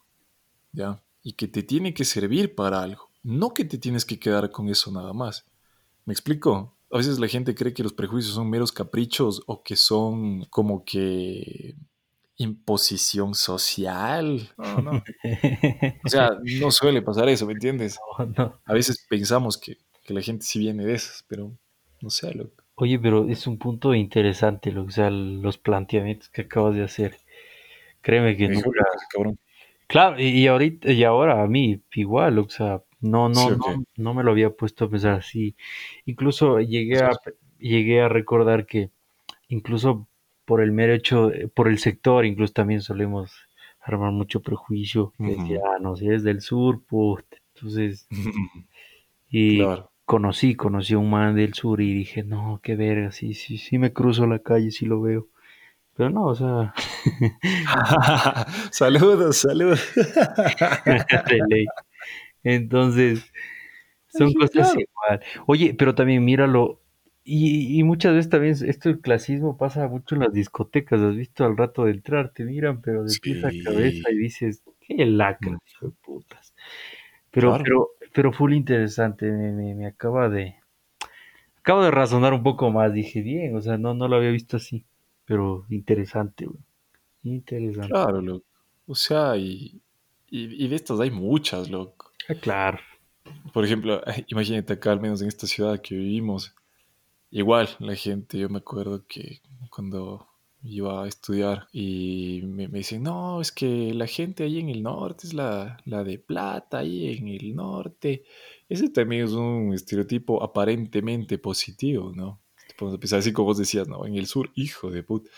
¿ya? 0.72 1.02
Y 1.26 1.32
que 1.32 1.48
te 1.48 1.64
tiene 1.64 1.92
que 1.92 2.04
servir 2.04 2.54
para 2.54 2.80
algo, 2.80 3.10
no 3.24 3.52
que 3.52 3.64
te 3.64 3.78
tienes 3.78 4.04
que 4.04 4.16
quedar 4.16 4.52
con 4.52 4.68
eso 4.68 4.92
nada 4.92 5.12
más. 5.12 5.44
¿Me 6.04 6.12
explico? 6.12 6.76
A 6.92 6.98
veces 6.98 7.18
la 7.18 7.26
gente 7.26 7.56
cree 7.56 7.74
que 7.74 7.82
los 7.82 7.92
prejuicios 7.92 8.32
son 8.36 8.48
meros 8.48 8.70
caprichos 8.70 9.42
o 9.48 9.64
que 9.64 9.74
son 9.74 10.44
como 10.44 10.84
que 10.84 11.74
imposición 12.36 13.34
social. 13.34 14.52
No, 14.56 14.80
no. 14.80 15.04
O 16.04 16.08
sea, 16.08 16.30
no 16.60 16.70
suele 16.70 17.02
pasar 17.02 17.28
eso, 17.28 17.44
¿me 17.44 17.54
entiendes? 17.54 17.98
A 18.64 18.72
veces 18.72 19.04
pensamos 19.08 19.58
que, 19.58 19.78
la 20.06 20.22
gente 20.22 20.44
sí 20.44 20.60
viene 20.60 20.84
de 20.84 20.94
esas, 20.94 21.24
pero 21.26 21.50
no 22.02 22.08
sé, 22.08 22.32
loco. 22.34 22.62
Oye, 22.76 23.00
pero 23.00 23.28
es 23.28 23.48
un 23.48 23.58
punto 23.58 23.94
interesante, 23.94 24.70
lo, 24.70 24.84
o 24.84 24.90
sea, 24.92 25.10
los 25.10 25.58
planteamientos 25.58 26.28
que 26.28 26.42
acabas 26.42 26.76
de 26.76 26.84
hacer. 26.84 27.16
Créeme 28.00 28.36
que 28.36 28.48
nunca, 28.48 28.84
Claro, 29.86 30.20
y, 30.20 30.46
ahorita, 30.46 30.90
y 30.90 31.04
ahora 31.04 31.42
a 31.42 31.46
mí 31.46 31.80
igual, 31.94 32.38
o 32.38 32.48
sea, 32.48 32.82
no, 33.00 33.28
no, 33.28 33.50
no, 33.50 33.84
no 33.96 34.14
me 34.14 34.24
lo 34.24 34.32
había 34.32 34.50
puesto 34.50 34.86
a 34.86 34.90
pensar 34.90 35.14
así. 35.14 35.54
Incluso 36.06 36.60
llegué 36.60 36.98
a, 36.98 37.12
llegué 37.58 38.00
a 38.00 38.08
recordar 38.08 38.66
que 38.66 38.90
incluso 39.48 40.08
por 40.44 40.60
el 40.60 40.72
mero 40.72 40.92
hecho, 40.92 41.30
por 41.54 41.68
el 41.68 41.78
sector, 41.78 42.24
incluso 42.24 42.52
también 42.52 42.80
solemos 42.80 43.32
armar 43.80 44.12
mucho 44.12 44.40
prejuicio. 44.40 45.12
decía, 45.18 45.60
ah, 45.64 45.78
no, 45.80 45.96
si 45.96 46.06
eres 46.06 46.24
del 46.24 46.40
sur, 46.40 46.82
pues, 46.86 47.24
entonces, 47.54 48.08
y 49.30 49.60
conocí, 50.04 50.54
conocí 50.54 50.94
a 50.94 50.98
un 50.98 51.10
man 51.10 51.36
del 51.36 51.54
sur 51.54 51.80
y 51.80 51.94
dije, 51.94 52.22
no, 52.22 52.60
qué 52.62 52.76
verga, 52.76 53.12
sí, 53.12 53.34
sí, 53.34 53.58
sí 53.58 53.78
me 53.78 53.92
cruzo 53.92 54.26
la 54.26 54.40
calle, 54.40 54.70
sí 54.70 54.86
lo 54.86 55.00
veo. 55.00 55.28
Pero 55.96 56.10
no, 56.10 56.26
o 56.26 56.34
sea. 56.34 56.74
saludos, 58.70 59.38
saludos. 59.38 59.80
Entonces, 62.42 63.32
son 64.08 64.32
cosas 64.34 64.74
igual. 64.74 65.22
Oye, 65.46 65.74
pero 65.74 65.94
también 65.94 66.24
míralo. 66.24 66.82
Y, 67.24 67.80
y, 67.80 67.82
muchas 67.82 68.14
veces 68.14 68.30
también 68.30 68.54
esto 68.66 68.88
el 68.88 69.00
clasismo 69.00 69.56
pasa 69.56 69.88
mucho 69.88 70.14
en 70.14 70.20
las 70.20 70.32
discotecas. 70.32 71.00
Has 71.00 71.16
visto 71.16 71.44
al 71.44 71.56
rato 71.56 71.86
de 71.86 71.92
entrar, 71.92 72.32
te 72.32 72.44
miran, 72.44 72.82
pero 72.82 73.02
de 73.02 73.16
pies 73.20 73.42
a 73.42 73.50
cabeza 73.64 74.12
y 74.12 74.16
dices, 74.16 74.62
qué 74.80 75.06
lacra, 75.06 75.58
hijo 75.66 75.86
de 75.86 75.92
putas. 76.02 76.54
Pero, 77.32 77.58
pero, 77.62 77.88
pero 78.12 78.32
full 78.32 78.52
interesante, 78.52 79.32
me, 79.32 79.74
me, 79.74 79.86
acaba 79.86 80.28
de. 80.28 80.56
Acabo 81.58 81.82
de 81.82 81.90
razonar 81.90 82.32
un 82.32 82.44
poco 82.44 82.70
más, 82.70 82.92
dije, 82.92 83.22
bien, 83.22 83.56
o 83.56 83.60
sea, 83.60 83.76
no, 83.76 83.92
no 83.92 84.06
lo 84.06 84.16
había 84.16 84.30
visto 84.30 84.58
así. 84.58 84.86
Pero 85.26 85.66
interesante, 85.68 86.46
güey. 86.46 86.60
Interesante. 87.24 87.90
Claro, 87.90 88.22
loco. 88.22 88.46
O 88.86 88.94
sea, 88.94 89.36
y, 89.36 89.80
y, 90.30 90.68
de 90.68 90.76
estas 90.76 91.00
hay 91.00 91.10
muchas, 91.10 91.68
loco. 91.68 92.12
Ah, 92.28 92.34
claro. 92.34 92.78
Por 93.52 93.64
ejemplo, 93.64 94.00
imagínate 94.28 94.74
acá, 94.74 94.92
al 94.92 95.00
menos 95.00 95.20
en 95.20 95.28
esta 95.28 95.46
ciudad 95.46 95.80
que 95.80 95.96
vivimos, 95.96 96.54
igual 97.30 97.68
la 97.80 97.96
gente, 97.96 98.38
yo 98.38 98.48
me 98.48 98.58
acuerdo 98.58 99.04
que 99.08 99.40
cuando 99.70 100.28
iba 100.62 101.04
a 101.04 101.08
estudiar 101.08 101.68
y 101.72 102.42
me, 102.44 102.68
dicen, 102.68 103.02
no, 103.02 103.40
es 103.40 103.52
que 103.52 103.92
la 103.94 104.06
gente 104.06 104.44
ahí 104.44 104.60
en 104.60 104.68
el 104.68 104.82
norte 104.82 105.26
es 105.26 105.34
la, 105.34 105.78
la 105.84 106.04
de 106.04 106.18
plata, 106.18 106.78
ahí 106.78 107.16
en 107.16 107.28
el 107.28 107.54
norte. 107.54 108.24
Ese 108.68 108.88
también 108.90 109.24
es 109.24 109.32
un 109.32 109.74
estereotipo 109.74 110.42
aparentemente 110.42 111.38
positivo, 111.38 112.12
¿no? 112.14 112.40
Podemos 112.76 112.94
empezar 112.96 113.18
así 113.18 113.32
como 113.32 113.46
vos 113.46 113.58
decías, 113.58 113.88
¿no? 113.88 114.04
En 114.06 114.14
el 114.16 114.26
sur, 114.26 114.50
hijo 114.54 114.90
de 114.90 115.02
puta. 115.02 115.30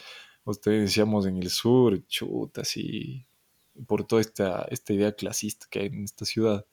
Ustedes 0.44 0.82
decíamos 0.82 1.26
en 1.26 1.36
el 1.36 1.50
sur, 1.50 2.06
chuta, 2.06 2.62
así, 2.62 3.26
por 3.86 4.06
toda 4.06 4.22
esta, 4.22 4.66
esta 4.70 4.92
idea 4.92 5.12
clasista 5.12 5.66
que 5.70 5.80
hay 5.80 5.86
en 5.86 6.04
esta 6.04 6.24
ciudad. 6.24 6.64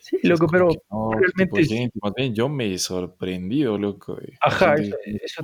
Sí, 0.00 0.18
loco, 0.22 0.46
pero 0.48 0.70
realmente... 0.90 1.90
más 2.02 2.14
bien 2.14 2.34
yo 2.34 2.48
me 2.48 2.72
he 2.72 2.78
sorprendido, 2.78 3.78
loco. 3.78 4.18
Ajá, 4.40 4.74
eso, 4.74 4.96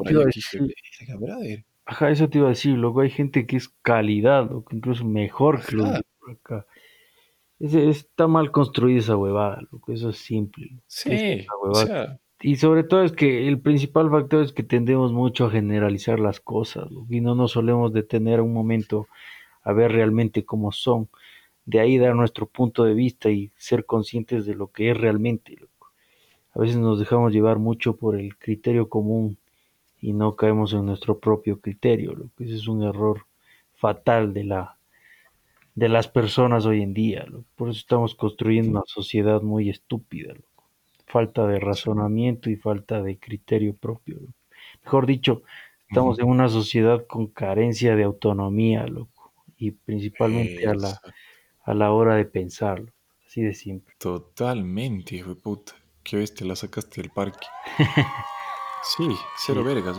te 0.02 0.12
iba 0.12 0.22
a 0.22 0.26
decir. 0.26 1.64
Ajá, 1.84 2.10
eso 2.10 2.28
te 2.28 2.38
iba 2.38 2.48
a 2.48 2.50
decir, 2.50 2.76
loco, 2.76 3.00
hay 3.00 3.10
gente 3.10 3.46
que 3.46 3.56
es 3.56 3.68
calidad, 3.82 4.50
loco, 4.50 4.74
incluso 4.74 5.04
mejor 5.04 5.64
que 5.64 5.76
los 5.76 5.92
de 5.92 6.02
acá. 6.32 6.66
está 7.60 8.26
mal 8.26 8.50
construida 8.50 8.98
esa 8.98 9.16
huevada, 9.16 9.60
loco, 9.70 9.92
eso 9.92 10.10
es 10.10 10.18
simple. 10.18 10.80
Sí, 10.86 11.46
o 11.62 11.74
sea, 11.74 12.18
y 12.40 12.56
sobre 12.56 12.84
todo 12.84 13.02
es 13.02 13.12
que 13.12 13.48
el 13.48 13.60
principal 13.60 14.10
factor 14.10 14.44
es 14.44 14.52
que 14.52 14.62
tendemos 14.62 15.12
mucho 15.12 15.46
a 15.46 15.50
generalizar 15.50 16.20
las 16.20 16.38
cosas 16.40 16.88
y 17.08 17.20
no 17.20 17.34
nos 17.34 17.52
solemos 17.52 17.92
detener 17.92 18.40
un 18.42 18.52
momento 18.52 19.08
a 19.62 19.72
ver 19.72 19.92
realmente 19.92 20.44
cómo 20.44 20.70
son. 20.70 21.08
De 21.64 21.80
ahí 21.80 21.98
dar 21.98 22.14
nuestro 22.14 22.46
punto 22.46 22.84
de 22.84 22.94
vista 22.94 23.30
y 23.30 23.50
ser 23.56 23.86
conscientes 23.86 24.44
de 24.46 24.54
lo 24.54 24.68
que 24.68 24.90
es 24.90 24.96
realmente. 24.96 25.56
A 26.54 26.60
veces 26.60 26.76
nos 26.76 26.98
dejamos 26.98 27.32
llevar 27.32 27.58
mucho 27.58 27.96
por 27.96 28.16
el 28.16 28.36
criterio 28.36 28.88
común 28.88 29.38
y 30.00 30.12
no 30.12 30.36
caemos 30.36 30.74
en 30.74 30.86
nuestro 30.86 31.18
propio 31.18 31.60
criterio. 31.60 32.14
Lo 32.14 32.28
que 32.36 32.44
ese 32.44 32.56
es 32.56 32.68
un 32.68 32.82
error 32.82 33.22
fatal 33.74 34.32
de 34.34 34.44
la 34.44 34.76
de 35.74 35.88
las 35.88 36.08
personas 36.08 36.64
hoy 36.66 36.82
en 36.82 36.94
día. 36.94 37.26
Por 37.56 37.70
eso 37.70 37.78
estamos 37.78 38.14
construyendo 38.14 38.70
una 38.70 38.82
sociedad 38.86 39.42
muy 39.42 39.68
estúpida 39.68 40.34
falta 41.06 41.46
de 41.46 41.58
razonamiento 41.58 42.50
y 42.50 42.56
falta 42.56 43.02
de 43.02 43.18
criterio 43.18 43.74
propio. 43.74 44.18
Mejor 44.84 45.06
dicho, 45.06 45.42
estamos 45.88 46.18
en 46.18 46.26
una 46.26 46.48
sociedad 46.48 47.06
con 47.06 47.28
carencia 47.28 47.96
de 47.96 48.04
autonomía, 48.04 48.86
loco, 48.86 49.32
y 49.56 49.70
principalmente 49.70 50.66
a 50.66 50.74
la, 50.74 51.00
a 51.64 51.74
la 51.74 51.92
hora 51.92 52.16
de 52.16 52.24
pensarlo, 52.24 52.92
así 53.26 53.42
de 53.42 53.54
simple. 53.54 53.94
Totalmente, 53.98 55.16
hijo 55.16 55.30
de 55.30 55.36
puta. 55.36 55.72
Qué 56.02 56.24
te 56.28 56.44
la 56.44 56.54
sacaste 56.54 57.02
del 57.02 57.10
parque. 57.10 57.46
sí, 58.96 59.08
cero 59.38 59.64
vergas. 59.64 59.96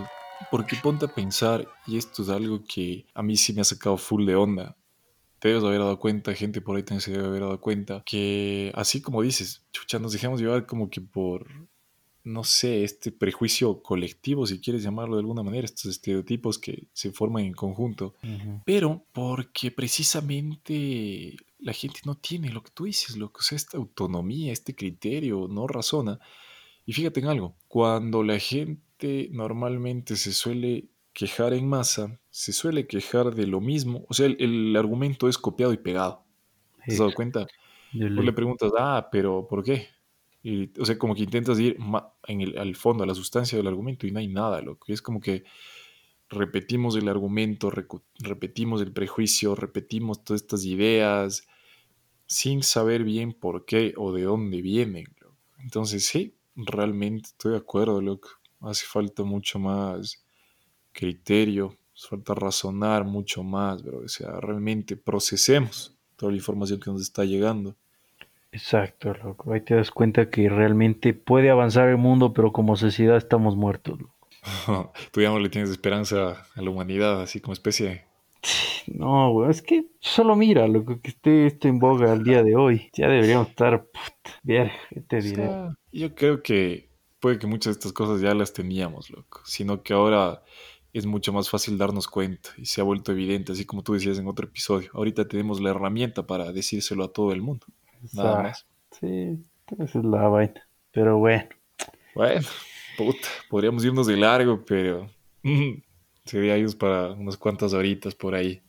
Porque 0.52 0.78
ponte 0.82 1.06
a 1.06 1.10
pensar, 1.10 1.68
y 1.86 1.98
esto 1.98 2.22
es 2.22 2.30
algo 2.30 2.62
que 2.64 3.06
a 3.14 3.24
mí 3.24 3.36
sí 3.36 3.54
me 3.54 3.62
ha 3.62 3.66
sacado 3.66 3.98
full 3.98 4.26
de 4.26 4.36
onda 4.36 4.78
te 5.40 5.50
debes 5.50 5.64
haber 5.64 5.80
dado 5.80 6.00
cuenta, 6.00 6.34
gente 6.34 6.62
por 6.62 6.76
ahí 6.76 6.84
también 6.84 7.02
se 7.02 7.12
debe 7.12 7.28
haber 7.28 7.42
dado 7.42 7.62
cuenta, 7.62 8.04
que 8.06 8.72
así 8.76 9.02
como 9.02 9.22
dices, 9.22 9.66
chucha, 9.72 10.00
nos 10.00 10.14
dejamos 10.14 10.42
llevar 10.42 10.66
como 10.66 10.90
que 10.90 11.02
por, 11.02 11.48
no 12.24 12.44
sé, 12.44 12.84
este 12.84 13.12
prejuicio 13.12 13.82
colectivo, 13.82 14.46
si 14.48 14.60
quieres 14.60 14.84
llamarlo 14.84 15.16
de 15.16 15.22
alguna 15.22 15.44
manera, 15.44 15.66
estos 15.66 15.86
estereotipos 15.86 16.58
que 16.58 16.88
se 16.94 17.12
forman 17.12 17.46
en 17.46 17.54
conjunto, 17.54 18.16
pero 18.66 19.06
porque 19.14 19.72
precisamente 19.72 21.36
la 21.60 21.74
gente 21.74 22.02
no 22.06 22.16
tiene 22.16 22.50
lo 22.50 22.64
que 22.64 22.72
tú 22.72 22.86
dices, 22.86 23.16
lo 23.18 23.32
que 23.32 23.44
sea, 23.44 23.56
esta 23.56 23.78
autonomía, 23.78 24.52
este 24.54 24.76
criterio, 24.76 25.48
no 25.48 25.68
razona. 25.68 26.20
Y 26.86 26.94
fíjate 26.94 27.20
en 27.20 27.28
algo, 27.28 27.56
cuando 27.68 28.24
la 28.24 28.40
gente 28.40 29.30
normalmente 29.32 30.16
se 30.16 30.34
suele 30.34 30.90
quejar 31.18 31.56
en 31.56 31.68
masa, 31.68 32.20
se 32.30 32.54
suele 32.54 32.86
quejar 32.86 33.34
de 33.34 33.48
lo 33.48 33.60
mismo. 33.60 34.06
O 34.08 34.14
sea, 34.14 34.28
el, 34.28 34.76
argumento 34.78 35.28
es 35.28 35.40
copiado 35.40 35.74
y 35.74 35.78
pegado. 35.78 36.24
¿Te 36.86 36.92
has 36.92 37.00
dado 37.00 37.12
cuenta? 37.16 37.48
Pues 37.92 38.12
le 38.12 38.34
preguntas, 38.34 38.72
ah, 38.78 39.10
pero 39.12 39.48
¿por 39.48 39.64
qué? 39.64 39.88
Y, 40.44 40.70
o 40.80 40.86
sea, 40.86 40.96
como 41.00 41.16
que 41.16 41.24
intentas 41.24 41.60
ir 41.60 41.76
en 42.28 42.42
el, 42.42 42.56
al 42.60 42.76
fondo, 42.76 43.04
a 43.04 43.08
la 43.08 43.16
sustancia 43.16 43.58
del 43.58 43.66
argumento 43.66 44.06
y 44.06 44.12
no 44.12 44.20
hay 44.20 44.28
nada, 44.28 44.62
loco. 44.62 44.86
Y 44.90 44.94
es 44.94 45.02
como 45.02 45.20
que 45.20 45.44
repetimos 46.30 46.96
el 46.96 47.10
argumento, 47.10 47.72
repetimos 48.20 48.84
el 48.84 48.94
prejuicio, 48.94 49.56
repetimos 49.56 50.24
todas 50.24 50.44
estas 50.44 50.66
ideas 50.66 51.48
sin 52.28 52.62
saber 52.62 53.04
bien 53.04 53.34
por 53.34 53.66
qué 53.66 53.96
o 53.98 54.14
de 54.14 54.22
dónde 54.22 54.62
vienen. 54.62 55.08
Entonces 55.58 56.06
sí, 56.06 56.36
realmente 56.56 57.30
estoy 57.30 57.54
de 57.54 57.58
acuerdo, 57.58 58.02
loco. 58.02 58.30
Hace 58.62 58.86
falta 58.86 59.24
mucho 59.24 59.58
más 59.58 60.27
criterio, 60.98 61.78
falta 61.96 62.34
razonar 62.34 63.06
mucho 63.06 63.44
más, 63.44 63.84
pero 63.84 64.00
o 64.00 64.08
sea, 64.08 64.32
realmente 64.42 64.98
procesemos 64.98 65.96
toda 66.16 66.32
la 66.32 66.38
información 66.38 66.80
que 66.80 66.90
nos 66.90 67.02
está 67.02 67.24
llegando. 67.24 67.76
Exacto, 68.52 69.14
loco. 69.14 69.54
Ahí 69.54 69.62
te 69.62 69.76
das 69.76 69.92
cuenta 69.92 70.30
que 70.30 70.50
realmente 70.50 71.14
puede 71.14 71.52
avanzar 71.52 71.90
el 71.90 71.98
mundo, 71.98 72.34
pero 72.34 72.52
como 72.52 72.76
sociedad 72.76 73.18
estamos 73.18 73.56
muertos. 73.56 74.00
Loco. 74.00 74.14
Tú 75.12 75.22
ya 75.22 75.30
no 75.30 75.40
le 75.40 75.50
tienes 75.50 75.70
esperanza 75.70 76.48
a 76.56 76.62
la 76.62 76.70
humanidad, 76.70 77.22
así 77.22 77.40
como 77.40 77.54
especie. 77.54 78.06
No, 78.88 79.32
güey, 79.34 79.52
es 79.52 79.62
que 79.62 79.86
solo 80.00 80.36
mira 80.36 80.68
lo 80.68 80.86
que 80.86 81.00
esté 81.04 81.46
esto 81.46 81.68
en 81.68 81.78
boga 81.78 82.12
al 82.12 82.24
día 82.24 82.42
de 82.42 82.56
hoy. 82.56 82.90
Ya 82.94 83.08
deberíamos 83.08 83.50
estar, 83.50 83.86
bien, 84.44 84.72
te 85.08 85.22
diré. 85.22 85.50
yo 85.92 86.16
creo 86.16 86.42
que 86.42 86.90
puede 87.20 87.38
que 87.38 87.48
muchas 87.48 87.76
de 87.76 87.80
estas 87.80 87.94
cosas 87.94 88.22
ya 88.22 88.34
las 88.34 88.54
teníamos, 88.54 89.10
loco, 89.10 89.42
sino 89.44 89.84
que 89.84 89.94
ahora 89.94 90.44
es 90.98 91.06
mucho 91.06 91.32
más 91.34 91.50
fácil 91.50 91.78
darnos 91.78 92.08
cuenta 92.08 92.50
y 92.58 92.66
se 92.66 92.82
ha 92.82 92.84
vuelto 92.84 93.12
evidente, 93.12 93.52
así 93.52 93.66
como 93.66 93.84
tú 93.84 93.94
decías 93.94 94.18
en 94.18 94.28
otro 94.28 94.48
episodio. 94.48 94.90
Ahorita 94.94 95.28
tenemos 95.28 95.62
la 95.62 95.72
herramienta 95.72 96.26
para 96.26 96.52
decírselo 96.52 97.04
a 97.04 97.14
todo 97.14 97.32
el 97.32 97.42
mundo. 97.42 97.68
Nada 98.14 98.44
más. 98.44 98.66
Sí, 99.00 99.38
esa 99.78 100.00
es 100.00 100.06
la 100.06 100.28
vaina. 100.28 100.68
Pero 100.92 101.18
bueno. 101.18 101.48
Bueno, 102.16 102.48
puta, 102.98 103.28
podríamos 103.50 103.86
irnos 103.86 104.08
de 104.08 104.18
largo, 104.18 104.64
pero 104.66 105.10
sería 106.26 106.56
ellos 106.56 106.76
para 106.76 107.12
unas 107.12 107.38
cuantas 107.38 107.74
horitas 107.74 108.16
por 108.16 108.34
ahí. 108.34 108.62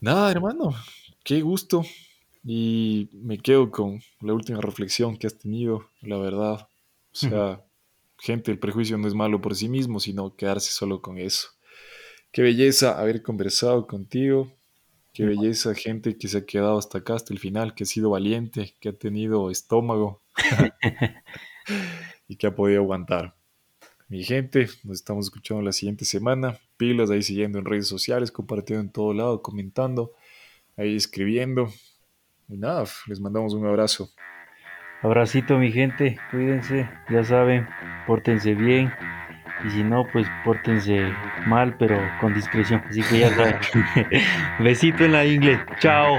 Nada, 0.00 0.30
hermano, 0.30 0.74
qué 1.24 1.40
gusto. 1.40 1.82
Y 2.44 3.08
me 3.12 3.38
quedo 3.38 3.70
con 3.70 4.00
la 4.20 4.34
última 4.34 4.60
reflexión 4.60 5.16
que 5.16 5.26
has 5.26 5.38
tenido, 5.38 5.88
la 6.02 6.18
verdad. 6.18 6.68
O 7.12 7.16
sea, 7.16 7.64
gente, 8.18 8.50
el 8.50 8.58
prejuicio 8.58 8.98
no 8.98 9.08
es 9.08 9.14
malo 9.14 9.40
por 9.40 9.54
sí 9.54 9.68
mismo, 9.68 10.00
sino 10.00 10.36
quedarse 10.36 10.72
solo 10.72 11.02
con 11.02 11.18
eso. 11.18 11.48
Qué 12.32 12.42
belleza 12.42 12.98
haber 12.98 13.22
conversado 13.22 13.86
contigo. 13.86 14.52
Qué 15.12 15.24
belleza, 15.24 15.74
gente 15.74 16.18
que 16.18 16.26
se 16.26 16.38
ha 16.38 16.44
quedado 16.44 16.76
hasta 16.76 16.98
acá, 16.98 17.14
hasta 17.14 17.32
el 17.32 17.38
final, 17.38 17.74
que 17.74 17.84
ha 17.84 17.86
sido 17.86 18.10
valiente, 18.10 18.74
que 18.80 18.88
ha 18.88 18.92
tenido 18.92 19.48
estómago 19.48 20.24
y 22.28 22.34
que 22.34 22.48
ha 22.48 22.54
podido 22.56 22.80
aguantar. 22.80 23.36
Mi 24.08 24.24
gente, 24.24 24.68
nos 24.82 24.96
estamos 24.96 25.26
escuchando 25.26 25.62
la 25.62 25.72
siguiente 25.72 26.04
semana. 26.04 26.58
Pilas 26.76 27.10
ahí 27.10 27.22
siguiendo 27.22 27.60
en 27.60 27.64
redes 27.64 27.86
sociales, 27.86 28.32
compartiendo 28.32 28.82
en 28.82 28.90
todo 28.90 29.14
lado, 29.14 29.40
comentando, 29.40 30.12
ahí 30.76 30.96
escribiendo. 30.96 31.72
Y 32.48 32.56
nada, 32.56 32.84
les 33.06 33.20
mandamos 33.20 33.54
un 33.54 33.64
abrazo. 33.66 34.10
Abracito 35.04 35.58
mi 35.58 35.70
gente, 35.70 36.18
cuídense, 36.30 36.88
ya 37.10 37.22
saben, 37.22 37.68
pórtense 38.06 38.54
bien 38.54 38.90
y 39.62 39.68
si 39.68 39.84
no, 39.84 40.04
pues 40.04 40.26
pórtense 40.44 41.12
mal, 41.46 41.76
pero 41.78 42.00
con 42.22 42.32
discreción. 42.32 42.82
Así 42.88 43.02
que 43.02 43.18
ya 43.18 43.30
saben. 43.34 43.56
Besito 44.60 45.04
en 45.04 45.12
la 45.12 45.26
ingle. 45.26 45.60
Chao. 45.78 46.18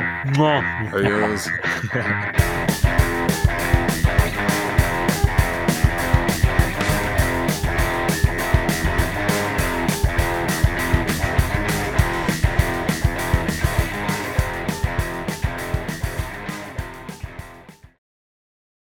Adiós. 0.93 1.51